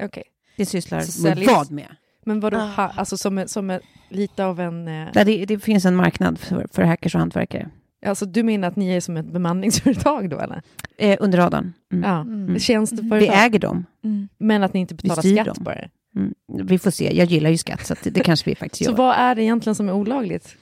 Okej. 0.00 0.24
Det 0.56 0.66
sysslar 0.66 1.00
Så 1.00 1.22
med 1.22 1.32
säljer- 1.36 1.50
vad 1.54 1.70
med? 1.70 1.96
Men 2.24 2.40
vadå, 2.40 2.56
Ah. 2.56 2.66
ha, 2.66 2.88
alltså 2.96 3.16
som, 3.16 3.38
en- 3.38 3.48
som 3.48 3.78
lite 4.08 4.44
av 4.44 4.60
en... 4.60 4.88
Eh, 4.88 5.08
Nej, 5.14 5.24
det, 5.24 5.44
det 5.46 5.58
finns 5.58 5.84
en 5.84 5.96
marknad 5.96 6.38
för, 6.38 6.66
för 6.72 6.82
hackers 6.82 7.14
och 7.14 7.18
hantverkare. 7.18 7.70
alltså 8.06 8.26
du 8.26 8.42
menar 8.42 8.68
att 8.68 8.76
ni 8.76 8.90
är 8.96 9.00
som 9.00 9.16
ett 9.16 9.26
bemanningsföretag 9.32 10.30
då 10.30 10.38
eller? 10.38 10.62
Eh, 10.98 11.16
under 11.20 11.38
radarn. 11.38 11.72
Mm. 11.92 12.10
Ja, 12.10 12.20
Mm. 12.20 12.58
tjänsteföretag. 12.58 13.18
Vi 13.18 13.28
äger 13.28 13.58
dem. 13.58 13.86
Mm. 14.04 14.28
Men 14.38 14.62
att 14.62 14.74
ni 14.74 14.80
inte 14.80 14.94
betalar 14.94 15.22
skatt 15.22 15.46
dem. 15.46 15.64
på 15.64 15.70
det. 15.70 15.88
Mm. 16.16 16.34
Vi 16.68 16.78
får 16.78 16.90
se. 16.90 17.16
Jag 17.16 17.26
gillar 17.28 17.50
ju 17.50 17.58
skatt, 17.58 17.86
så 17.86 17.92
att 17.92 18.02
det, 18.02 18.10
det 18.10 18.20
kanske 18.20 18.50
vi 18.50 18.54
faktiskt 18.56 18.84
Så 18.84 18.90
gör. 18.90 18.96
vad 18.98 19.14
är 19.16 19.34
det 19.34 19.42
egentligen 19.42 19.74
som 19.74 19.88
är 19.88 19.92
olagligt? 19.92 20.56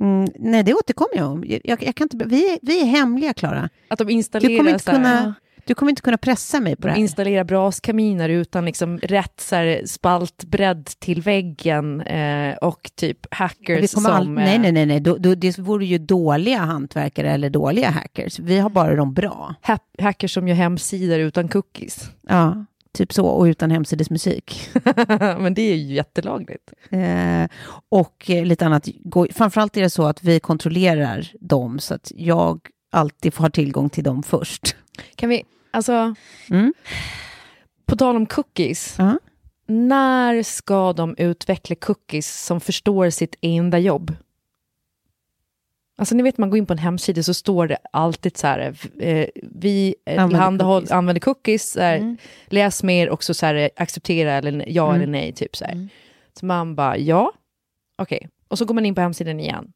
Mm, 0.00 0.28
nej, 0.38 0.62
det 0.62 0.74
återkommer 0.74 1.16
jag 1.16 1.30
om. 1.32 1.44
Jag, 1.46 1.60
jag, 1.64 1.82
jag 1.82 1.94
kan 1.94 2.04
inte, 2.04 2.26
vi, 2.26 2.52
är- 2.54 2.58
vi 2.62 2.80
är 2.80 2.84
hemliga, 2.86 3.34
Klara. 3.34 3.68
Att 3.88 3.98
de 3.98 4.04
Du 4.06 4.12
installerar, 4.12 4.56
kommer, 4.58 4.70
inte 4.70 4.84
så 4.84 4.90
här, 4.90 4.96
kunna, 4.98 5.34
du 5.66 5.74
kommer 5.74 5.90
inte 5.90 6.02
kunna 6.02 6.18
pressa 6.18 6.60
mig 6.60 6.76
på 6.76 6.82
det 6.82 6.88
de 6.88 6.92
här. 6.92 7.00
installerar 7.00 7.44
braskaminer 7.44 8.28
utan 8.28 8.64
liksom 8.64 8.98
rätt 8.98 9.40
så 9.40 9.56
här, 9.56 9.82
spaltbredd 9.86 10.84
till 10.84 11.22
väggen 11.22 12.00
eh, 12.00 12.56
och 12.56 12.90
typ 12.94 13.34
hackers 13.34 13.90
som... 13.90 14.06
all, 14.06 14.30
nej, 14.30 14.54
eh, 14.54 14.60
nej, 14.60 14.72
nej. 14.72 14.86
nej. 14.86 15.00
Då, 15.00 15.16
då, 15.16 15.34
det 15.34 15.58
vore 15.58 15.86
ju 15.86 15.98
dåliga 15.98 16.58
hantverkare 16.58 17.30
eller 17.30 17.50
dåliga 17.50 17.90
hackers. 17.90 18.38
Vi 18.38 18.58
har 18.58 18.70
bara 18.70 18.96
de 18.96 19.14
bra. 19.14 19.54
ha- 19.62 19.78
hackers 19.98 20.34
som 20.34 20.48
gör 20.48 20.54
hemsidor 20.54 21.18
utan 21.18 21.48
cookies. 21.48 22.10
Ja, 22.28 22.64
typ 22.92 23.12
så. 23.12 23.26
Och 23.26 23.44
utan 23.44 23.70
hemsidesmusik. 23.70 24.70
Men 25.38 25.54
det 25.54 25.62
är 25.62 25.76
ju 25.76 25.94
jättelagligt. 25.94 26.72
Eh, 26.90 27.48
och 27.88 28.30
eh, 28.30 28.44
lite 28.44 28.66
annat. 28.66 28.88
Framförallt 29.30 29.76
är 29.76 29.80
det 29.80 29.90
så 29.90 30.06
att 30.06 30.24
vi 30.24 30.40
kontrollerar 30.40 31.32
dem 31.40 31.78
så 31.78 31.94
att 31.94 32.12
jag 32.16 32.60
alltid 32.90 33.34
får 33.34 33.44
ha 33.44 33.50
tillgång 33.50 33.90
till 33.90 34.04
dem 34.04 34.22
först. 34.22 34.76
Kan 35.14 35.28
vi, 35.28 35.44
alltså, 35.70 36.14
Mm. 36.50 36.74
på 37.86 37.96
tal 37.96 38.16
om 38.16 38.26
cookies, 38.26 38.94
Ja. 38.98 39.18
när 39.66 40.42
ska 40.42 40.92
de 40.92 41.14
utveckla 41.18 41.76
cookies 41.76 42.44
som 42.46 42.60
förstår 42.60 43.10
sitt 43.10 43.36
enda 43.40 43.78
jobb? 43.78 44.16
Alltså 45.98 46.14
ni 46.14 46.22
vet, 46.22 46.38
man 46.38 46.50
går 46.50 46.58
in 46.58 46.66
på 46.66 46.72
en 46.72 46.78
hemsida 46.78 47.22
så 47.22 47.34
står 47.34 47.66
det 47.66 47.78
alltid 47.92 48.36
så 48.36 48.46
här, 48.46 48.74
eh, 48.98 49.26
vi 49.42 49.94
Använder 50.18 50.64
cookies. 50.64 50.90
använder 50.90 51.20
cookies, 51.20 51.76
här, 51.76 51.96
Mm. 51.96 52.16
läs 52.46 52.82
mer 52.82 53.08
och 53.10 53.24
så, 53.24 53.34
så 53.34 53.46
här, 53.46 53.70
acceptera 53.76 54.32
eller 54.32 54.64
ja 54.68 54.88
Mm. 54.88 54.96
eller 55.02 55.12
nej, 55.12 55.32
typ 55.32 55.56
så 55.56 55.64
här. 55.64 55.72
Mm. 55.72 55.88
Så 56.40 56.46
man 56.46 56.74
bara, 56.74 56.96
ja, 56.98 57.32
okej. 57.98 58.28
Och 58.48 58.58
så 58.58 58.64
går 58.64 58.74
man 58.74 58.86
in 58.86 58.94
på 58.94 59.00
hemsidan 59.00 59.40
igen. 59.40 59.72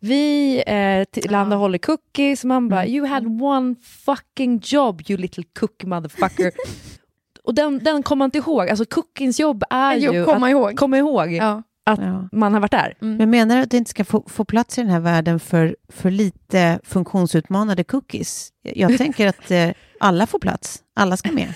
Vi 0.00 0.62
eh, 0.66 1.04
tillhandahåller 1.04 1.78
cookies, 1.78 2.44
man 2.44 2.68
bara, 2.68 2.82
Mm. 2.84 2.94
you 2.94 3.06
had 3.06 3.42
one 3.42 3.74
fucking 3.82 4.60
job 4.64 5.02
you 5.08 5.18
little 5.20 5.44
cookie 5.58 5.86
motherfucker. 5.86 6.52
och 7.44 7.54
den, 7.54 7.78
den 7.84 8.02
kommer 8.02 8.18
man 8.18 8.26
inte 8.26 8.38
ihåg, 8.38 8.68
alltså 8.68 8.84
cookies 8.84 9.40
jobb 9.40 9.64
är 9.70 9.96
Jo, 9.96 10.12
ju 10.12 10.24
komma 10.24 10.46
att 10.46 10.50
ihåg. 10.52 10.76
komma 10.78 10.98
ihåg 10.98 11.32
Ja. 11.32 11.62
att 11.86 11.98
Ja. 11.98 12.28
man 12.32 12.54
har 12.54 12.60
varit 12.60 12.70
där. 12.70 12.94
Men 13.00 13.30
menar 13.30 13.56
du 13.56 13.62
att 13.62 13.70
det 13.70 13.76
inte 13.76 13.90
ska 13.90 14.04
få, 14.04 14.24
få 14.28 14.44
plats 14.44 14.78
i 14.78 14.82
den 14.82 14.90
här 14.90 15.00
världen 15.00 15.40
för, 15.40 15.76
för 15.88 16.10
lite 16.10 16.80
funktionsutmanade 16.84 17.84
cookies? 17.84 18.48
Jag 18.62 18.98
tänker 18.98 19.26
att 19.26 19.50
eh, 19.50 19.70
alla 20.00 20.26
får 20.26 20.38
plats. 20.38 20.82
Alla 20.96 21.16
ska 21.16 21.32
med. 21.32 21.54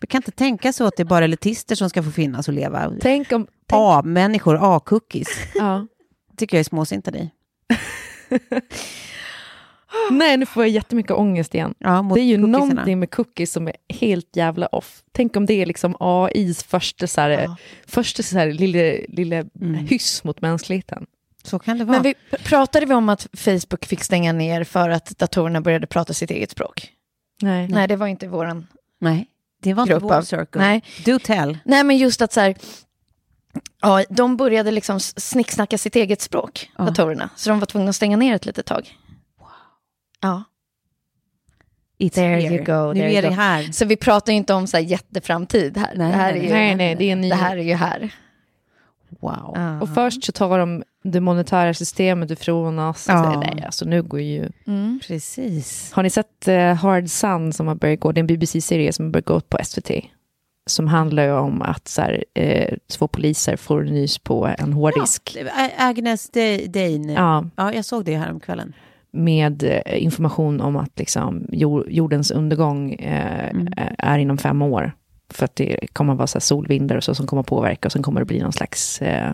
Vi 0.00 0.06
kan 0.06 0.18
inte 0.18 0.30
tänka 0.30 0.72
så 0.72 0.86
att 0.86 0.96
det 0.96 1.02
är 1.02 1.04
bara 1.04 1.24
elitister 1.24 1.74
som 1.74 1.90
ska 1.90 2.02
få 2.02 2.10
finnas 2.10 2.48
och 2.48 2.54
leva. 2.54 2.92
Tänk 3.00 3.32
om... 3.32 3.46
Tänk, 3.46 3.80
A-människor, 3.82 4.58
A-cookies. 4.76 5.28
ja. 5.54 5.86
tycker 6.36 6.56
jag 6.56 6.60
är 6.60 6.64
småsint 6.64 7.06
av 7.08 7.12
dig. 7.12 7.30
Nej, 10.10 10.36
nu 10.36 10.46
får 10.46 10.62
jag 10.64 10.70
jättemycket 10.70 11.12
ångest 11.12 11.54
igen. 11.54 11.74
Ja, 11.78 12.10
Det 12.14 12.20
är 12.20 12.24
ju 12.24 12.36
cookiesarna. 12.36 12.58
någonting 12.58 12.98
med 13.00 13.10
cookies 13.10 13.52
som 13.52 13.68
är 13.68 13.74
helt 13.88 14.36
jävla 14.36 14.66
off. 14.66 15.02
Tänk 15.12 15.36
om 15.36 15.46
det 15.46 15.54
är 15.62 15.66
liksom 15.66 15.96
AIs 16.00 16.62
första, 16.64 17.06
så 17.06 17.20
här, 17.20 17.30
Ja. 17.30 17.56
första 17.86 18.22
så 18.22 18.38
här, 18.38 18.52
lille, 18.52 19.00
lille 19.08 19.44
Mm. 19.60 19.74
hyss 19.74 20.24
mot 20.24 20.40
mänskligheten. 20.40 21.06
Så 21.42 21.58
kan 21.58 21.78
det 21.78 21.84
vara. 21.84 21.96
Men 21.96 22.02
vi, 22.02 22.14
pratade 22.44 22.86
vi 22.86 22.94
om 22.94 23.08
att 23.08 23.26
Facebook 23.36 23.84
fick 23.84 24.04
stänga 24.04 24.32
ner 24.32 24.64
för 24.64 24.90
att 24.90 25.18
datorerna 25.18 25.60
började 25.60 25.86
prata 25.86 26.12
sitt 26.14 26.30
eget 26.30 26.50
språk? 26.50 26.88
Nej. 27.42 27.68
Nej, 27.68 27.88
det 27.88 27.96
var 27.96 28.06
inte 28.06 28.28
våran 28.28 28.66
Nej, 29.00 29.26
det 29.62 29.74
var 29.74 29.82
inte 29.82 29.98
vår 29.98 30.22
circle. 30.22 30.60
Nej. 30.60 30.82
Do 31.04 31.18
tell. 31.18 31.58
Nej, 31.64 31.84
men 31.84 31.96
just 31.98 32.22
att 32.22 32.32
så 32.32 32.40
här... 32.40 32.54
Ja, 33.82 34.04
de 34.10 34.36
började 34.36 34.70
liksom 34.70 35.00
snicksnacka 35.00 35.78
sitt 35.78 35.96
eget 35.96 36.20
språk, 36.20 36.70
Ja. 36.78 36.84
datorerna. 36.84 37.30
Så 37.36 37.50
de 37.50 37.58
var 37.58 37.66
tvungna 37.66 37.90
att 37.90 37.96
stänga 37.96 38.16
ner 38.16 38.34
ett 38.34 38.46
litet 38.46 38.66
tag. 38.66 38.94
Ja. 40.20 40.44
It's 41.98 42.10
There 42.10 42.26
here. 42.40 42.54
you 42.54 42.64
go, 42.64 42.92
Nu 42.92 43.00
there 43.00 43.08
är 43.10 43.12
you 43.12 43.22
det 43.22 43.28
go. 43.28 43.34
här. 43.34 43.72
Så 43.72 43.84
vi 43.84 43.96
pratar 43.96 44.32
ju 44.32 44.36
inte 44.36 44.54
om 44.54 44.66
så 44.66 44.76
här 44.76 44.84
jätteframtid 44.84 45.76
här. 45.76 45.92
Nej, 45.96 46.10
det, 46.10 46.16
här 46.16 46.28
är 46.30 46.34
nej, 46.38 46.44
ju, 46.46 46.52
nej, 46.52 46.74
nej, 46.74 46.94
det 46.94 47.04
är 47.04 47.12
en 47.12 47.20
ny- 47.20 47.28
det 47.28 47.34
här 47.34 47.56
är 47.56 47.62
ju 47.62 47.74
här. 47.74 48.14
Wow. 49.20 49.52
Ja. 49.54 49.80
Och 49.80 49.94
först 49.94 50.24
så 50.24 50.32
tar 50.32 50.58
de 50.58 50.82
det 51.04 51.20
monetära 51.20 51.74
systemet 51.74 52.30
ifrån 52.30 52.78
oss. 52.78 53.06
Ja. 53.08 53.32
Ja. 53.32 53.40
Nej, 53.40 53.62
alltså 53.66 53.84
nu 53.84 54.02
går 54.02 54.20
ju... 54.20 54.48
Mm. 54.66 55.00
Precis. 55.06 55.92
Har 55.92 56.02
ni 56.02 56.10
sett 56.10 56.48
eh, 56.48 56.74
Hard 56.74 57.08
Sun 57.10 57.52
som 57.52 57.66
har 57.66 57.74
börjat 57.74 58.00
gå? 58.00 58.12
Det 58.12 58.18
är 58.18 58.20
en 58.22 58.26
BBC-serie 58.26 58.92
som 58.92 59.04
har 59.04 59.10
börjat 59.12 59.26
gå 59.26 59.40
på 59.40 59.58
SVT. 59.64 59.90
Som 60.66 60.88
handlar 60.88 61.22
ju 61.24 61.32
om 61.32 61.62
att 61.62 61.88
så 61.88 62.02
här, 62.02 62.24
eh, 62.34 62.74
två 62.90 63.08
poliser 63.08 63.56
får 63.56 63.82
nys 63.82 64.18
på 64.18 64.48
en 64.58 64.72
hårddisk. 64.72 65.36
Ä- 65.36 65.70
Agnes 65.78 66.30
Dane. 66.68 67.12
Ja. 67.12 67.44
Ja, 67.56 67.72
jag 67.72 67.84
såg 67.84 68.04
det 68.04 68.16
här 68.16 68.30
om 68.32 68.40
kvällen. 68.40 68.72
med 69.10 69.62
eh, 69.62 70.02
information 70.04 70.60
om 70.60 70.76
att 70.76 70.98
liksom, 70.98 71.46
jord, 71.52 71.84
jordens 71.88 72.30
undergång 72.30 72.92
eh, 72.92 73.50
Mm. 73.50 73.68
är 73.98 74.18
inom 74.18 74.38
fem 74.38 74.62
år. 74.62 74.92
För 75.30 75.44
att 75.44 75.56
det 75.56 75.86
kommer 75.92 76.12
att 76.12 76.18
vara 76.18 76.26
så 76.26 76.40
solvindar 76.40 76.96
och 76.96 77.04
så 77.04 77.14
som 77.14 77.26
kommer 77.26 77.40
att 77.40 77.46
påverka 77.46 77.88
och 77.88 77.92
sen 77.92 78.02
kommer 78.02 78.20
det 78.20 78.24
bli 78.26 78.40
någon 78.40 78.52
slags... 78.52 79.02
Eh, 79.02 79.32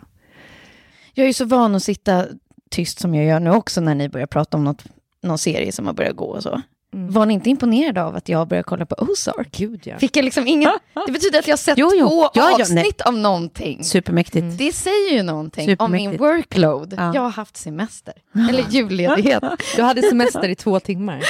Jag 1.15 1.23
är 1.25 1.27
ju 1.27 1.33
så 1.33 1.45
van 1.45 1.75
att 1.75 1.83
sitta 1.83 2.25
tyst 2.71 2.99
som 3.01 3.15
jag 3.15 3.25
gör 3.27 3.41
nu 3.41 3.51
också 3.51 3.81
när 3.81 3.95
ni 3.95 4.09
börjar 4.09 4.27
prata 4.27 4.57
om 4.57 4.65
något, 4.65 4.85
någon 5.23 5.39
serie 5.39 5.73
som 5.73 5.87
har 5.87 5.93
börjat 5.95 6.17
gå 6.17 6.25
och 6.25 6.43
så. 6.43 6.61
Mm. 6.95 7.13
Var 7.13 7.27
ni 7.27 7.35
inte 7.35 7.51
imponerade 7.51 8.03
av 8.05 8.17
att 8.17 8.29
jag 8.29 8.49
började 8.49 8.65
kolla 8.65 8.87
på 8.87 8.95
Ozark? 8.99 9.49
Gud 9.53 9.81
ja. 9.85 9.99
Fick 9.99 10.17
jag 10.17 10.25
liksom 10.25 10.47
ingen... 10.47 10.71
Det 11.07 11.13
betyder 11.13 11.39
att 11.39 11.47
jag 11.47 11.53
har 11.53 11.57
sett 11.59 11.79
Jo, 11.79 11.91
jo. 11.95 12.09
två 12.09 12.23
Ja, 12.23 12.31
ja, 12.35 12.47
nej. 12.47 12.55
avsnitt 12.63 13.01
av 13.01 13.15
någonting. 13.15 13.85
Supermäktigt. 13.85 14.59
Det 14.59 14.73
säger 14.73 15.13
ju 15.13 15.23
någonting 15.23 15.77
om 15.79 15.93
min 15.93 16.17
workload. 16.17 16.95
Ja. 16.99 17.15
Jag 17.15 17.23
har 17.23 17.31
haft 17.31 17.57
semester. 17.57 18.15
Eller 18.49 18.65
julledighet. 18.71 19.43
Du 19.77 19.83
hade 19.83 20.03
semester 20.03 20.49
i 20.49 20.55
två 20.55 20.81
timmar. 20.81 21.25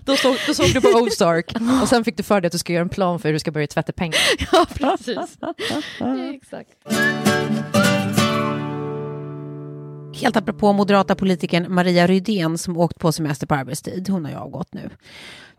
då, 0.04 0.16
såg, 0.16 0.36
då 0.46 0.54
såg 0.54 0.66
du 0.74 0.80
på 0.80 0.88
Ozark 0.88 1.54
och 1.82 1.88
sen 1.88 2.04
fick 2.04 2.16
du 2.16 2.22
för 2.22 2.40
dig 2.40 2.46
att 2.46 2.52
du 2.52 2.58
ska 2.58 2.72
göra 2.72 2.82
en 2.82 2.88
plan 2.88 3.18
för 3.18 3.28
hur 3.28 3.32
du 3.32 3.38
ska 3.38 3.50
börja 3.50 3.66
tvätta 3.66 3.92
pengar. 3.92 4.18
ja, 4.52 4.66
precis. 4.74 5.18
Exakt. 6.34 7.81
Helt 10.14 10.36
apropå 10.36 10.72
moderata 10.72 11.14
politikern 11.14 11.74
Maria 11.74 12.06
Rydén 12.06 12.58
som 12.58 12.76
åkt 12.76 12.98
på 12.98 13.12
semester 13.12 13.46
på 13.46 13.54
arbetstid. 13.54 14.08
Hon 14.08 14.24
har 14.24 14.32
ju 14.32 14.38
avgått 14.38 14.74
nu. 14.74 14.90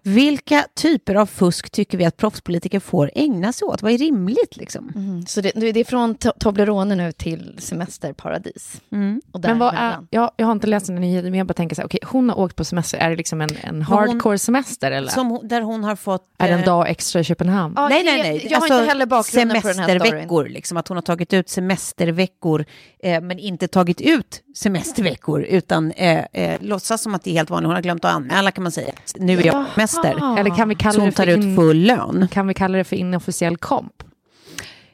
Vilka 0.06 0.66
typer 0.76 1.16
av 1.16 1.26
fusk 1.26 1.70
tycker 1.70 1.98
vi 1.98 2.06
att 2.06 2.18
proffspolitiker 2.18 2.80
får 2.80 3.12
ägna 3.16 3.54
sig 3.54 3.66
åt? 3.66 3.82
Vad 3.82 3.92
är 3.92 3.98
rimligt 3.98 4.58
liksom? 4.58 4.92
Mm. 4.96 5.26
Så 5.26 5.42
det, 5.42 5.52
det 5.56 5.80
är 5.80 5.84
från 5.84 6.16
to- 6.16 6.32
Toblerone 6.40 6.96
nu 6.96 7.12
till 7.12 7.56
semesterparadis. 7.60 8.82
Mm. 8.92 9.22
Och 9.32 9.40
Men 9.44 9.60
vad 9.60 9.74
är, 9.78 9.98
jag, 10.10 10.32
jag 10.36 10.46
har 10.46 10.52
inte 10.52 10.68
läst 10.68 10.86
den 10.88 10.96
nyheten, 10.96 11.32
men 11.32 11.38
jag 11.38 11.48
bara 11.48 11.54
tänker 11.54 11.76
så 11.76 11.82
här, 11.82 11.88
okej, 11.88 12.00
hon 12.06 12.30
har 12.30 12.40
åkt 12.40 12.56
på 12.56 12.64
semester, 12.66 12.98
är 12.98 13.10
det 13.10 13.16
liksom 13.16 13.42
en, 13.42 13.50
en 13.62 13.82
hon- 13.82 13.98
hardcore 13.98 14.38
semester 14.40 14.92
eller? 14.92 15.10
Som, 15.12 15.28
hon- 15.30 15.48
där 15.48 15.62
hon 15.62 15.84
har 15.84 15.96
fått... 15.96 16.28
är 16.38 16.48
det 16.48 16.54
en 16.54 16.60
eh, 16.60 16.66
dag 16.66 16.90
extra 16.90 17.22
i 17.22 17.24
Köpenhamn? 17.24 17.74
Ja, 17.78 17.90
nej, 17.90 18.04
nej, 18.04 18.22
nej. 18.22 18.32
Alltså, 18.34 18.48
Jag 18.50 18.60
har 18.60 18.66
inte 18.80 18.90
heller 18.90 19.06
bakgrunden 19.06 19.62
på 19.62 19.68
den 19.68 19.78
här 19.80 19.84
storyn. 19.86 20.00
Semesterveckor, 20.02 20.46
liksom 20.50 20.78
att 20.78 20.88
hon 20.88 20.98
har 20.98 21.02
tagit 21.02 21.34
ut 21.34 21.50
semesterveckor 21.50 22.66
eh, 23.04 23.22
men 23.22 23.40
inte 23.40 23.68
tagit 23.68 24.02
ut 24.02 24.43
semesterveckor 24.54 25.42
utan 25.44 25.92
eh, 25.92 26.26
eh, 26.34 26.62
låtsas 26.62 27.02
som 27.02 27.16
att 27.16 27.24
det 27.24 27.30
är 27.30 27.34
helt 27.34 27.50
vanligt. 27.50 27.68
Hon 27.68 27.76
har 27.76 27.82
glömt 27.82 28.06
att 28.06 28.16
anmäla 28.16 28.52
kan 28.52 28.64
man 28.64 28.72
säga. 28.72 28.94
Nu 29.16 29.40
är 29.40 29.46
jag 29.46 29.66
på 29.66 29.72
semester. 29.74 30.40
Eller 30.40 30.56
kan 30.56 30.70
vi 30.70 30.76
Så 30.76 30.80
kalla 30.80 31.00
hon 31.00 31.10
det 31.10 31.16
tar 31.16 31.28
ut 31.28 31.56
full 31.56 31.78
lön. 31.78 32.28
kan 32.32 32.48
vi 32.48 32.54
kalla 32.54 32.78
det 32.78 32.84
för 32.84 32.96
inofficiell 32.96 33.58
komp? 33.58 34.04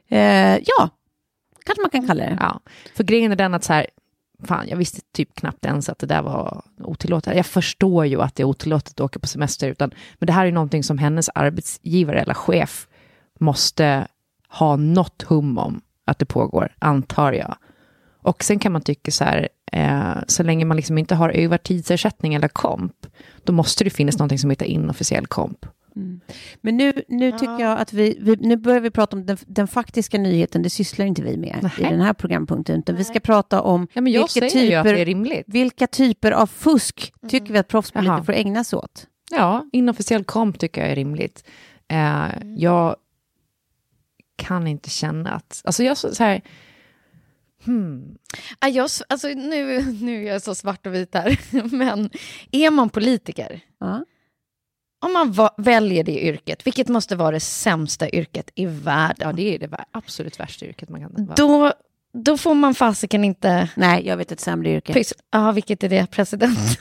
Eh, 0.10 0.20
ja, 0.58 0.90
kanske 1.66 1.82
man 1.82 1.90
kan 1.90 2.08
kalla 2.08 2.24
det. 2.24 2.38
Ja, 2.40 2.60
för 2.96 3.04
grejen 3.04 3.32
är 3.32 3.36
den 3.36 3.54
att 3.54 3.64
så 3.64 3.74
här, 3.74 3.88
fan 4.44 4.68
jag 4.68 4.78
visste 4.78 5.02
typ 5.14 5.36
knappt 5.36 5.66
ens 5.66 5.90
att 5.90 6.00
det 6.00 6.08
där 6.08 6.22
var 6.22 6.62
otillåtet. 6.84 7.36
Jag 7.36 7.46
förstår 7.46 8.06
ju 8.06 8.22
att 8.22 8.36
det 8.36 8.44
är 8.44 8.48
otillåtet 8.48 8.94
att 8.94 9.00
åka 9.00 9.20
på 9.20 9.28
semester, 9.28 9.70
utan, 9.70 9.92
men 10.20 10.28
det 10.28 10.34
här 10.34 10.46
är 10.46 10.52
någonting 10.52 10.84
som 10.84 10.98
hennes 10.98 11.30
arbetsgivare 11.36 12.22
eller 12.22 12.34
chef 12.34 12.88
måste 13.40 14.08
ha 14.50 14.76
något 14.76 15.22
hum 15.22 15.58
om 15.58 15.82
att 16.06 16.20
det 16.20 16.26
pågår, 16.26 16.76
antar 16.80 17.34
jag. 17.34 17.56
Och 18.30 18.44
sen 18.44 18.60
kan 18.60 18.72
man 18.72 18.82
tycka 18.82 19.12
så 19.12 19.24
här, 19.24 19.50
eh, 19.72 20.18
så 20.28 20.44
länge 20.44 20.66
man 20.66 20.78
liksom 20.78 20.98
inte 20.98 21.16
har 21.16 21.30
övertidsersättning 21.30 22.34
eller 22.34 22.48
komp, 22.48 22.94
då 23.44 23.54
måste 23.54 23.84
det 23.84 23.90
finnas 23.90 24.18
någonting 24.18 24.40
som 24.40 24.50
heter 24.50 24.66
inofficiell 24.66 25.28
komp. 25.28 25.66
Men 26.62 26.78
nu, 26.78 26.94
nu 27.08 27.32
tycker 27.32 27.60
jag 27.60 27.80
att 27.80 27.94
vi, 27.94 28.18
vi, 28.22 28.36
nu 28.36 28.58
börjar 28.58 28.80
vi 28.80 28.92
prata 28.92 29.16
om 29.16 29.26
den, 29.26 29.38
den 29.48 29.68
faktiska 29.68 30.18
nyheten, 30.18 30.62
det 30.62 30.70
sysslar 30.70 31.06
inte 31.06 31.22
vi 31.22 31.38
med 31.38 31.60
i 31.78 31.82
Nej. 31.82 31.92
den 31.92 32.02
här 32.02 32.14
programpunkten, 32.14 32.80
utan 32.80 32.96
vi 32.96 33.04
ska 33.04 33.20
prata 33.20 33.62
om 33.62 33.88
Ja, 33.94 34.02
men 34.02 34.14
jag 34.14 34.30
vilka, 34.36 34.50
typer, 34.50 35.06
rimligt. 35.06 35.44
vilka 35.48 35.88
typer 35.88 36.32
av 36.32 36.48
fusk 36.48 37.14
tycker 37.30 37.54
vi 37.54 37.60
att 37.60 37.68
proffspolitiker 37.68 38.14
Jaha. 38.16 38.24
får 38.24 38.34
ägna 38.34 38.64
sig 38.64 38.78
åt. 38.78 39.08
Ja, 39.32 39.66
inofficiell 39.72 40.24
komp 40.24 40.60
tycker 40.60 40.82
jag 40.82 40.92
är 40.92 40.96
rimligt. 40.96 41.44
Eh, 41.88 42.28
jag 42.56 42.96
kan 44.36 44.68
inte 44.68 44.90
känna 44.90 45.32
att... 45.32 45.62
Alltså 45.66 45.84
jag 45.84 45.98
så 45.98 46.24
här... 46.24 46.42
Hmm. 47.66 48.18
Ja, 48.60 48.68
jag, 48.68 48.90
alltså, 49.10 49.28
nu, 49.28 49.82
nu 50.02 50.24
är 50.28 50.32
jag 50.34 50.42
så 50.42 50.56
svart 50.56 50.86
och 50.88 50.94
vit 50.94 51.14
här, 51.16 51.40
men 51.76 52.10
är 52.52 52.72
man 52.72 52.90
politiker, 52.90 53.60
Ja. 53.80 54.06
om 55.06 55.14
man 55.14 55.32
va- 55.32 55.56
väljer 55.58 56.04
det 56.04 56.26
yrket, 56.26 56.68
vilket 56.68 56.88
måste 56.88 57.16
vara 57.16 57.32
det 57.32 57.40
sämsta 57.40 58.10
yrket 58.10 58.52
i 58.56 58.64
Ja, 58.64 58.70
världen, 58.84 59.36
det 59.36 59.56
är 59.56 59.60
det 59.60 59.86
absolut 59.92 60.40
värsta 60.40 60.66
yrket 60.66 60.90
man 60.90 61.02
kan 61.02 61.26
vara. 61.26 61.36
då, 61.36 61.74
då 62.14 62.38
får 62.38 62.54
man 62.56 62.76
fasiken 62.76 63.24
inte... 63.24 63.70
Nej, 63.76 64.08
jag 64.08 64.18
vet 64.18 64.32
ett 64.32 64.40
sämre 64.40 64.70
yrke. 64.72 65.04
Ja, 65.32 65.52
vilket 65.52 65.84
är 65.84 65.90
det? 65.90 66.08
President? 66.12 66.80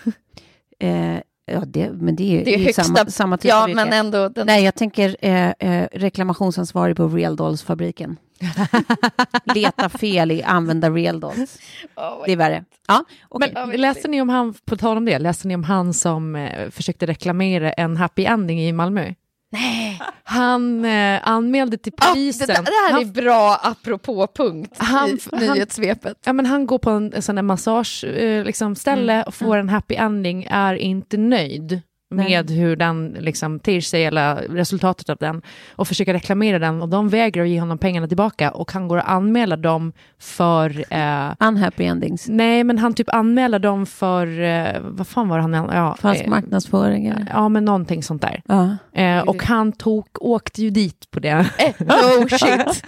Eh, 0.81 1.17
ja, 1.47 1.61
det, 1.67 1.91
men 1.93 2.17
det 2.17 2.41
är, 2.41 2.45
Det 2.45 2.55
är 2.55 2.59
ju 2.59 2.65
högsta... 2.65 2.85
samma, 2.85 3.07
samma 3.11 3.37
typ 3.39 3.49
ja, 3.49 3.63
av 3.63 3.69
yrke. 3.71 3.75
men 3.85 3.93
ändå... 3.93 4.29
Den... 4.29 4.47
Nej, 4.47 4.65
jag 4.65 4.75
tänker 4.75 5.17
eh, 5.21 5.51
eh, 5.59 5.89
reklamationsansvarig 5.93 6.97
på 6.97 7.09
Real 7.09 7.37
Dolls-fabriken. 7.37 8.17
Leta 9.55 9.89
fel 9.89 10.31
i 10.31 10.43
använda 10.43 10.91
Real 10.91 11.21
Dolls. 11.21 11.59
Åh, 11.97 12.23
Det 12.27 12.33
är 12.33 12.37
värre. 12.37 12.65
Ja, 12.89 13.05
okej. 13.29 13.53
Men 13.55 13.81
läste 13.81 14.09
ni 14.09 14.21
om 14.23 14.29
han, 14.29 14.55
på 14.65 14.77
tal 14.77 14.97
om 14.97 15.05
det, 15.05 15.19
läste 15.19 15.49
ni 15.49 15.55
om 15.55 15.65
han 15.65 15.95
som 15.95 16.37
eh, 16.37 16.71
försökte 16.71 17.07
reklamera 17.07 17.73
en 17.73 17.97
happy 17.97 18.25
ending 18.25 18.61
i 18.61 18.73
Malmö? 18.73 19.13
Nej. 19.53 20.01
Han 20.25 20.85
eh, 20.85 21.29
anmälde 21.29 21.79
till 21.79 21.93
Ah, 21.99 22.07
det, 22.07 22.13
polisen. 22.13 22.47
det 22.47 22.55
här 22.55 22.93
han, 22.93 23.01
är 23.03 23.07
bra 23.07 23.61
apropå-punkt 23.63 24.75
Han- 24.79 25.09
i 25.11 25.19
han- 25.33 25.55
nyhetssvepet. 25.55 26.17
ja, 26.25 26.33
men 26.33 26.47
han 26.47 26.67
går 26.67 26.79
på 26.79 26.91
en, 26.91 27.13
en 27.13 27.23
sån 27.23 27.35
där 27.35 27.43
massage 27.43 28.05
eh, 28.05 28.45
liksom, 28.45 28.75
ställe 28.75 29.23
och 29.23 29.35
får 29.35 29.57
en 29.57 29.69
happy 29.69 29.95
ending, 29.95 30.47
är 30.51 30.75
inte 30.75 31.17
nöjd 31.17 31.81
med 32.11 32.51
hur 32.51 32.77
den 32.77 33.17
liksom, 33.21 33.61
sig 33.83 34.05
eller 34.05 34.35
resultatet 34.35 35.11
av 35.11 35.17
den 35.17 35.43
och 35.77 35.89
försöker 35.89 36.13
reklamera 36.13 36.59
den 36.59 36.83
och 36.83 36.89
de 36.89 37.09
vägrar 37.09 37.45
ge 37.45 37.61
honom 37.61 37.79
pengarna 37.79 38.09
tillbaka 38.09 38.51
och 38.51 38.73
han 38.73 38.89
går 38.89 38.97
och 38.97 39.11
anmäler 39.11 39.57
dem 39.57 39.93
för 40.19 40.85
eh, 40.95 41.33
Unhappy 41.41 41.85
endings. 41.85 42.29
Nej, 42.29 42.65
men 42.65 42.79
han 42.79 42.95
typ 42.95 43.15
anmäler 43.15 43.59
dem 43.59 43.87
för, 43.87 44.41
eh, 44.41 44.81
vad 44.81 45.07
fan 45.07 45.29
var 45.29 45.37
det 45.37 45.43
han 45.43 45.71
ja, 45.73 45.97
Falsk 46.01 46.25
eh, 46.25 46.31
marknadsföring. 46.31 47.07
eller? 47.07 47.29
Ja, 47.33 47.49
men 47.49 47.65
någonting 47.65 48.03
sånt 48.03 48.23
där. 48.23 48.43
Ja. 48.47 48.77
Eh, 48.93 49.21
och 49.21 49.43
han 49.43 49.73
tog, 49.73 50.07
åkte 50.21 50.63
ju 50.63 50.71
dit 50.71 51.11
på 51.11 51.21
det. 51.21 51.47
Oh 51.81 52.27
shit. 52.27 52.85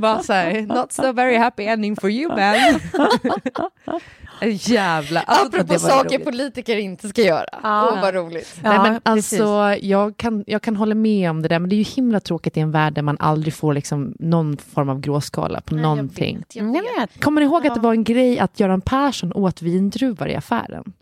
Bara 0.00 0.22
så 0.22 0.32
här, 0.32 0.60
not 0.60 0.92
so 0.92 1.12
very 1.12 1.36
happy 1.36 1.64
ending 1.64 1.96
for 1.96 2.10
you 2.10 2.28
man. 2.28 2.80
Jävla. 4.42 5.20
Alltså, 5.20 5.46
Apropå 5.46 5.78
saker 5.78 6.08
roligt. 6.08 6.24
politiker 6.24 6.76
inte 6.76 7.08
ska 7.08 7.22
göra. 7.22 7.46
Ja. 7.62 7.90
Åh, 7.92 8.00
vad 8.02 8.14
roligt. 8.14 8.60
Nej, 8.62 8.78
men 8.78 9.00
precis. 9.00 9.40
alltså, 9.40 9.86
jag, 9.86 10.16
kan, 10.16 10.44
jag 10.46 10.62
kan 10.62 10.76
hålla 10.76 10.94
med 10.94 11.30
om 11.30 11.42
det 11.42 11.48
där, 11.48 11.58
men 11.58 11.68
det 11.70 11.74
är 11.74 11.78
ju 11.78 11.82
himla 11.84 12.20
tråkigt 12.20 12.56
i 12.56 12.60
en 12.60 12.70
värld 12.70 12.92
där 12.92 13.02
man 13.02 13.16
aldrig 13.20 13.54
får 13.54 13.74
liksom 13.74 14.14
någon 14.18 14.56
form 14.56 14.88
av 14.88 15.00
gråskala 15.00 15.60
på 15.60 15.74
någonting. 15.74 16.44
Jag 16.52 16.66
Jag 16.66 16.72
vet. 16.72 16.82
vet. 16.98 17.20
Kommer 17.24 17.40
ni 17.40 17.46
ihåg 17.46 17.66
att 17.66 17.74
det 17.74 17.80
var 17.80 17.92
en 17.92 18.04
grej 18.04 18.38
att 18.38 18.60
Göran 18.60 18.80
Persson 18.80 19.32
åt 19.32 19.62
vindruvor 19.62 20.28
i 20.28 20.34
affären? 20.36 20.92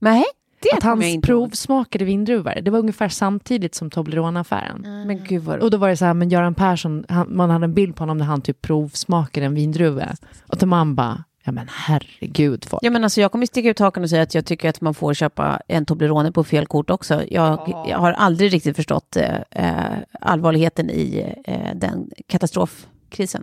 Nej, 0.00 0.24
det 0.62 0.70
att 0.72 0.80
kommer 0.80 0.90
han 0.94 1.00
jag 1.02 1.10
inte 1.10 1.32
ihåg. 1.32 1.40
provsmakade 1.50 2.04
vindruvor. 2.04 2.60
Det 2.62 2.70
var 2.70 2.78
ungefär 2.78 3.08
samtidigt 3.08 3.74
som 3.74 3.90
Toblerone-affären. 3.90 5.04
Men 5.06 5.24
gud 5.24 5.42
vad 5.42 5.58
Och 5.58 5.70
då 5.70 5.76
var 5.76 5.88
det 5.88 5.96
så 5.96 6.04
här, 6.04 6.14
men 6.14 6.28
Göran 6.28 6.54
Persson, 6.54 7.04
han, 7.08 7.36
man 7.36 7.50
hade 7.50 7.64
en 7.64 7.74
bild 7.74 7.96
på 7.96 8.02
honom 8.02 8.18
när 8.18 8.24
han 8.24 8.40
typ 8.42 8.62
provsmakade 8.62 9.46
en 9.46 9.54
vindruva. 9.54 10.06
Och 10.46 10.56
då 10.58 10.66
man 10.66 10.94
bara, 10.94 11.24
ja 11.50 11.54
men 11.54 11.68
herregud 11.68 12.64
folk. 12.64 12.82
Ja, 12.82 12.90
men 12.90 13.04
alltså, 13.04 13.20
jag 13.20 13.32
kommer 13.32 13.46
sticka 13.46 13.68
ut 13.68 13.78
hakan 13.78 14.02
och 14.02 14.10
säga 14.10 14.22
att 14.22 14.34
jag 14.34 14.44
tycker 14.44 14.68
att 14.68 14.80
man 14.80 14.94
får 14.94 15.14
köpa 15.14 15.60
en 15.68 15.86
Toblerone 15.86 16.32
på 16.32 16.44
fel 16.44 16.66
kort 16.66 16.90
också. 16.90 17.22
Jag, 17.30 17.84
jag 17.88 17.98
har 17.98 18.12
aldrig 18.12 18.52
riktigt 18.52 18.76
förstått 18.76 19.16
eh, 19.16 19.36
eh, 19.50 19.96
allvarligheten 20.20 20.90
i 20.90 21.34
eh, 21.44 21.74
den 21.74 22.10
katastrofkrisen. 22.26 23.42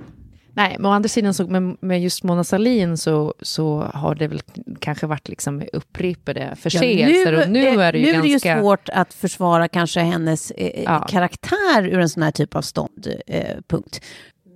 Nej, 0.54 0.76
men 0.80 0.86
å 0.86 0.94
andra 0.94 1.10
sidan 1.10 1.34
så 1.34 1.48
med, 1.48 1.78
med 1.80 2.02
just 2.02 2.24
Mona 2.24 2.44
Sahlin 2.44 2.98
så, 2.98 3.34
så 3.42 3.82
har 3.94 4.16
det 4.16 4.28
väl 4.28 4.42
kanske 4.80 5.08
varit 5.08 5.30
liksom 5.30 5.64
upprepade 5.74 6.56
förseelser 6.56 7.34
och 7.34 7.50
nu 7.50 7.68
eh, 7.68 7.80
är 7.80 7.92
det 7.92 8.00
ju 8.00 8.06
nu 8.06 8.12
ganska... 8.12 8.20
är 8.20 8.22
det 8.22 8.60
ju 8.60 8.62
svårt 8.62 8.90
att 8.90 9.14
försvara 9.14 9.68
kanske 9.68 10.00
hennes 10.00 10.52
eh, 10.52 10.84
Ja. 10.84 11.00
karaktär 11.10 11.88
ur 11.88 12.00
en 12.00 12.10
sån 12.10 12.24
här 12.24 12.32
typ 12.32 12.56
av 12.56 12.62
ståndpunkt. 12.62 13.96
Eh, 13.96 14.02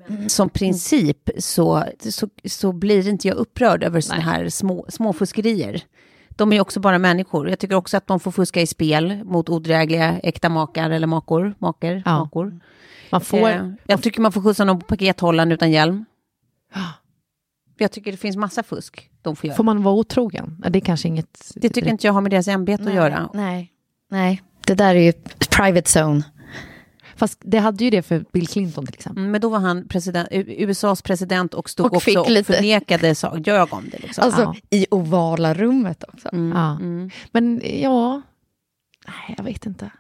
punkt. 0.08 0.32
Som 0.32 0.50
princip 0.50 1.30
så, 1.38 1.84
så, 2.00 2.30
så 2.46 2.72
blir 2.72 3.08
inte 3.08 3.28
jag 3.28 3.38
upprörd 3.38 3.84
över 3.84 4.02
såna 4.02 4.22
här 4.22 4.50
små, 4.50 4.86
småfuskerier. 4.90 5.84
De 6.30 6.54
är 6.54 6.62
också 6.62 6.80
bara 6.80 6.98
människor. 7.00 7.50
Jag 7.50 7.60
tycker 7.60 7.76
också 7.76 7.98
att 7.98 8.08
de 8.08 8.20
får 8.20 8.32
fuska 8.32 8.62
i 8.62 8.68
spel 8.68 9.24
mot 9.24 9.50
odrägliga 9.50 10.20
äkta 10.20 10.50
makar 10.50 10.90
eller 10.90 11.08
makor. 11.08 11.56
Maker, 11.60 12.04
Ja. 12.06 12.20
makor. 12.20 12.60
Man 13.12 13.22
får... 13.22 13.50
Eh, 13.50 13.70
jag 13.88 14.02
tycker 14.02 14.22
man 14.22 14.32
får 14.32 14.42
skjutsa 14.42 14.66
någon 14.66 14.80
på 14.80 14.86
pakethållaren 14.86 15.52
utan 15.52 15.72
hjälm. 15.72 16.06
Jag 17.78 17.92
tycker 17.92 18.12
det 18.12 18.18
finns 18.18 18.36
massa 18.38 18.64
fusk 18.64 19.10
de 19.22 19.36
får 19.36 19.48
göra. 19.48 19.58
Får 19.58 19.64
man 19.64 19.84
vara 19.84 19.96
otrogen? 19.96 20.64
Det 20.70 20.80
är 20.80 20.82
kanske 20.82 21.08
inget... 21.08 21.52
Det 21.56 21.70
tycker 21.70 21.90
inte 21.90 22.08
jag 22.08 22.14
har 22.14 22.22
med 22.22 22.32
deras 22.32 22.48
ämbete 22.48 22.84
att 22.84 22.94
göra. 22.94 23.30
Nej, 23.34 23.72
nej. 24.12 24.42
Det 24.66 24.74
där 24.74 24.96
är 24.96 25.00
ju 25.00 25.14
private 25.50 26.00
zone. 26.00 26.24
Fast 27.22 27.40
det 27.44 27.58
hade 27.58 27.84
ju 27.84 27.90
det 27.90 28.02
för 28.02 28.26
Bill 28.34 28.48
Clinton 28.48 28.86
till 28.86 28.96
exempel. 28.96 29.20
Mm, 29.20 29.32
Men 29.32 29.42
då 29.42 29.50
var 29.50 29.60
han 29.60 29.88
president, 29.88 30.28
USAs 30.32 31.02
president 31.02 31.54
och 31.54 31.70
stod 31.70 31.86
Och 31.86 31.94
också 31.94 32.20
och 32.20 32.30
lite- 32.32 32.54
förnekade, 32.54 33.16
sa, 33.16 33.38
ljög 33.38 33.74
om 33.74 33.90
det. 33.92 34.00
Liksom. 34.00 34.24
Alltså 34.24 34.42
Ja. 34.42 34.56
i 34.78 34.86
ovala 34.92 35.54
rummet 35.54 36.04
också. 36.08 36.30
Mm, 36.34 36.58
Ja. 36.58 36.72
mm. 36.72 37.10
Men 37.32 37.62
ja, 37.82 38.22
nej 39.08 39.36
jag 39.38 39.44
vet 39.44 39.66
inte. 39.66 39.92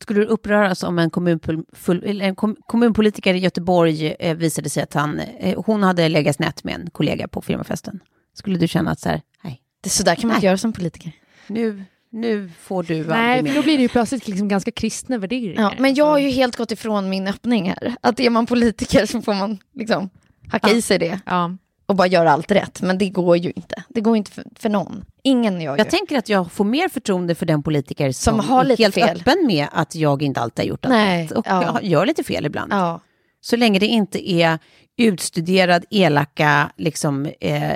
Skulle 0.00 0.20
du 0.20 0.26
uppröras 0.26 0.82
om 0.82 0.98
en, 0.98 1.10
kommunpol, 1.10 1.64
en 2.04 2.34
kom, 2.34 2.56
kommunpolitiker 2.66 3.34
i 3.34 3.38
Göteborg 3.38 4.06
eh, 4.18 4.36
visade 4.36 4.70
sig 4.70 4.82
att 4.82 4.94
han, 4.94 5.18
eh, 5.20 5.62
hon 5.66 5.82
hade 5.82 6.08
legat 6.08 6.36
snett 6.36 6.64
med 6.64 6.74
en 6.74 6.90
kollega 6.90 7.28
på 7.28 7.42
firmafesten? 7.42 8.00
Skulle 8.34 8.58
du 8.58 8.68
känna 8.68 8.90
att 8.90 9.00
så 9.00 9.08
här, 9.08 9.22
nej, 9.44 9.60
Det, 9.82 9.90
så 9.90 10.02
där 10.02 10.14
kan 10.14 10.28
man 10.28 10.34
inte 10.36 10.46
Nej. 10.46 10.48
göra 10.48 10.58
som 10.58 10.72
politiker. 10.72 11.12
nu, 11.46 11.84
nu 12.14 12.50
får 12.60 12.82
du 12.82 13.04
Nej, 13.04 13.36
för 13.38 13.42
mer. 13.44 13.54
då 13.54 13.62
blir 13.62 13.76
det 13.76 13.82
ju 13.82 13.88
plötsligt 13.88 14.28
liksom 14.28 14.48
ganska 14.48 14.70
kristna 14.70 15.18
värderingar. 15.18 15.62
Ja, 15.62 15.72
men 15.78 15.94
jag 15.94 16.04
har 16.04 16.18
ju 16.18 16.28
helt 16.30 16.56
gått 16.56 16.72
ifrån 16.72 17.08
min 17.08 17.26
öppning 17.28 17.68
här. 17.68 17.96
Att 18.00 18.20
är 18.20 18.30
man 18.30 18.46
politiker 18.46 19.06
så 19.06 19.22
får 19.22 19.34
man 19.34 19.58
liksom 19.74 20.10
hacka 20.52 20.70
Ja. 20.70 20.76
i 20.76 20.82
sig 20.82 20.98
det 20.98 21.20
Ja. 21.26 21.56
och 21.86 21.96
bara 21.96 22.06
göra 22.08 22.32
allt 22.32 22.50
rätt. 22.50 22.82
Men 22.82 22.98
det 22.98 23.08
går 23.08 23.36
ju 23.36 23.52
inte. 23.56 23.82
Det 23.88 24.00
går 24.00 24.16
inte 24.16 24.30
för, 24.30 24.44
för 24.56 24.68
någon. 24.68 25.04
Ingen 25.22 25.60
gör 25.60 25.76
Jag 25.78 25.86
ju. 25.86 25.90
tänker 25.90 26.18
att 26.18 26.28
jag 26.28 26.52
får 26.52 26.64
mer 26.64 26.88
förtroende 26.88 27.34
för 27.34 27.46
den 27.46 27.62
politiker 27.62 28.12
som, 28.12 28.36
Som 28.40 28.48
har 28.48 28.60
är 28.64 28.68
lite 28.68 28.82
helt 28.82 28.94
fel. 28.94 29.16
öppen 29.20 29.46
med 29.46 29.66
att 29.72 29.94
jag 29.94 30.22
inte 30.22 30.40
alltid 30.40 30.64
har 30.64 30.68
gjort 30.68 30.84
allt 30.84 30.92
Nej, 30.94 31.24
rätt 31.24 31.32
och 31.32 31.46
ja. 31.48 31.78
gör 31.82 32.06
lite 32.06 32.24
fel 32.24 32.46
ibland. 32.46 32.72
Ja. 32.72 33.00
Så 33.40 33.56
länge 33.56 33.78
det 33.78 33.86
inte 33.86 34.30
är 34.30 34.58
utstuderad, 34.96 35.84
elaka, 35.90 36.70
liksom, 36.76 37.26
eh, 37.40 37.72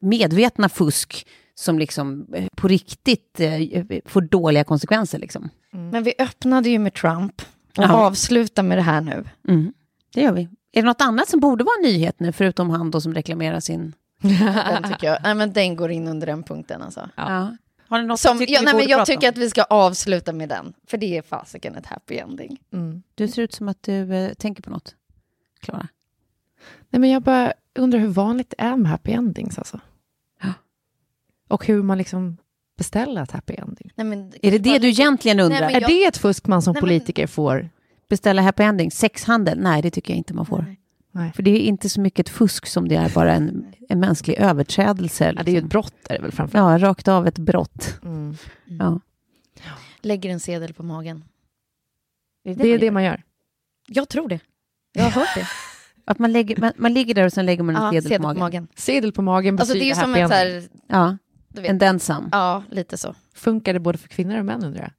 medvetna 0.00 0.68
fusk 0.68 1.26
som 1.58 1.78
liksom 1.78 2.26
eh, 2.34 2.46
på 2.56 2.68
riktigt 2.68 3.40
eh, 3.40 3.82
får 4.06 4.20
dåliga 4.20 4.64
konsekvenser. 4.64 5.18
Liksom. 5.18 5.48
Men 5.70 6.02
vi 6.02 6.14
öppnade 6.18 6.68
ju 6.68 6.78
med 6.78 6.94
Trump 6.94 7.42
och 7.78 7.84
Ja. 7.84 7.92
avslutar 7.92 8.62
med 8.62 8.78
det 8.78 8.82
här 8.82 9.00
nu. 9.00 9.24
Mm. 9.48 9.72
Det 10.14 10.20
gör 10.20 10.32
vi. 10.32 10.42
Är 10.72 10.82
det 10.82 10.86
något 10.86 11.00
annat 11.00 11.28
som 11.28 11.40
borde 11.40 11.64
vara 11.64 11.74
en 11.78 11.92
nyhet 11.92 12.20
nu, 12.20 12.32
förutom 12.32 12.70
han 12.70 12.90
då 12.90 13.00
som 13.00 13.14
reklamerar 13.14 13.60
sin... 13.60 13.92
Den 14.22 14.82
tycker 14.82 15.06
jag. 15.06 15.18
Nej, 15.22 15.34
men 15.34 15.52
den 15.52 15.76
går 15.76 15.90
in 15.90 16.08
under 16.08 16.26
den 16.26 16.42
punkten 16.42 16.82
alltså. 16.82 17.08
Ja. 17.16 17.56
Har 17.88 17.98
ni 18.00 18.06
något 18.06 18.20
Som, 18.20 18.36
ja, 18.48 18.60
nej, 18.64 18.74
men 18.74 18.88
jag 18.88 19.06
tycker 19.06 19.26
om? 19.26 19.30
att 19.30 19.38
vi 19.38 19.50
ska 19.50 19.62
avsluta 19.62 20.32
med 20.32 20.48
den. 20.48 20.72
För 20.86 20.98
det 20.98 21.18
är 21.18 21.22
fasiken 21.22 21.74
ett 21.76 21.86
happy 21.86 22.16
ending. 22.18 22.58
Mm. 22.72 23.02
Du 23.14 23.28
ser 23.28 23.42
ut 23.42 23.52
som 23.54 23.68
att 23.68 23.82
du 23.82 24.14
eh, 24.14 24.32
tänker 24.34 24.62
på 24.62 24.70
något, 24.70 24.94
Klara. 25.60 25.88
Nej, 26.90 27.00
men 27.00 27.10
jag 27.10 27.22
bara 27.22 27.52
undrar 27.74 27.98
hur 28.00 28.08
vanligt 28.08 28.50
det 28.58 28.62
är 28.62 28.76
med 28.76 28.90
happy 28.90 29.12
endings 29.12 29.58
alltså. 29.58 29.80
Och 31.48 31.66
hur 31.66 31.82
man 31.82 31.98
liksom 31.98 32.36
beställer 32.78 33.22
ett 33.22 33.30
happy 33.30 33.54
ending. 33.54 33.90
Nej, 33.94 34.06
men, 34.06 34.32
Är 34.42 34.50
det 34.50 34.58
det 34.58 34.78
du 34.78 34.88
egentligen 34.88 35.40
undrar? 35.40 35.60
Nej, 35.60 35.66
men 35.68 35.76
Är 35.76 35.80
jag- 35.80 35.90
det 35.90 36.04
ett 36.04 36.16
fusk 36.16 36.46
man 36.46 36.62
som 36.62 36.72
Nej, 36.72 36.82
men- 36.82 36.88
politiker 36.88 37.26
får? 37.26 37.68
Beställa 38.08 38.42
happy 38.42 38.62
ending? 38.62 38.90
Sexhandel? 38.90 39.58
Nej, 39.60 39.82
det 39.82 39.90
tycker 39.90 40.12
jag 40.12 40.18
inte 40.18 40.34
man 40.34 40.46
får. 40.46 40.76
Nej. 41.12 41.32
För 41.36 41.42
det 41.42 41.50
är 41.50 41.60
inte 41.60 41.88
så 41.88 42.00
mycket 42.00 42.28
ett 42.28 42.34
fusk 42.34 42.66
som 42.66 42.88
det 42.88 42.94
är 42.96 43.10
bara 43.14 43.34
en, 43.34 43.66
en 43.88 44.00
mänsklig 44.00 44.34
överträdelse. 44.34 45.34
Ja, 45.36 45.42
det 45.42 45.50
är 45.50 45.52
ju 45.52 45.58
ett 45.58 45.64
liksom. 45.64 45.68
brott 45.68 45.94
är 46.08 46.14
det 46.16 46.22
väl 46.22 46.32
framförallt. 46.32 46.82
Ja, 46.82 46.88
rakt 46.88 47.08
av 47.08 47.26
ett 47.26 47.38
brott. 47.38 47.98
Mm. 48.04 48.36
Ja. 48.64 49.00
Lägger 50.02 50.30
en 50.30 50.40
sedel 50.40 50.74
på 50.74 50.82
magen. 50.82 51.24
Det 52.44 52.68
är 52.72 52.78
det 52.78 52.90
man 52.90 53.04
gör. 53.04 53.22
Jag 53.88 54.08
tror 54.08 54.28
det. 54.28 54.40
Jag 54.92 55.02
har 55.04 55.10
hört 55.10 55.34
det. 55.34 55.46
Att 56.04 56.18
man, 56.18 56.32
lägger, 56.32 56.56
man, 56.56 56.72
man 56.76 56.94
ligger 56.94 57.14
där 57.14 57.24
och 57.24 57.32
sen 57.32 57.46
lägger 57.46 57.62
man 57.62 57.76
en 57.76 57.94
Ja, 57.94 58.02
sedel, 58.02 58.22
på 58.22 58.34
magen. 58.34 58.68
Sedel 58.74 59.12
på 59.12 59.22
magen 59.22 59.58
Alltså 59.58 59.74
det 59.74 59.80
är 59.80 59.84
ju 59.84 59.90
betyder 59.90 60.02
som 60.02 60.14
ett 60.14 60.28
så 60.28 60.34
här, 60.34 60.62
Ja. 60.86 61.16
En 61.64 61.78
densam. 61.78 62.28
Ja, 62.32 62.62
lite 62.70 62.98
så. 62.98 63.14
Funkar 63.34 63.72
det 63.72 63.80
både 63.80 63.98
för 63.98 64.08
kvinnor 64.08 64.38
och 64.38 64.44
män 64.44 64.64
undrar 64.64 64.80
jag? 64.82 64.90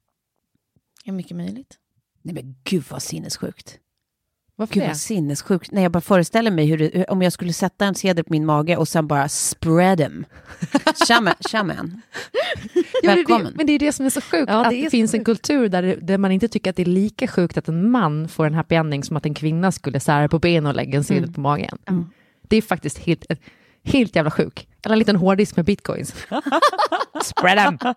Ja, 1.04 1.12
mycket 1.12 1.36
möjligt. 1.36 1.76
Nej 2.22 2.34
men 2.34 2.54
gud 2.64 2.84
vad 2.90 3.02
sinnessjukt. 3.02 3.78
Varför 4.56 4.74
Gud 4.74 4.82
det? 4.82 4.86
vad 4.86 4.96
sinnessjukt. 4.96 5.70
Nej, 5.72 5.82
jag 5.82 5.92
bara 5.92 6.00
föreställer 6.00 6.50
mig 6.50 6.66
hur 6.66 6.78
det, 6.78 6.90
hur, 6.94 7.10
om 7.10 7.22
jag 7.22 7.32
skulle 7.32 7.52
sätta 7.52 7.84
en 7.86 7.94
sedel 7.94 8.24
på 8.24 8.32
min 8.32 8.46
mage 8.46 8.76
och 8.76 8.88
sen 8.88 9.06
bara 9.06 9.28
spread 9.28 9.98
them. 9.98 10.24
Shaman. 11.08 11.34
shaman. 11.50 12.00
Ja, 12.74 12.82
men, 12.82 12.82
det, 13.02 13.08
Välkommen. 13.16 13.52
men 13.56 13.66
det 13.66 13.72
är 13.72 13.78
det 13.78 13.92
som 13.92 14.06
är 14.06 14.10
så 14.10 14.20
sjukt, 14.20 14.50
Ja, 14.52 14.54
det 14.62 14.66
att 14.66 14.72
är 14.72 14.82
det 14.84 14.90
finns 14.90 15.14
en 15.14 15.18
sjukt. 15.20 15.26
kultur 15.26 15.68
där, 15.68 15.82
det, 15.82 15.94
där 15.94 16.18
man 16.18 16.32
inte 16.32 16.48
tycker 16.48 16.70
att 16.70 16.76
det 16.76 16.82
är 16.82 16.86
lika 16.86 17.26
sjukt 17.28 17.56
att 17.58 17.68
en 17.68 17.90
man 17.90 18.28
får 18.28 18.46
en 18.46 18.54
happy 18.54 18.74
ending 18.74 19.04
som 19.04 19.16
att 19.16 19.26
en 19.26 19.34
kvinna 19.34 19.72
skulle 19.72 20.00
sära 20.00 20.28
på 20.28 20.38
ben 20.38 20.66
och 20.66 20.74
lägga 20.74 20.98
en 20.98 21.04
sedel 21.04 21.22
Mm. 21.22 21.34
på 21.34 21.40
magen. 21.40 21.78
Det 22.48 22.56
är 22.56 22.62
faktiskt 22.62 22.98
helt, 22.98 23.24
helt 23.88 24.16
jävla 24.16 24.30
sjuk. 24.30 24.68
Eller 24.84 24.92
en 24.92 24.98
liten 24.98 25.16
hårddisk 25.16 25.56
med 25.56 25.64
bitcoins. 25.64 26.14
Spread 27.22 27.78
them! 27.78 27.94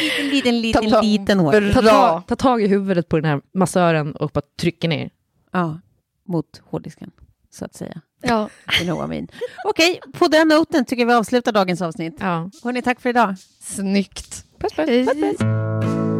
Liten, 0.00 0.30
liten, 0.30 0.60
liten, 0.60 0.84
Ta- 0.84 0.90
ta- 0.90 1.00
liten 1.00 1.38
hår. 1.38 1.72
Ta, 1.72 1.82
ta, 1.82 2.22
ta 2.28 2.36
tag 2.36 2.62
i 2.62 2.66
huvudet 2.66 3.08
på 3.08 3.16
den 3.16 3.24
här 3.30 3.40
massören 3.54 4.16
och 4.16 4.30
bara 4.30 4.42
trycker 4.60 4.88
ner. 4.88 5.10
Ja, 5.52 5.80
mot 6.28 6.60
hårddisken, 6.64 7.10
så 7.50 7.64
att 7.64 7.74
säga. 7.74 8.00
Ja. 8.22 8.48
You 8.80 8.84
know 8.84 9.04
I 9.04 9.08
mean. 9.08 9.28
Okej, 9.64 10.00
på 10.12 10.28
den 10.28 10.48
noten 10.48 10.84
tycker 10.84 11.02
jag 11.02 11.06
vi 11.06 11.14
avslutar 11.14 11.52
dagens 11.52 11.82
avsnitt. 11.82 12.16
Ja. 12.20 12.50
Hörrni, 12.64 12.82
tack 12.82 13.00
för 13.00 13.08
idag. 13.08 13.34
Snyggt. 13.60 14.44
Puss, 14.58 14.72
puss. 14.72 14.86
Hej. 14.88 15.06
puss, 15.06 15.38
puss. 15.38 16.15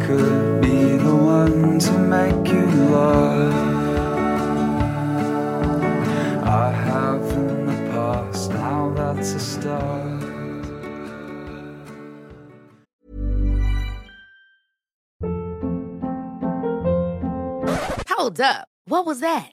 Could 0.00 0.60
be 0.62 0.96
the 0.96 1.14
one 1.14 1.78
to 1.78 1.92
make 1.98 2.52
you 2.52 2.66
love. 2.90 3.54
I 6.44 6.70
have 6.70 7.22
in 7.32 7.66
the 7.66 7.90
past, 7.92 8.50
now 8.50 8.92
that's 8.94 9.32
a 9.34 9.40
start. 9.40 10.18
Hold 18.08 18.40
up. 18.40 18.68
What 18.86 19.06
was 19.06 19.20
that? 19.20 19.52